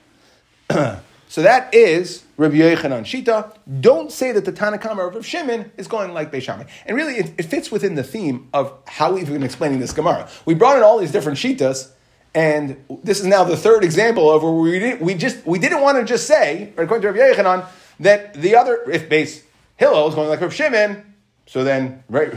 So 1.29 1.41
that 1.41 1.73
is 1.73 2.23
Rabbi 2.37 2.55
Yochanan 2.55 3.01
Shita. 3.01 3.53
Don't 3.81 4.11
say 4.11 4.31
that 4.31 4.45
the 4.45 4.53
Tanakhama 4.53 5.13
of 5.13 5.25
Shimon 5.25 5.71
is 5.75 5.85
going 5.87 6.13
like 6.13 6.31
Beishamai. 6.31 6.67
And 6.85 6.95
really, 6.95 7.15
it, 7.15 7.33
it, 7.37 7.43
fits 7.43 7.69
within 7.69 7.95
the 7.95 8.03
theme 8.03 8.47
of 8.53 8.73
how 8.87 9.11
we've 9.11 9.27
been 9.27 9.43
explaining 9.43 9.79
this 9.79 9.91
Gemara. 9.91 10.29
We 10.45 10.53
brought 10.53 10.77
in 10.77 10.83
all 10.83 10.97
these 10.99 11.11
different 11.11 11.37
Shitas, 11.37 11.91
and 12.37 12.77
this 13.03 13.19
is 13.19 13.25
now 13.25 13.43
the 13.43 13.57
third 13.57 13.83
example 13.83 14.29
of 14.29 14.43
where 14.43 14.51
we, 14.51 14.77
did, 14.77 15.01
we 15.01 15.15
just 15.15 15.43
we 15.43 15.57
didn't 15.57 15.81
want 15.81 15.97
to 15.97 16.05
just 16.05 16.27
say, 16.27 16.71
according 16.77 17.01
to 17.01 17.11
Rabbi 17.11 17.33
Yochanan, 17.33 17.65
that 17.99 18.35
the 18.35 18.55
other, 18.55 18.79
if 18.91 19.09
base 19.09 19.43
Hillel 19.75 20.07
is 20.07 20.13
going 20.13 20.29
like 20.29 20.39
Rav 20.39 20.53
Shimon, 20.53 21.15
so 21.47 21.63
then, 21.63 22.03
right, 22.07 22.31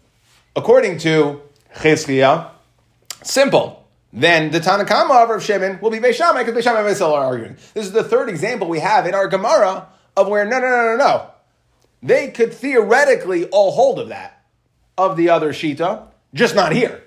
according 0.56 0.98
to 0.98 1.42
Chizkiah, 1.76 2.50
simple 3.22 3.86
then 4.12 4.50
the 4.50 4.58
Tanakama 4.58 5.22
of 5.22 5.28
Rav 5.28 5.44
Shimon 5.44 5.78
will 5.80 5.90
be 5.90 5.98
Beishamai 5.98 6.44
because 6.44 6.64
Beishamai 6.64 6.78
and 6.78 6.88
Beisil 6.88 7.12
are 7.12 7.26
arguing. 7.26 7.56
This 7.74 7.86
is 7.86 7.92
the 7.92 8.02
third 8.02 8.28
example 8.28 8.66
we 8.66 8.80
have 8.80 9.06
in 9.06 9.14
our 9.14 9.28
Gemara 9.28 9.86
of 10.16 10.26
where 10.26 10.44
no, 10.44 10.58
no, 10.58 10.66
no, 10.66 10.82
no, 10.90 10.96
no. 10.96 11.30
They 12.02 12.32
could 12.32 12.52
theoretically 12.52 13.44
all 13.50 13.70
hold 13.70 14.00
of 14.00 14.08
that, 14.08 14.42
of 14.98 15.16
the 15.16 15.28
other 15.28 15.52
Shita, 15.52 16.08
just 16.34 16.56
not 16.56 16.72
here. 16.72 17.05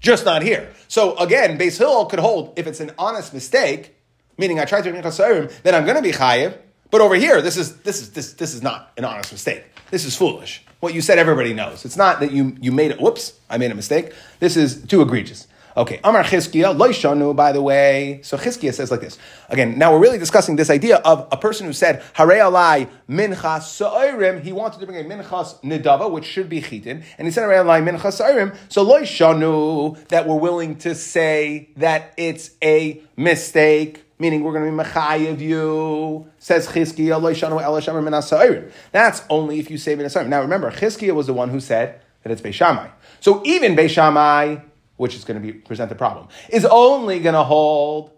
Just 0.00 0.24
not 0.24 0.42
here. 0.42 0.72
So 0.88 1.16
again, 1.18 1.58
Beis 1.58 1.78
Hill 1.78 2.06
could 2.06 2.18
hold 2.18 2.54
if 2.56 2.66
it's 2.66 2.80
an 2.80 2.92
honest 2.98 3.34
mistake, 3.34 3.94
meaning 4.38 4.58
I 4.58 4.64
tried 4.64 4.82
to 4.84 4.92
make 4.92 5.04
a 5.04 5.48
then 5.62 5.74
I'm 5.74 5.84
going 5.84 5.96
to 5.96 6.02
be 6.02 6.12
chayiv. 6.12 6.56
But 6.90 7.00
over 7.00 7.14
here, 7.14 7.40
this 7.40 7.56
is 7.56 7.76
this 7.78 8.00
is 8.00 8.10
this 8.10 8.32
this 8.32 8.54
is 8.54 8.62
not 8.62 8.92
an 8.96 9.04
honest 9.04 9.30
mistake. 9.30 9.62
This 9.90 10.04
is 10.04 10.16
foolish. 10.16 10.64
What 10.80 10.94
you 10.94 11.00
said, 11.00 11.18
everybody 11.18 11.52
knows. 11.52 11.84
It's 11.84 11.96
not 11.96 12.20
that 12.20 12.32
you 12.32 12.56
you 12.60 12.72
made 12.72 12.90
it. 12.90 13.00
Whoops, 13.00 13.38
I 13.48 13.58
made 13.58 13.70
a 13.70 13.74
mistake. 13.74 14.12
This 14.40 14.56
is 14.56 14.84
too 14.86 15.02
egregious. 15.02 15.46
Okay, 15.80 15.98
Amar 16.04 16.24
Chizkiya, 16.24 16.76
Loishanu, 16.76 17.34
by 17.34 17.52
the 17.52 17.62
way. 17.62 18.20
So 18.22 18.36
Chizkiya 18.36 18.74
says 18.74 18.90
like 18.90 19.00
this. 19.00 19.16
Again, 19.48 19.78
now 19.78 19.92
we're 19.92 20.00
really 20.00 20.18
discussing 20.18 20.56
this 20.56 20.68
idea 20.68 20.96
of 20.96 21.26
a 21.32 21.38
person 21.38 21.66
who 21.66 21.72
said, 21.72 22.02
Hare 22.12 22.28
alai 22.28 22.86
minchas 23.08 23.62
sa'irim. 23.62 24.42
He 24.42 24.52
wanted 24.52 24.80
to 24.80 24.86
bring 24.86 25.00
a 25.00 25.08
minchas 25.08 25.58
nidava, 25.62 26.10
which 26.10 26.26
should 26.26 26.50
be 26.50 26.60
chitin, 26.60 27.02
and 27.16 27.26
he 27.26 27.30
said, 27.30 27.48
Hare 27.48 27.64
alai 27.64 27.82
minchas 27.82 28.18
sa'irim. 28.18 28.54
So 28.68 28.84
Loishanu, 28.84 30.06
that 30.08 30.28
we're 30.28 30.34
willing 30.34 30.76
to 30.80 30.94
say 30.94 31.70
that 31.78 32.12
it's 32.18 32.50
a 32.62 33.00
mistake 33.16 34.04
meaning 34.18 34.44
we're 34.44 34.52
going 34.52 34.66
to 34.66 34.70
be 34.70 34.90
mechayiv 34.90 35.40
you, 35.40 36.30
says 36.38 36.66
Chizkiya, 36.66 37.18
Loishanu 37.18 37.58
elashamar 37.58 38.04
minas 38.04 38.70
That's 38.92 39.22
only 39.30 39.58
if 39.60 39.70
you 39.70 39.78
say 39.78 39.94
minas 39.94 40.14
Now 40.14 40.42
remember, 40.42 40.70
Chizkiya 40.70 41.14
was 41.14 41.26
the 41.26 41.32
one 41.32 41.48
who 41.48 41.58
said 41.58 42.02
that 42.22 42.30
it's 42.30 42.42
Beishamai. 42.42 42.90
So 43.20 43.42
even 43.44 43.74
Beishamai, 43.74 44.62
which 45.00 45.14
is 45.14 45.24
going 45.24 45.40
to 45.40 45.42
be 45.42 45.50
present 45.50 45.88
the 45.88 45.94
problem, 45.94 46.28
is 46.50 46.66
only 46.66 47.20
going 47.20 47.34
to 47.34 47.42
hold 47.42 48.10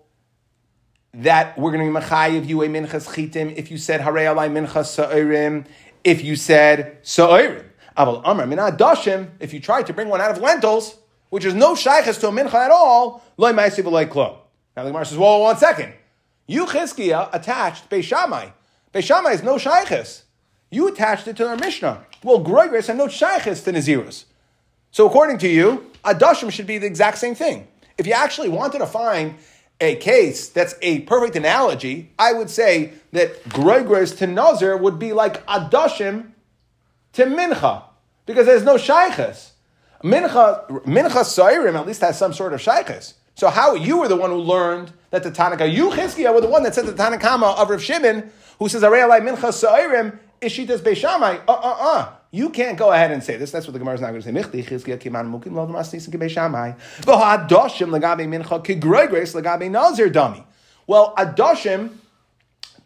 that 1.14 1.56
we're 1.56 1.70
going 1.70 1.86
to 1.86 2.00
be 2.00 2.04
machayiv 2.04 2.44
you 2.44 2.60
a 2.64 2.66
minchas 2.66 3.06
chitim 3.08 3.54
if 3.54 3.70
you 3.70 3.78
said 3.78 4.00
harei 4.00 4.26
alai 4.26 4.50
minchas 4.50 4.86
sa'irim, 4.86 5.64
if 6.02 6.24
you 6.24 6.34
said 6.34 6.98
sa'irim. 7.04 7.64
Aval 7.96 8.20
amar 8.24 8.48
min 8.48 8.58
adashim, 8.58 9.30
if 9.38 9.54
you 9.54 9.60
tried 9.60 9.86
to 9.86 9.92
bring 9.92 10.08
one 10.08 10.20
out 10.20 10.32
of 10.32 10.38
lentils, 10.38 10.96
which 11.30 11.44
is 11.44 11.54
no 11.54 11.76
shaykhs 11.76 12.18
to 12.18 12.26
a 12.26 12.32
mincha 12.32 12.54
at 12.54 12.72
all, 12.72 13.22
loy 13.36 13.52
ma'isiv 13.52 13.88
loy 13.88 14.06
klum. 14.06 14.36
Now 14.76 14.82
the 14.82 14.90
Gemara 14.90 15.06
says, 15.06 15.18
well, 15.18 15.40
one 15.40 15.56
second. 15.58 15.92
You, 16.48 16.66
Chizkiah, 16.66 17.28
attached 17.32 17.90
Beishamai. 17.90 18.52
Beishamai 18.92 19.34
is 19.34 19.44
no 19.44 19.56
shaykhs. 19.56 20.24
You 20.68 20.88
attached 20.88 21.28
it 21.28 21.36
to 21.36 21.46
our 21.46 21.56
Mishnah. 21.56 22.04
Well, 22.24 22.42
Groigres 22.42 22.88
have 22.88 22.96
no 22.96 23.06
shaykhs 23.06 23.60
to 23.60 23.72
Nazirus. 23.72 24.24
So 24.92 25.06
according 25.06 25.38
to 25.38 25.48
you, 25.48 25.90
Adashim 26.04 26.52
should 26.52 26.66
be 26.66 26.78
the 26.78 26.86
exact 26.86 27.18
same 27.18 27.34
thing. 27.34 27.66
If 27.98 28.06
you 28.06 28.12
actually 28.12 28.50
wanted 28.50 28.78
to 28.78 28.86
find 28.86 29.36
a 29.80 29.96
case 29.96 30.48
that's 30.48 30.74
a 30.82 31.00
perfect 31.00 31.34
analogy, 31.34 32.12
I 32.18 32.34
would 32.34 32.50
say 32.50 32.92
that 33.12 33.42
Gregors 33.44 34.16
to 34.18 34.26
Nazir 34.26 34.76
would 34.76 34.98
be 34.98 35.12
like 35.12 35.44
Adashim 35.46 36.32
to 37.14 37.24
Mincha, 37.24 37.84
because 38.26 38.46
there's 38.46 38.62
no 38.64 38.76
Shaykhas. 38.76 39.50
Mincha, 40.04 40.68
Mincha 40.84 41.22
Sairim 41.22 41.74
at 41.74 41.86
least 41.86 42.00
has 42.02 42.18
some 42.18 42.32
sort 42.32 42.52
of 42.52 42.60
Shaykhas. 42.60 43.14
So 43.34 43.48
how 43.48 43.74
you 43.74 43.98
were 43.98 44.08
the 44.08 44.16
one 44.16 44.30
who 44.30 44.36
learned 44.36 44.92
that 45.10 45.22
the 45.22 45.30
Tanaka, 45.30 45.66
you 45.66 45.90
Chizkiah 45.90 46.34
were 46.34 46.40
the 46.40 46.48
one 46.48 46.62
that 46.64 46.74
said 46.74 46.86
the 46.86 46.92
Tanakama 46.92 47.56
of 47.56 47.70
Rav 47.70 47.82
Shimon, 47.82 48.30
who 48.58 48.68
says 48.68 48.82
Arei 48.82 49.06
Mincha 49.20 49.50
Sairim, 49.52 50.18
Ishitas 50.40 50.78
Beishamai. 50.78 51.40
Uh 51.48 51.52
uh 51.52 51.76
uh. 51.80 52.12
You 52.34 52.48
can't 52.48 52.78
go 52.78 52.90
ahead 52.90 53.10
and 53.10 53.22
say 53.22 53.36
this. 53.36 53.50
That's 53.50 53.66
what 53.66 53.74
the 53.74 53.78
Gemara 53.78 53.94
is 53.94 54.00
not 54.00 54.08
going 54.08 54.22
to 54.22 54.26
say. 54.26 54.32
Michti 54.32 54.64
chizkiya 54.64 54.98
kiman 54.98 55.30
mukim 55.30 55.52
lo 55.52 55.66
demasnis 55.66 56.08
kibei 56.08 56.30
shamai. 56.30 56.78
V'ha'adoshim 57.02 57.90
legabe 57.90 58.26
mincha 58.26 58.64
kigroigres 58.64 59.38
legabe 59.38 59.70
nazir 59.70 60.08
dami. 60.08 60.42
Well, 60.86 61.14
adoshim 61.16 61.90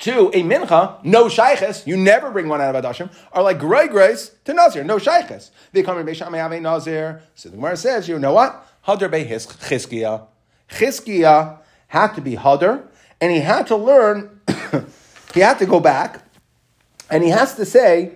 to 0.00 0.28
a 0.34 0.42
mincha, 0.42 1.02
no 1.04 1.26
shayches, 1.26 1.86
you 1.86 1.96
never 1.96 2.32
bring 2.32 2.48
one 2.48 2.60
out 2.60 2.74
of 2.74 2.84
adoshim, 2.84 3.08
are 3.32 3.42
like 3.44 3.60
groigres 3.60 4.32
to 4.44 4.52
nazir, 4.52 4.82
no 4.82 4.96
shayches. 4.96 5.50
They 5.70 5.84
come 5.84 5.98
in 5.98 6.06
beishamai 6.06 6.38
have 6.38 6.50
a 6.50 6.60
nazir. 6.60 7.22
So 7.36 7.48
the 7.48 7.54
Gemara 7.56 7.76
says, 7.76 8.08
you 8.08 8.18
know 8.18 8.32
what? 8.32 8.66
Hadar 8.86 9.10
be 9.10 9.24
chizkiya. 9.24 10.26
Chizkiya 10.70 11.58
had 11.86 12.14
to 12.14 12.20
be 12.20 12.34
hadar, 12.34 12.82
and 13.20 13.30
he 13.30 13.38
had 13.38 13.68
to 13.68 13.76
learn, 13.76 14.40
he 15.34 15.40
had 15.40 15.60
to 15.60 15.66
go 15.66 15.78
back, 15.78 16.24
and 17.08 17.22
he 17.22 17.30
has 17.30 17.54
to 17.54 17.64
say, 17.64 18.12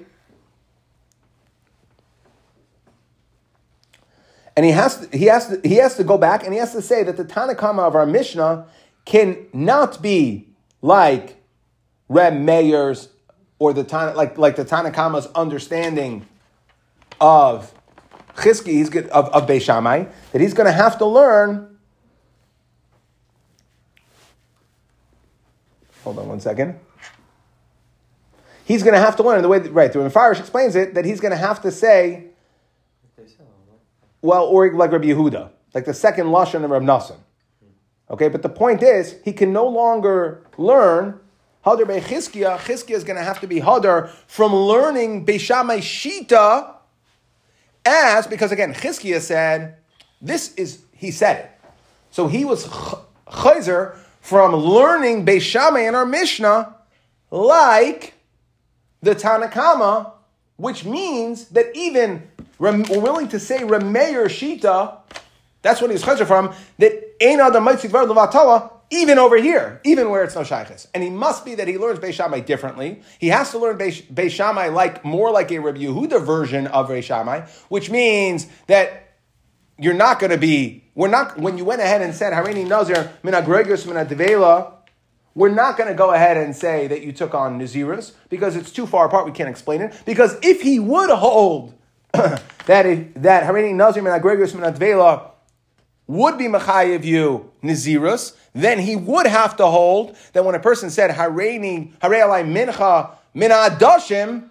And 4.56 4.66
he 4.66 4.72
has 4.72 5.06
to, 5.06 5.16
he 5.16 5.26
has 5.26 5.48
to, 5.48 5.60
he 5.66 5.76
has 5.76 5.96
to 5.96 6.04
go 6.04 6.18
back 6.18 6.44
and 6.44 6.52
he 6.52 6.58
has 6.58 6.72
to 6.72 6.82
say 6.82 7.02
that 7.02 7.16
the 7.16 7.24
Tanakama 7.24 7.86
of 7.86 7.94
our 7.94 8.06
Mishnah 8.06 8.66
cannot 9.04 10.02
be 10.02 10.48
like 10.82 11.42
Reb 12.08 12.34
Meir's 12.34 13.08
or 13.58 13.72
the 13.72 13.84
Tana, 13.84 14.14
like 14.14 14.36
like 14.38 14.56
the 14.56 14.64
Tanakama's 14.64 15.26
understanding 15.34 16.26
of 17.20 17.72
Chizki, 18.34 18.72
he's 18.72 18.88
of, 18.88 19.28
of 19.28 19.46
Beishamai, 19.46 20.10
that 20.32 20.40
he's 20.40 20.54
going 20.54 20.66
to 20.66 20.72
have 20.72 20.98
to 20.98 21.06
learn. 21.06 21.78
Hold 26.04 26.18
on 26.18 26.28
one 26.28 26.40
second. 26.40 26.78
He's 28.64 28.82
going 28.82 28.94
to 28.94 29.00
have 29.00 29.16
to 29.16 29.22
learn 29.22 29.42
the 29.42 29.48
way 29.48 29.58
that, 29.58 29.72
right. 29.72 29.92
The 29.92 29.98
Mefarish 29.98 30.40
explains 30.40 30.76
it 30.76 30.94
that 30.94 31.04
he's 31.04 31.20
going 31.20 31.32
to 31.32 31.36
have 31.36 31.60
to 31.62 31.70
say 31.70 32.29
well, 34.22 34.44
or 34.44 34.72
like 34.72 34.92
Rabbi 34.92 35.06
Yehuda, 35.06 35.50
like 35.74 35.84
the 35.84 35.94
second 35.94 36.26
lashon 36.26 36.64
of 36.64 36.70
Rabbi 36.70 36.84
Nassim. 36.84 37.16
Okay, 38.10 38.28
but 38.28 38.42
the 38.42 38.48
point 38.48 38.82
is, 38.82 39.16
he 39.24 39.32
can 39.32 39.52
no 39.52 39.66
longer 39.68 40.42
learn 40.58 41.20
Hadar 41.64 41.86
Be 41.86 42.00
Chizkiah. 42.00 42.58
Chizkiah 42.58 42.96
is 42.96 43.04
going 43.04 43.16
to 43.16 43.22
have 43.22 43.40
to 43.40 43.46
be 43.46 43.60
Hadar 43.60 44.10
from 44.26 44.54
learning 44.54 45.24
Beishamai 45.24 45.78
Shita 45.78 46.74
as, 47.84 48.26
because 48.26 48.52
again, 48.52 48.74
Chizkiah 48.74 49.20
said, 49.20 49.76
this 50.20 50.54
is, 50.54 50.82
he 50.92 51.10
said 51.10 51.44
it. 51.44 51.50
So 52.10 52.26
he 52.26 52.44
was 52.44 52.66
Chayzer 52.66 53.96
from 54.20 54.54
learning 54.54 55.24
Beishamai 55.24 55.88
in 55.88 55.94
our 55.94 56.04
Mishnah 56.04 56.74
like 57.30 58.14
the 59.02 59.14
Tanakama, 59.14 60.12
which 60.56 60.84
means 60.84 61.46
that 61.50 61.66
even 61.74 62.28
we're 62.60 63.00
willing 63.00 63.28
to 63.28 63.40
say 63.40 63.60
Remeir 63.60 64.26
Shita, 64.26 64.98
that's 65.62 65.80
what 65.80 65.90
he's 65.90 66.02
chazar 66.02 66.26
from, 66.26 66.54
that 66.78 66.92
Ein 67.20 67.40
Adam 67.40 67.64
Maitzik 67.64 67.90
Levatala, 67.90 68.70
even 68.90 69.18
over 69.18 69.36
here, 69.36 69.80
even 69.84 70.10
where 70.10 70.24
it's 70.24 70.34
no 70.34 70.42
shaykhis. 70.42 70.86
And 70.94 71.02
he 71.02 71.10
must 71.10 71.44
be 71.44 71.54
that 71.54 71.68
he 71.68 71.78
learns 71.78 72.00
Beis 72.00 72.12
Shammai 72.14 72.40
differently. 72.40 73.02
He 73.18 73.28
has 73.28 73.50
to 73.52 73.58
learn 73.58 73.78
Beis, 73.78 74.02
Beis 74.12 74.74
like 74.74 75.04
more 75.04 75.30
like 75.30 75.50
a 75.52 75.58
Rabbi 75.60 75.80
Yehuda 75.80 76.24
version 76.24 76.66
of 76.66 76.88
Beis 76.88 77.04
Shammai, 77.04 77.46
which 77.68 77.90
means 77.90 78.46
that 78.66 79.14
you're 79.78 79.94
not 79.94 80.18
going 80.18 80.32
to 80.32 80.38
be. 80.38 80.84
We're 80.94 81.08
not 81.08 81.38
when 81.38 81.56
you 81.56 81.64
went 81.64 81.80
ahead 81.80 82.02
and 82.02 82.14
said 82.14 82.32
Harini 82.32 82.66
Nazir 82.66 83.12
mina 83.22 83.42
Gregus 83.42 83.86
mina 83.86 84.04
Devela. 84.04 84.74
We're 85.34 85.48
not 85.48 85.78
going 85.78 85.88
to 85.88 85.94
go 85.94 86.12
ahead 86.12 86.36
and 86.36 86.54
say 86.54 86.88
that 86.88 87.02
you 87.02 87.12
took 87.12 87.34
on 87.34 87.58
Nazirus 87.58 88.12
because 88.28 88.56
it's 88.56 88.72
too 88.72 88.86
far 88.86 89.06
apart. 89.06 89.24
We 89.24 89.32
can't 89.32 89.48
explain 89.48 89.80
it. 89.80 90.02
Because 90.04 90.36
if 90.42 90.60
he 90.60 90.80
would 90.80 91.08
hold 91.08 91.72
that 92.66 92.86
if, 92.86 93.14
that 93.14 93.44
Harini 93.44 93.74
Nazir 93.74 94.02
mina 94.02 94.18
Gregus 94.20 94.54
mina 94.54 94.72
Devela 94.72 95.30
would 96.06 96.38
be 96.38 96.46
Machayev 96.46 97.04
you 97.04 97.50
Nazirus, 97.62 98.34
then 98.52 98.80
he 98.80 98.96
would 98.96 99.26
have 99.26 99.56
to 99.56 99.66
hold 99.66 100.16
that 100.32 100.44
when 100.44 100.54
a 100.54 100.60
person 100.60 100.90
said 100.90 101.10
Hareini, 101.12 101.96
Harei 101.98 102.44
mincha 102.44 103.12
min 103.32 103.50
adashim, 103.50 104.48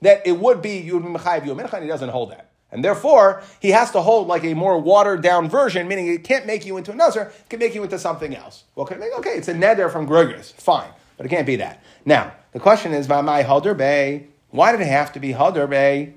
that 0.00 0.26
it 0.26 0.32
would 0.32 0.60
be 0.60 0.78
you 0.78 0.98
would 0.98 1.04
be 1.04 1.18
Machayev 1.18 1.46
you 1.46 1.54
mincha, 1.54 1.74
and 1.74 1.84
he 1.84 1.88
doesn't 1.88 2.08
hold 2.08 2.32
that. 2.32 2.50
And 2.72 2.84
therefore, 2.84 3.42
he 3.60 3.70
has 3.70 3.92
to 3.92 4.02
hold 4.02 4.26
like 4.26 4.44
a 4.44 4.54
more 4.54 4.78
watered 4.78 5.22
down 5.22 5.48
version, 5.48 5.86
meaning 5.86 6.08
it 6.08 6.24
can't 6.24 6.46
make 6.46 6.66
you 6.66 6.76
into 6.76 6.90
a 6.90 6.94
Nazar, 6.96 7.26
it 7.26 7.48
can 7.48 7.60
make 7.60 7.74
you 7.74 7.82
into 7.84 7.98
something 7.98 8.34
else. 8.34 8.64
Make? 8.76 9.16
Okay, 9.18 9.30
it's 9.30 9.48
a 9.48 9.54
neder 9.54 9.90
from 9.90 10.06
Gregus, 10.08 10.52
fine, 10.54 10.90
but 11.16 11.26
it 11.26 11.28
can't 11.28 11.46
be 11.46 11.56
that. 11.56 11.82
Now, 12.04 12.32
the 12.52 12.60
question 12.60 12.92
is, 12.92 13.08
my 13.08 13.42
Halder 13.42 13.74
Bay, 13.74 14.26
why 14.50 14.72
did 14.72 14.80
it 14.80 14.88
have 14.88 15.12
to 15.12 15.20
be 15.20 15.32
Halder 15.32 15.66
Bay? 15.66 16.14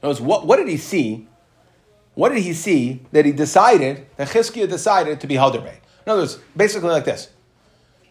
What, 0.00 0.46
what 0.46 0.56
did 0.56 0.68
he 0.68 0.76
see 0.76 1.28
what 2.14 2.30
did 2.30 2.42
he 2.42 2.52
see 2.52 3.00
that 3.12 3.24
he 3.24 3.32
decided, 3.32 4.06
that 4.16 4.28
Chizkiah 4.28 4.68
decided 4.68 5.20
to 5.20 5.26
be 5.26 5.36
Hadarbe? 5.36 5.72
In 5.72 6.12
other 6.12 6.22
words, 6.22 6.38
basically 6.56 6.90
like 6.90 7.04
this. 7.04 7.30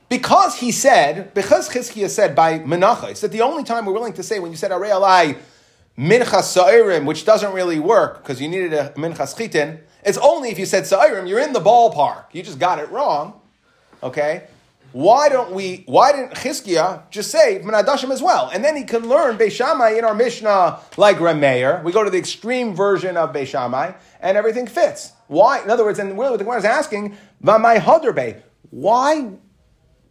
Because 0.10 0.56
he 0.56 0.72
said, 0.72 1.34
because 1.34 1.70
Chizkiah 1.70 2.10
said 2.10 2.36
by 2.36 2.60
Menachos, 2.60 3.22
that 3.22 3.32
the 3.32 3.42
only 3.42 3.64
time 3.64 3.86
we're 3.86 3.94
willing 3.94 4.14
to 4.14 4.24
say 4.24 4.40
when 4.40 4.50
you 4.52 4.58
said 4.58 4.72
Arei 4.72 4.90
Alai 4.90 5.38
Minchas 5.98 6.44
Sa'irim, 6.44 7.06
which 7.06 7.26
doesn't 7.26 7.54
really 7.54 7.78
work 7.78 8.24
because 8.24 8.42
you 8.42 8.48
needed 8.48 8.74
a 8.74 8.90
Minchas 8.96 9.38
Chitin, 9.38 9.80
it's 10.04 10.18
only 10.18 10.50
if 10.50 10.58
you 10.58 10.66
said 10.66 10.86
Sa'irim, 10.86 11.28
you're 11.28 11.40
in 11.40 11.54
the 11.54 11.60
ballpark. 11.60 12.26
You 12.32 12.42
just 12.42 12.58
got 12.58 12.80
it 12.80 12.90
wrong. 12.90 13.40
Okay? 14.02 14.48
Why 14.92 15.30
don't 15.30 15.52
we, 15.52 15.84
why 15.86 16.12
didn't 16.12 16.32
Chizkiah 16.32 17.10
just 17.12 17.30
say 17.30 17.62
Menadashim 17.64 18.10
as 18.10 18.22
well? 18.22 18.50
And 18.52 18.64
then 18.64 18.76
he 18.76 18.84
can 18.84 19.08
learn 19.08 19.38
Beishamai 19.38 19.98
in 19.98 20.04
our 20.04 20.16
Mishnah 20.16 20.80
like 20.98 21.18
Rameir. 21.18 21.84
We 21.84 21.92
go 21.92 22.04
to 22.04 22.10
the 22.10 22.18
extreme 22.18 22.76
version 22.76 23.16
of 23.16 23.32
Beishamai 23.32 23.96
and 24.20 24.38
everything 24.38 24.68
fits. 24.68 25.14
Why? 25.28 25.62
In 25.62 25.70
other 25.70 25.84
words, 25.84 26.00
and 26.00 26.18
what 26.18 26.32
the 26.32 26.44
Gemara 26.44 26.58
is 26.58 26.66
asking, 26.66 27.16
Vamai 27.44 27.78
Hadarbe, 27.80 28.42
why 28.72 29.32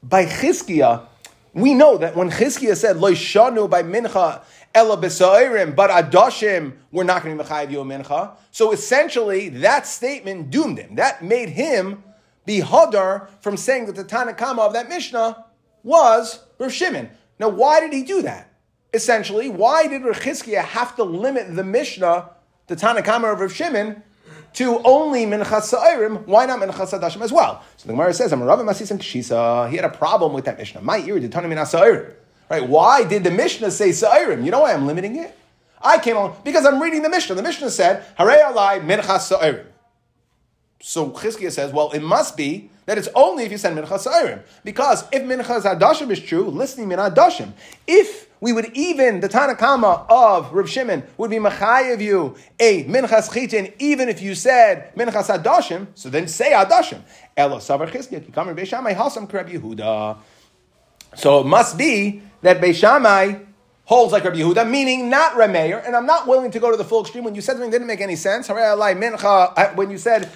by 0.03 0.27
Chizkiah, 0.27 1.07
we 1.55 1.75
know 1.75 1.99
that 1.99 2.15
when 2.15 2.31
Chizkiah 2.31 2.77
said 2.77 2.99
Lo 2.99 3.13
Shanu 3.13 3.69
by 3.69 3.83
Mincha 3.83 4.43
Ela 4.75 4.97
but 4.97 5.11
Adashim, 5.11 6.75
we're 6.93 7.03
not 7.03 7.25
going 7.25 7.37
to 7.37 7.43
be 7.43 7.49
Mechayiv 7.49 8.05
Mincha. 8.05 8.37
So 8.53 8.73
essentially, 8.73 9.49
that 9.49 9.87
statement 9.87 10.51
doomed 10.51 10.79
him. 10.79 10.95
That 10.97 11.25
made 11.25 11.49
him 11.49 12.05
be 12.49 12.61
hadar 12.61 13.29
from 13.41 13.57
saying 13.57 13.87
that 13.87 13.95
the 13.95 14.05
Tanakama 14.05 14.61
of 14.61 14.73
that 14.73 14.89
Mishnah 14.89 15.45
was 15.85 16.43
Rav 16.59 16.73
Shimon. 16.73 17.11
Now, 17.39 17.51
why 17.51 17.79
did 17.79 17.93
he 17.93 18.03
do 18.03 18.23
that? 18.23 18.51
Essentially, 18.95 19.51
why 19.51 19.87
did 19.87 20.03
Rav 20.03 20.17
have 20.17 20.97
to 20.97 21.05
limit 21.05 21.55
the 21.55 21.63
Mishnah, 21.63 22.31
the 22.67 22.75
Tanakama 22.75 23.33
of 23.35 23.41
Rav 23.41 23.53
Shimon, 23.53 24.03
to 24.55 24.81
only 24.83 25.27
Minchas 25.27 25.73
Sa'irim? 25.73 26.27
Why 26.27 26.47
not 26.47 26.59
Minchas 26.59 26.99
Sadashim 26.99 27.21
as 27.21 27.31
well? 27.31 27.63
So 27.77 27.87
the 27.87 27.93
Gemara 27.93 28.15
says, 28.15 28.33
Rav 28.33 28.59
Masis 28.61 28.91
and 28.91 28.99
Kshisa, 28.99 29.69
he 29.69 29.77
had 29.77 29.85
a 29.85 29.91
problem 29.91 30.33
with 30.33 30.47
that 30.47 30.59
Mishnah. 30.59 30.81
My 30.81 30.99
ear 31.01 31.21
did 31.21 31.31
Tana 31.31 31.49
Minchas 31.49 31.75
Sa'irim. 31.75 32.15
Right? 32.49 32.67
Why 32.67 33.05
did 33.05 33.25
the 33.25 33.31
Mishnah 33.31 33.71
say 33.71 33.91
Sa'irim? 33.91 34.43
You 34.43 34.51
know 34.51 34.61
why 34.61 34.73
I'm 34.73 34.87
limiting 34.87 35.17
it? 35.17 35.37
I 35.81 35.99
came 35.99 36.17
on 36.17 36.35
because 36.45 36.65
I'm 36.67 36.83
reading 36.83 37.03
the 37.03 37.11
Mishnah. 37.11 37.35
The 37.35 37.43
Mishnah 37.43 37.71
said, 37.71 38.05
alai 38.17 38.81
minchas 38.81 39.31
sa'irim. 39.31 39.67
So 40.89 41.11
Chizkiah 41.11 41.53
says, 41.53 41.71
well, 41.71 41.91
it 41.91 42.01
must 42.01 42.35
be 42.35 42.71
that 42.87 42.97
it's 42.97 43.11
only 43.15 43.45
if 43.45 43.53
you 43.53 43.59
send 43.59 43.77
Minchas 43.77 44.07
Sa'irim. 44.07 44.41
Because 44.65 45.05
if 45.13 45.23
Minchas 45.23 45.65
Adashim 45.65 46.11
is 46.11 46.19
true, 46.19 46.45
listening 46.45 46.89
Min 46.89 46.99
Adashim. 46.99 47.53
If 47.87 48.27
we 48.41 48.55
would 48.55 48.75
even, 48.75 49.21
the 49.21 49.29
Tanakama 49.29 50.07
of 50.09 50.51
Rav 50.51 50.67
Shimon 50.67 51.03
would 51.19 51.29
be 51.29 51.37
Machayev 51.37 52.01
you 52.01 52.37
a 52.59 52.85
Minchas 52.85 53.31
Chitin, 53.31 53.71
even 53.79 54.09
if 54.09 54.23
you 54.23 54.35
said 54.35 54.95
Minchas 54.95 55.29
Adashim, 55.29 55.89
so 55.95 56.09
then 56.09 56.27
say 56.27 56.53
Adashim. 56.53 57.03
Elo 57.37 57.59
Savar 57.59 57.91
Chizkiah, 57.91 58.25
Kikamer 58.25 58.57
Beishamai, 58.57 58.97
Hasam 58.97 59.29
Kreb 59.29 59.51
Yehuda. 59.53 60.17
So 61.17 61.41
it 61.41 61.47
must 61.47 61.77
be 61.77 62.23
that 62.41 62.63
Beishamai 62.63 63.45
holds 63.85 64.13
like 64.13 64.25
Rabbi 64.25 64.39
Yehuda, 64.39 64.69
meaning 64.69 65.11
not 65.11 65.33
Rameir, 65.33 65.87
and 65.87 65.95
I'm 65.95 66.07
not 66.07 66.27
willing 66.27 66.51
to 66.51 66.59
go 66.59 66.71
to 66.71 66.79
the 66.79 66.85
full 66.85 67.03
extreme. 67.03 67.25
When 67.25 67.35
you 67.35 67.43
said 67.43 67.53
something 67.55 67.71
didn't 67.71 67.87
make 67.87 68.01
any 68.01 68.17
sense, 68.17 68.49
when 68.49 69.91
you 69.91 69.99
said 69.99 70.31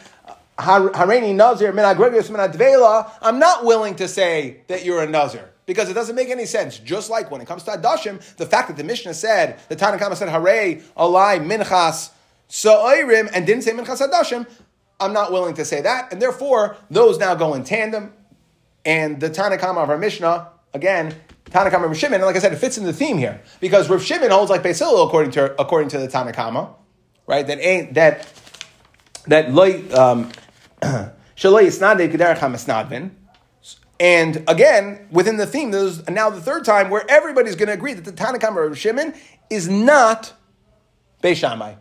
Nazir 0.65 1.73
min 1.73 1.85
agregius 1.85 2.31
min 2.31 2.41
advela, 2.41 3.11
I'm 3.21 3.39
not 3.39 3.65
willing 3.65 3.95
to 3.97 4.09
say 4.09 4.63
that 4.69 4.85
you're 4.85 5.03
a 5.03 5.09
Nazir. 5.09 5.49
Because 5.65 5.89
it 5.89 5.95
doesn't 5.95 6.17
make 6.17 6.29
any 6.29 6.45
sense. 6.45 6.79
Just 6.79 7.09
like 7.09 7.31
when 7.31 7.41
it 7.41 7.47
comes 7.47 7.63
to 7.65 7.71
Adashim, 7.71 8.21
the 8.37 8.47
fact 8.47 8.69
that 8.69 8.77
the 8.77 8.85
Mishnah 8.85 9.15
said, 9.15 9.61
the 9.69 9.77
Tanakhama 9.77 10.17
said, 10.17 10.29
Harei 10.29 10.83
alai 10.97 11.41
minchas 11.41 12.11
sa'oirim, 12.49 13.31
and 13.33 13.47
didn't 13.47 13.63
say 13.63 13.73
minchas 13.73 14.07
Adashim, 14.07 14.47
I'm 14.99 15.13
not 15.13 15.31
willing 15.33 15.55
to 15.55 15.65
say 15.65 15.81
that. 15.81 16.13
And 16.13 16.21
therefore, 16.21 16.77
those 16.91 17.19
now 17.19 17.35
go 17.35 17.55
in 17.55 17.65
tandem. 17.65 18.13
And 18.85 19.21
the 19.21 19.31
Tanakhama 19.31 19.83
of 19.83 19.91
our 19.91 19.99
Mishnah, 19.99 20.49
again, 20.75 21.15
Tanakhama 21.47 21.87
Rav 21.87 21.97
Shimon, 21.97 22.15
and 22.15 22.25
like 22.25 22.37
I 22.37 22.39
said, 22.41 22.53
it 22.53 22.57
fits 22.57 22.79
in 22.79 22.85
the 22.85 22.93
theme 22.93 23.19
here. 23.19 23.41
Because 23.61 23.89
Rav 23.89 24.03
Shimon 24.03 24.31
holds 24.31 24.51
like 24.51 24.63
Basil 24.63 25.07
according 25.07 25.33
to, 25.33 25.61
according 25.61 25.91
to 25.91 25.99
the 25.99 26.09
Tanakhama, 26.09 26.75
right? 27.27 27.47
That 27.47 27.61
ain't, 27.61 27.95
that, 27.95 28.29
that, 29.27 29.49
um, 29.97 30.31
and 34.01 34.45
again, 34.49 35.09
within 35.11 35.37
the 35.37 35.47
theme, 35.47 35.71
there's 35.71 36.09
now 36.09 36.31
the 36.31 36.41
third 36.41 36.65
time 36.65 36.91
where 36.91 37.05
everybody's 37.09 37.55
going 37.55 37.69
to 37.69 37.75
agree 37.75 37.95
that 37.95 38.05
the 38.05 38.13
Tanakhama 38.13 38.67
of 38.67 38.77
Shimon 38.77 39.15
is 39.49 39.69
not 39.69 40.33
Beishamai. 41.23 41.77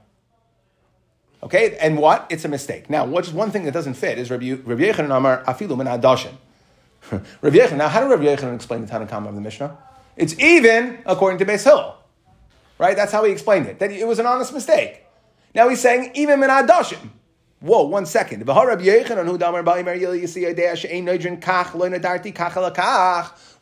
Okay, 1.44 1.76
and 1.82 1.98
what? 1.98 2.28
It's 2.30 2.46
a 2.46 2.48
mistake. 2.48 2.90
Now, 2.90 3.06
what's 3.06 3.30
one 3.30 3.50
thing 3.50 3.66
that 3.66 3.72
doesn't 3.72 3.96
fit 3.96 4.20
is 4.20 4.30
Rabbi, 4.30 4.52
Rabbi 4.52 4.84
Yochanan 4.84 5.16
Amar 5.16 5.44
Afilu 5.46 5.76
Min 5.76 5.88
Adashim. 5.88 6.34
Rabbi 7.12 7.58
Yochanan. 7.58 7.78
Now, 7.78 7.88
how 7.88 8.02
did 8.02 8.10
Rabbi 8.10 8.26
Yochanan 8.26 8.54
explain 8.54 8.86
the 8.86 8.92
Tanakhama 8.92 9.30
of 9.30 9.36
the 9.36 9.42
Mishnah? 9.42 9.76
It's 10.16 10.38
even 10.40 11.00
according 11.08 11.40
to 11.40 11.46
Beis 11.46 11.64
Hill, 11.64 11.96
right? 12.78 12.96
That's 12.96 13.12
how 13.12 13.24
he 13.24 13.32
explained 13.32 13.66
it. 13.66 13.80
That 13.80 13.92
it 13.92 14.08
was 14.08 14.20
an 14.20 14.28
honest 14.28 14.54
mistake. 14.54 15.04
Now 15.56 15.68
he's 15.70 15.82
saying 15.82 16.12
even 16.14 16.40
Min 16.40 16.52
Adashim. 16.52 17.10
Whoa, 17.62 17.84
one 17.84 18.08
second. 18.08 18.42
Er 18.42 18.54
what 18.54 18.76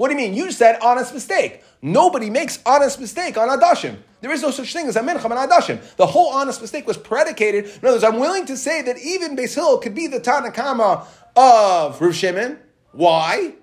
do 0.07 0.13
you 0.13 0.17
mean? 0.17 0.33
You 0.33 0.51
said 0.51 0.79
honest 0.81 1.13
mistake. 1.13 1.63
Nobody 1.81 2.29
makes 2.29 2.59
honest 2.65 3.01
mistake 3.01 3.37
on 3.37 3.49
Adashim. 3.49 3.97
There 4.21 4.31
is 4.31 4.41
no 4.41 4.51
such 4.51 4.71
thing 4.71 4.87
as 4.87 4.95
a 4.95 5.01
mincham 5.01 5.31
on 5.31 5.49
Adashim. 5.49 5.81
The 5.97 6.05
whole 6.05 6.29
honest 6.29 6.61
mistake 6.61 6.87
was 6.87 6.97
predicated. 6.97 7.65
In 7.65 7.71
other 7.79 7.91
words, 7.91 8.05
I'm 8.05 8.19
willing 8.19 8.45
to 8.45 8.55
say 8.55 8.81
that 8.83 8.97
even 8.99 9.35
Beis 9.35 9.53
Hill 9.55 9.79
could 9.79 9.95
be 9.95 10.07
the 10.07 10.21
Tanakama 10.21 11.05
of 11.35 11.99
Rav 11.99 12.15
Shimon. 12.15 12.57
Why? 12.93 13.55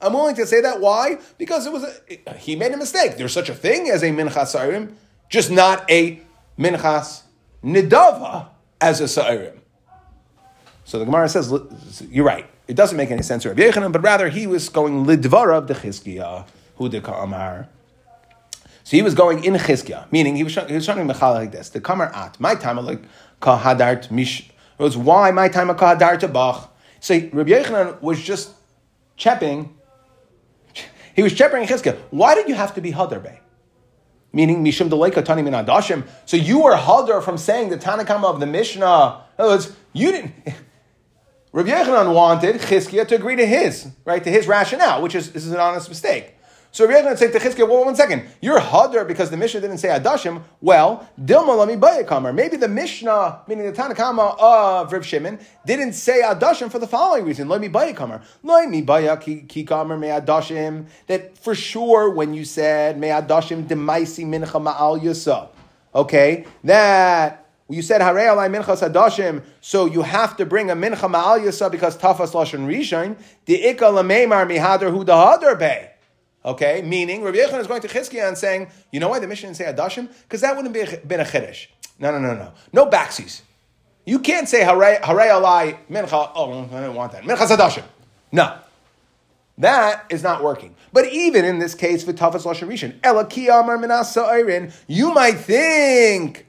I'm 0.00 0.12
willing 0.12 0.34
to 0.34 0.46
say 0.46 0.60
that. 0.60 0.80
Why? 0.80 1.18
Because 1.38 1.66
it 1.66 1.72
was 1.72 1.84
a, 2.26 2.34
he 2.34 2.56
made 2.56 2.72
a 2.72 2.76
mistake. 2.76 3.16
There's 3.16 3.32
such 3.32 3.48
a 3.48 3.54
thing 3.54 3.88
as 3.90 4.02
a 4.02 4.10
minchas 4.10 4.48
sa'irim, 4.48 4.94
just 5.28 5.52
not 5.52 5.88
a 5.88 6.20
minchas 6.58 7.22
nidava 7.62 8.48
as 8.80 9.00
a 9.00 9.04
sa'irim. 9.04 9.60
So 10.84 10.98
the 10.98 11.06
Gemara 11.06 11.28
says, 11.28 11.52
you're 12.10 12.24
right. 12.24 12.46
It 12.68 12.76
doesn't 12.76 12.96
make 12.96 13.10
any 13.10 13.22
sense 13.22 13.42
to 13.42 13.50
Rabbi 13.50 13.62
Yochanan, 13.62 13.92
but 13.92 14.02
rather 14.02 14.28
he 14.28 14.46
was 14.46 14.68
going 14.68 15.06
lidvarav 15.06 15.66
de 15.66 15.74
Chizkiah, 15.74 16.46
hu 16.76 16.88
de. 16.88 17.00
So 18.84 18.96
he 18.96 19.02
was 19.02 19.14
going 19.14 19.44
in 19.44 19.54
Chizkiah, 19.54 20.10
meaning 20.12 20.36
he 20.36 20.44
was, 20.44 20.54
he 20.54 20.74
was 20.74 20.84
trying 20.84 21.06
to 21.06 21.14
mechal 21.14 21.34
like 21.34 21.52
this. 21.52 21.70
The 21.70 21.80
Kamar 21.80 22.14
at, 22.14 22.38
my 22.38 22.54
time 22.54 22.76
like 22.84 23.02
kahadart 23.40 24.10
mish, 24.10 24.40
it 24.40 24.82
was 24.82 24.96
why 24.96 25.30
my 25.30 25.48
time 25.48 25.70
a 25.70 25.74
kahadart 25.74 26.30
bach. 26.32 26.70
So 27.00 27.14
Rabbi 27.14 27.50
Yochanan 27.50 28.00
was 28.02 28.22
just 28.22 28.52
chepping, 29.18 29.70
he 31.14 31.22
was 31.22 31.32
chepping 31.32 31.66
Chizkiah. 31.66 31.98
Why 32.10 32.34
did 32.34 32.48
you 32.48 32.54
have 32.54 32.74
to 32.74 32.80
be 32.80 32.92
Hadarbe? 32.92 33.38
Meaning 34.32 34.64
Mishum 34.64 34.90
Deleika 34.90 35.24
Tani 35.24 35.42
Min 35.42 35.54
Adashim. 35.54 36.04
So 36.26 36.36
you 36.36 36.60
were 36.60 36.74
Hadar 36.74 37.22
from 37.22 37.38
saying 37.38 37.70
the 37.70 37.76
Tanakama 37.76 38.24
of 38.24 38.40
the 38.40 38.46
Mishnah. 38.46 39.22
In 39.38 39.44
other 39.44 39.54
words, 39.54 39.72
you 39.92 40.10
didn't. 40.10 40.32
Rabbi 41.54 41.70
Yochanan 41.70 42.12
wanted 42.12 42.56
Chizkiah 42.56 43.06
to 43.06 43.14
agree 43.14 43.36
to 43.36 43.46
his, 43.46 43.86
right, 44.04 44.24
to 44.24 44.28
his 44.28 44.48
rationale, 44.48 45.00
which 45.00 45.14
is 45.14 45.30
this 45.30 45.46
is 45.46 45.52
an 45.52 45.60
honest 45.60 45.88
mistake. 45.88 46.34
So 46.72 46.84
Rabbi 46.84 47.06
Yochanan 47.06 47.12
is 47.12 47.18
saying 47.20 47.30
to 47.30 47.38
Chizkiah, 47.38 47.68
well, 47.68 47.84
one 47.84 47.94
second, 47.94 48.24
you're 48.42 48.58
Hadar 48.58 49.06
because 49.06 49.30
the 49.30 49.36
Mishnah 49.36 49.60
didn't 49.60 49.78
say 49.78 49.86
Adashim. 49.86 50.42
Well, 50.60 51.08
Dilma 51.16 51.56
Lami 51.56 51.76
Bayakamar. 51.76 52.34
Maybe 52.34 52.56
the 52.56 52.66
Mishnah, 52.66 53.42
meaning 53.46 53.66
the 53.66 53.72
Tanakama 53.72 54.36
of 54.36 54.92
Rav 54.92 55.06
Shimon, 55.06 55.38
didn't 55.64 55.92
say 55.92 56.22
Adashim 56.22 56.72
for 56.72 56.80
the 56.80 56.88
following 56.88 57.24
reason. 57.24 57.48
Lami 57.48 57.68
Bayakamar. 57.68 58.24
Lami 58.42 58.82
Baya 58.82 59.16
Kikamar 59.16 59.96
Me 59.96 60.08
Adashim. 60.08 60.86
That 61.06 61.38
for 61.38 61.54
sure 61.54 62.10
when 62.10 62.34
you 62.34 62.44
said 62.44 62.98
Me 62.98 63.10
Adashim 63.10 63.68
Demaisi 63.68 64.26
Mincha 64.26 64.60
Ma'al 64.60 65.00
Yasa. 65.00 65.50
Okay, 65.94 66.46
that 66.64 67.43
you 67.68 67.80
said 67.80 68.00
Harei 68.00 68.26
Alai 68.26 68.54
Minchas 68.54 68.86
Adashim, 68.86 69.42
so 69.60 69.86
you 69.86 70.02
have 70.02 70.36
to 70.36 70.44
bring 70.44 70.70
a 70.70 70.76
Mincha 70.76 71.10
Ma'al 71.10 71.40
Yasa 71.40 71.70
because 71.70 71.96
Tafas 71.96 72.32
Lashon 72.32 72.66
Rishon. 72.66 73.16
The 73.46 73.54
Ika 73.68 73.84
Lameimar 73.84 74.46
Mihadar 74.46 74.90
Hu 74.90 75.04
Dahadar 75.04 75.58
Bey. 75.58 75.90
Okay, 76.44 76.82
meaning 76.82 77.22
Rabbi 77.22 77.38
Yechon 77.38 77.58
is 77.58 77.66
going 77.66 77.80
to 77.80 77.88
Chizkiah 77.88 78.28
and 78.28 78.36
saying, 78.36 78.68
you 78.92 79.00
know 79.00 79.08
why 79.08 79.18
the 79.18 79.26
mission 79.26 79.48
didn't 79.48 79.56
say 79.56 79.64
Adashim? 79.64 80.08
Because 80.24 80.42
that 80.42 80.54
wouldn't 80.54 80.74
be 80.74 80.84
been 81.06 81.20
a 81.20 81.24
Chiddush. 81.24 81.68
No, 81.98 82.10
no, 82.10 82.18
no, 82.18 82.34
no. 82.34 82.52
No 82.72 82.86
backsies. 82.86 83.40
You 84.04 84.18
can't 84.18 84.46
say 84.46 84.62
Hare 84.62 85.00
Alai 85.00 85.78
Mincha, 85.90 86.32
oh, 86.34 86.68
I 86.70 86.80
don't 86.82 86.94
want 86.94 87.12
that. 87.12 87.22
Mincha 87.22 87.56
Adashim. 87.56 87.84
No. 88.30 88.58
That 89.56 90.04
is 90.10 90.22
not 90.22 90.42
working. 90.42 90.74
But 90.92 91.10
even 91.12 91.46
in 91.46 91.60
this 91.60 91.74
case, 91.74 92.04
V'tafas 92.04 92.42
Lashon 92.42 92.68
Rishon, 92.68 92.94
Ela 93.02 93.26
Ki 93.26 93.48
Amar 93.48 93.78
Minasa 93.78 94.72
you 94.86 95.14
might 95.14 95.38
think 95.38 96.46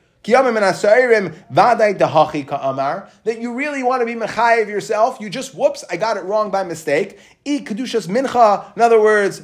that 3.24 3.38
you 3.40 3.54
really 3.54 3.84
want 3.84 4.02
to 4.02 4.06
be 4.06 4.16
mechayev 4.16 4.68
yourself. 4.68 5.18
You 5.20 5.30
just 5.30 5.54
whoops, 5.56 5.84
I 5.90 5.98
got 5.98 6.18
it 6.18 6.24
wrong 6.24 6.52
by 6.52 6.64
mistake. 6.64 7.20
Mincha. 7.46 8.76
In 8.76 8.82
other 8.82 9.00
words, 9.02 9.44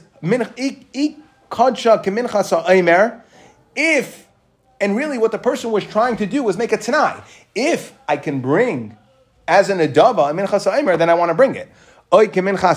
if 3.75 4.27
and 4.81 4.95
really 4.95 5.17
what 5.17 5.31
the 5.31 5.37
person 5.37 5.71
was 5.71 5.83
trying 5.85 6.17
to 6.17 6.25
do 6.25 6.43
was 6.43 6.57
make 6.57 6.71
a 6.71 6.77
tanai. 6.77 7.21
If 7.53 7.93
I 8.07 8.17
can 8.17 8.41
bring 8.41 8.97
as 9.47 9.69
an 9.69 9.77
adava 9.77 10.31
a 10.31 10.33
mincha 10.33 10.59
sa'imer, 10.59 10.97
then 10.97 11.09
I 11.09 11.13
want 11.13 11.29
to 11.29 11.35
bring 11.35 11.55
it. 11.55 11.69
Oy 12.13 12.27
kemincha 12.27 12.75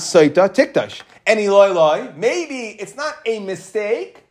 tiktash. 0.55 1.03
Any 1.27 1.49
loy 1.49 1.73
loy. 1.73 2.13
Maybe 2.17 2.77
it's 2.79 2.95
not 2.95 3.15
a 3.25 3.41
mistake. 3.41 4.24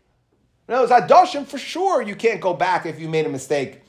No, 0.67 0.83
it's 0.83 0.91
adoshim 0.91 1.45
for 1.45 1.57
sure. 1.57 2.01
You 2.01 2.15
can't 2.15 2.39
go 2.39 2.53
back 2.53 2.85
if 2.85 2.99
you 2.99 3.09
made 3.09 3.25
a 3.25 3.29
mistake. 3.29 3.81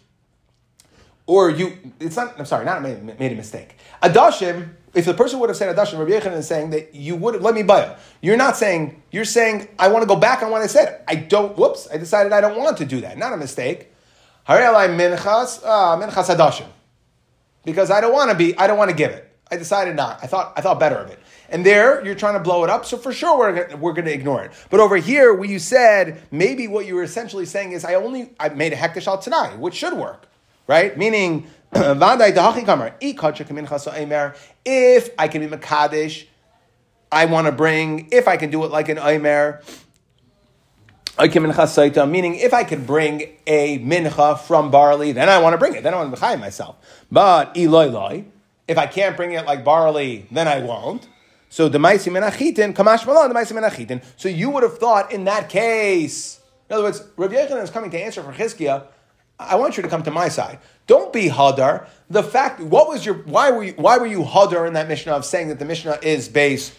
Or 1.26 1.48
you, 1.50 1.78
it's 2.00 2.16
not, 2.16 2.38
I'm 2.38 2.44
sorry, 2.44 2.64
not 2.64 2.82
made, 2.82 3.18
made 3.18 3.32
a 3.32 3.34
mistake. 3.34 3.76
Adoshim, 4.02 4.70
if 4.92 5.06
the 5.06 5.14
person 5.14 5.40
would 5.40 5.48
have 5.48 5.56
said 5.56 5.74
Adoshim, 5.74 5.98
Rabbi 5.98 6.10
Yochanan 6.10 6.38
is 6.38 6.46
saying 6.46 6.70
that 6.70 6.94
you 6.94 7.16
would 7.16 7.34
have, 7.34 7.42
let 7.42 7.54
me 7.54 7.62
buy 7.62 7.82
it. 7.82 7.98
You're 8.20 8.36
not 8.36 8.56
saying, 8.56 9.02
you're 9.10 9.24
saying, 9.24 9.68
I 9.78 9.88
want 9.88 10.02
to 10.02 10.06
go 10.06 10.16
back 10.16 10.42
on 10.42 10.50
what 10.50 10.60
I 10.60 10.66
said. 10.66 11.02
I 11.08 11.14
don't, 11.14 11.56
whoops, 11.56 11.88
I 11.90 11.96
decided 11.96 12.32
I 12.32 12.40
don't 12.40 12.58
want 12.58 12.76
to 12.78 12.84
do 12.84 13.00
that. 13.00 13.16
Not 13.16 13.32
a 13.32 13.36
mistake. 13.36 13.90
Harei 14.46 14.70
minchas, 14.94 15.62
ah, 15.64 15.98
minchas 15.98 16.34
Adoshim. 16.34 16.68
Because 17.64 17.90
I 17.90 18.02
don't 18.02 18.12
want 18.12 18.30
to 18.30 18.36
be, 18.36 18.56
I 18.58 18.66
don't 18.66 18.76
want 18.76 18.90
to 18.90 18.96
give 18.96 19.10
it. 19.10 19.34
I 19.50 19.56
decided 19.56 19.96
not. 19.96 20.22
I 20.22 20.26
thought, 20.26 20.52
I 20.56 20.60
thought 20.60 20.78
better 20.78 20.96
of 20.96 21.10
it. 21.10 21.18
And 21.49 21.64
there, 21.64 22.05
you're 22.05 22.14
trying 22.14 22.34
to 22.34 22.40
blow 22.40 22.64
it 22.64 22.70
up, 22.70 22.84
so 22.84 22.97
for 22.97 23.12
sure 23.12 23.38
we're, 23.38 23.76
we're 23.76 23.92
going 23.92 24.07
to 24.07 24.12
ignore 24.12 24.42
it. 24.45 24.53
But 24.70 24.80
over 24.80 24.97
here, 24.97 25.34
where 25.34 25.49
you 25.49 25.59
said, 25.59 26.22
maybe 26.30 26.68
what 26.68 26.86
you 26.86 26.95
were 26.95 27.03
essentially 27.03 27.47
saying 27.47 27.72
is, 27.72 27.84
I 27.84 27.95
only, 27.95 28.30
I 28.40 28.49
made 28.49 28.72
a 28.72 28.76
hektish 28.76 29.07
al 29.07 29.18
which 29.59 29.74
should 29.74 29.95
work, 29.95 30.26
right? 30.66 30.97
Meaning, 30.97 31.47
if 31.74 31.80
I 35.18 35.28
can 35.28 35.40
be 35.40 35.57
Makadish, 35.57 36.26
I 37.12 37.26
want 37.26 37.47
to 37.47 37.53
bring, 37.53 38.09
if 38.11 38.26
I 38.26 38.36
can 38.36 38.51
do 38.51 38.64
it 38.64 38.70
like 38.70 38.88
an 38.88 38.99
Aimer, 38.99 39.62
meaning 41.16 42.34
if 42.34 42.53
I 42.53 42.64
could 42.64 42.86
bring 42.86 43.36
a 43.47 43.78
mincha 43.78 44.40
from 44.40 44.70
barley, 44.72 45.12
then 45.12 45.28
I 45.28 45.38
want 45.38 45.55
to 45.55 45.59
bring 45.59 45.74
it. 45.74 45.84
Then 45.84 45.95
I 45.95 45.99
want 45.99 46.14
to 46.14 46.20
be 46.20 46.36
myself. 46.36 46.76
But 47.11 47.57
if 47.57 48.78
I 48.78 48.86
can't 48.86 49.16
bring 49.16 49.32
it 49.32 49.47
like 49.47 49.64
barley, 49.64 50.26
then 50.32 50.49
I 50.49 50.61
won't. 50.61 51.07
So 51.55 51.68
the 51.68 51.78
Maisi 51.78 52.11
Menachitin, 52.11 52.74
Kamash 52.74 53.07
Malon, 53.07 53.32
the 53.32 53.34
Maisi 53.36 53.52
Menachitin. 53.52 54.02
So 54.16 54.28
you 54.28 54.50
would 54.50 54.64
have 54.64 54.76
thought 54.76 55.12
in 55.12 55.22
that 55.26 55.48
case, 55.48 56.40
in 56.68 56.74
other 56.74 56.82
words, 56.82 57.05
Rav 57.16 57.30
Yechon 57.30 57.62
is 57.62 57.70
coming 57.70 57.92
to 57.92 57.96
answer 57.96 58.24
for 58.24 58.32
Chizkiah. 58.32 58.88
I 59.38 59.55
want 59.55 59.76
you 59.76 59.84
to 59.84 59.88
come 59.88 60.02
to 60.02 60.11
my 60.11 60.28
side. 60.28 60.59
Don't 60.88 61.12
be 61.12 61.28
hadar. 61.28 61.86
The 62.11 62.24
fact, 62.24 62.59
what 62.59 62.88
was 62.88 63.07
your, 63.07 63.14
why 63.14 63.52
were 63.52 63.62
you, 63.62 63.74
why 63.74 63.98
were 63.98 64.07
you 64.07 64.24
hadar 64.24 64.66
in 64.66 64.72
that 64.72 64.88
Mishnah 64.88 65.12
of 65.12 65.24
saying 65.24 65.46
that 65.46 65.61
the 65.61 65.64
Mishnah 65.64 66.00
is 66.02 66.28
based 66.28 66.74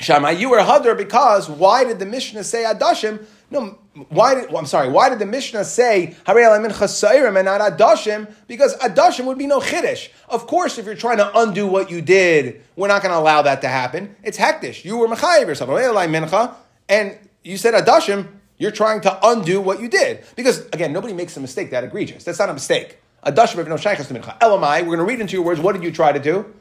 Shammai? 0.00 0.32
You 0.32 0.50
were 0.50 0.58
hadar 0.58 0.98
because 0.98 1.48
why 1.48 1.84
did 1.84 2.00
the 2.00 2.06
Mishnah 2.06 2.42
say 2.42 2.64
Adashim? 2.64 3.26
No, 3.50 3.78
why 4.10 4.34
did, 4.34 4.48
well, 4.48 4.58
I'm 4.58 4.66
sorry, 4.66 4.90
why 4.90 5.08
did 5.08 5.18
the 5.18 5.26
Mishnah 5.26 5.64
say 5.64 6.14
Harei 6.26 6.44
Alamin 6.44 6.70
Chasairim 6.70 7.36
and 7.36 7.46
not 7.46 7.60
Adashim? 7.60 8.30
Because 8.46 8.76
Adashim 8.76 9.24
would 9.24 9.38
be 9.38 9.46
no 9.46 9.60
Chiddush. 9.60 10.10
Of 10.28 10.46
course, 10.46 10.76
if 10.76 10.84
you're 10.84 10.94
trying 10.94 11.16
to 11.16 11.30
undo 11.38 11.66
what 11.66 11.90
you 11.90 12.02
did, 12.02 12.62
we're 12.76 12.88
not 12.88 13.02
going 13.02 13.12
to 13.12 13.18
allow 13.18 13.40
that 13.42 13.62
to 13.62 13.68
happen. 13.68 14.14
It's 14.22 14.36
hektish. 14.36 14.84
You 14.84 14.98
were 14.98 15.08
Mechayiv 15.08 15.46
yourself, 15.46 15.70
Mincha, 15.70 16.54
and 16.90 17.16
you 17.42 17.56
said 17.56 17.72
Adashim, 17.72 18.28
you're 18.58 18.70
trying 18.70 19.00
to 19.02 19.18
undo 19.26 19.60
what 19.62 19.80
you 19.80 19.88
did. 19.88 20.24
Because, 20.36 20.66
again, 20.66 20.92
nobody 20.92 21.14
makes 21.14 21.36
a 21.36 21.40
mistake 21.40 21.70
that 21.70 21.84
egregious. 21.84 22.24
That's 22.24 22.38
not 22.38 22.50
a 22.50 22.54
mistake. 22.54 22.98
Adashim 23.24 23.66
no 23.66 23.76
Shaykhas 23.76 24.08
to 24.08 24.14
Mincha. 24.14 24.38
Elamai, 24.40 24.80
we're 24.80 24.96
going 24.96 24.98
to 24.98 25.04
read 25.04 25.20
into 25.20 25.34
your 25.34 25.44
words, 25.44 25.60
what 25.60 25.72
did 25.72 25.82
you 25.82 25.90
try 25.90 26.12
to 26.12 26.18
do? 26.18 26.54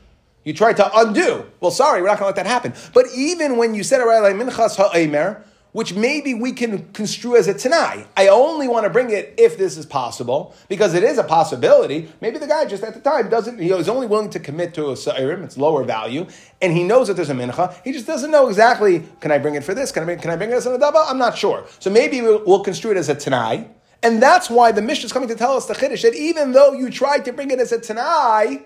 You 0.45 0.53
tried 0.53 0.77
to 0.77 0.89
undo. 0.97 1.45
Well, 1.59 1.71
sorry, 1.71 2.01
we're 2.01 2.07
not 2.07 2.19
going 2.19 2.31
to 2.31 2.37
let 2.37 2.43
that 2.43 2.49
happen. 2.49 2.73
But 2.93 3.07
even 3.13 3.57
when 3.57 3.75
you 3.75 3.83
said 3.83 3.99
Minchas 3.99 4.77
Ha'emer, 4.77 5.43
which 5.77 5.93
maybe 5.93 6.33
we 6.33 6.51
can 6.51 6.91
construe 6.91 7.35
as 7.35 7.47
a 7.47 7.53
Tanai. 7.53 8.07
I 8.17 8.29
only 8.29 8.67
want 8.67 8.85
to 8.85 8.89
bring 8.89 9.11
it 9.11 9.35
if 9.37 9.59
this 9.59 9.77
is 9.77 9.85
possible, 9.85 10.55
because 10.69 10.95
it 10.95 11.03
is 11.03 11.19
a 11.19 11.23
possibility. 11.23 12.09
Maybe 12.19 12.39
the 12.39 12.47
guy 12.47 12.65
just 12.65 12.83
at 12.83 12.95
the 12.95 12.99
time 12.99 13.29
doesn't, 13.29 13.59
he 13.59 13.71
was 13.71 13.87
only 13.87 14.07
willing 14.07 14.31
to 14.31 14.39
commit 14.39 14.73
to 14.73 14.89
a 14.89 14.97
Sa'irim, 14.97 15.43
it's 15.43 15.55
lower 15.55 15.83
value, 15.83 16.25
and 16.63 16.73
he 16.73 16.83
knows 16.83 17.09
that 17.09 17.13
there's 17.13 17.29
a 17.29 17.35
Mincha. 17.35 17.79
He 17.83 17.91
just 17.91 18.07
doesn't 18.07 18.31
know 18.31 18.47
exactly, 18.47 19.03
can 19.19 19.31
I 19.31 19.37
bring 19.37 19.53
it 19.53 19.63
for 19.63 19.75
this? 19.75 19.91
Can 19.91 20.01
I 20.01 20.05
bring, 20.07 20.17
can 20.17 20.31
I 20.31 20.35
bring 20.35 20.49
it 20.49 20.55
as 20.55 20.65
an 20.65 20.79
Adaba? 20.79 21.05
I'm 21.07 21.19
not 21.19 21.37
sure. 21.37 21.63
So 21.77 21.91
maybe 21.91 22.21
we'll, 22.21 22.43
we'll 22.43 22.63
construe 22.63 22.89
it 22.89 22.97
as 22.97 23.09
a 23.09 23.13
Tanai. 23.13 23.69
And 24.01 24.19
that's 24.19 24.49
why 24.49 24.71
the 24.71 24.81
Mishnah 24.81 25.05
is 25.05 25.13
coming 25.13 25.29
to 25.29 25.35
tell 25.35 25.55
us 25.55 25.67
the 25.67 25.75
Chiddush 25.75 26.01
that 26.01 26.15
even 26.15 26.53
though 26.53 26.73
you 26.73 26.89
tried 26.89 27.23
to 27.25 27.33
bring 27.33 27.51
it 27.51 27.59
as 27.59 27.71
a 27.71 27.79
Tanai, 27.79 28.65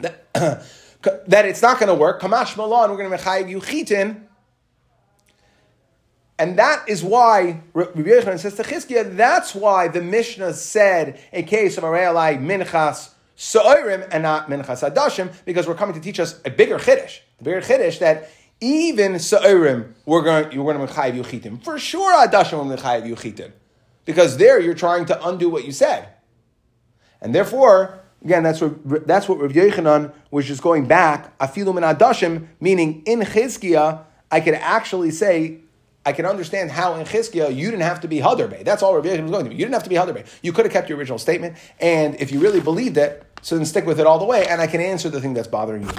that, 0.00 0.34
that 1.28 1.46
it's 1.46 1.62
not 1.62 1.80
going 1.80 1.88
to 1.88 1.94
work. 1.94 2.20
Kamash 2.20 2.58
Malon, 2.58 2.90
we're 2.90 2.98
going 2.98 3.10
to 3.10 3.16
mechayiv 3.16 3.48
you 3.48 3.62
chitin 3.62 4.27
and 6.38 6.58
that 6.58 6.88
is 6.88 7.02
why 7.02 7.60
Rabbi 7.74 8.00
Yochanan 8.00 8.38
says 8.38 8.54
to 8.56 8.62
Chizkiah, 8.62 9.16
that's 9.16 9.54
why 9.54 9.88
the 9.88 10.00
Mishnah 10.00 10.54
said 10.54 11.20
a 11.32 11.42
case 11.42 11.76
of 11.76 11.84
Arei 11.84 12.40
Minchas 12.40 13.10
So'irim 13.34 14.08
and 14.10 14.22
not 14.22 14.48
Minchas 14.48 14.88
Adashim, 14.88 15.32
because 15.44 15.66
we're 15.66 15.74
coming 15.74 15.94
to 15.94 16.00
teach 16.00 16.20
us 16.20 16.40
a 16.44 16.50
bigger 16.50 16.78
Chiddush. 16.78 17.20
The 17.38 17.44
bigger 17.44 17.60
Chiddush 17.60 17.98
that 17.98 18.30
even 18.60 19.18
So'irim, 19.18 19.94
we're 20.06 20.22
going, 20.22 20.52
you're 20.52 20.64
going 20.64 20.86
to 20.86 20.92
Mechayiv 20.92 21.22
Yuchitim. 21.22 21.62
For 21.62 21.78
sure 21.78 22.26
Adashim 22.26 22.64
will 22.64 22.76
Mechayiv 22.76 23.08
Yuchitim. 23.08 23.52
Because 24.04 24.36
there 24.36 24.60
you're 24.60 24.74
trying 24.74 25.06
to 25.06 25.28
undo 25.28 25.50
what 25.50 25.64
you 25.64 25.72
said. 25.72 26.08
And 27.20 27.34
therefore, 27.34 28.00
again, 28.24 28.44
that's 28.44 28.60
what, 28.60 29.06
that's 29.06 29.28
what 29.28 29.38
Rabbi 29.38 29.54
Yochanan 29.54 30.12
was 30.30 30.46
just 30.46 30.62
going 30.62 30.86
back, 30.86 31.36
Afilu 31.38 31.74
Min 31.74 31.82
Adashim, 31.82 32.46
meaning 32.60 33.02
in 33.06 33.20
Chizkiah, 33.20 34.04
I 34.30 34.40
could 34.40 34.54
actually 34.54 35.10
say 35.10 35.60
I 36.08 36.12
can 36.12 36.24
understand 36.24 36.70
how 36.70 36.94
in 36.94 37.04
Chizkiah 37.04 37.54
you 37.54 37.66
didn't 37.70 37.82
have 37.82 38.00
to 38.00 38.08
be 38.08 38.16
Hadarbe. 38.16 38.64
That's 38.64 38.82
all 38.82 38.94
Rabbi 38.94 39.20
was 39.20 39.30
going 39.30 39.44
to 39.44 39.50
be. 39.50 39.56
You 39.56 39.66
didn't 39.66 39.74
have 39.74 39.82
to 39.82 39.90
be 39.90 39.96
Hadarbe. 39.96 40.26
You 40.40 40.54
could 40.54 40.64
have 40.64 40.72
kept 40.72 40.88
your 40.88 40.96
original 40.96 41.18
statement, 41.18 41.58
and 41.80 42.14
if 42.14 42.32
you 42.32 42.40
really 42.40 42.60
believed 42.60 42.96
it, 42.96 43.26
so 43.42 43.56
then 43.56 43.66
stick 43.66 43.84
with 43.84 44.00
it 44.00 44.06
all 44.06 44.18
the 44.18 44.24
way, 44.24 44.46
and 44.46 44.58
I 44.58 44.68
can 44.68 44.80
answer 44.80 45.10
the 45.10 45.20
thing 45.20 45.34
that's 45.34 45.48
bothering 45.48 45.82
you. 45.82 45.90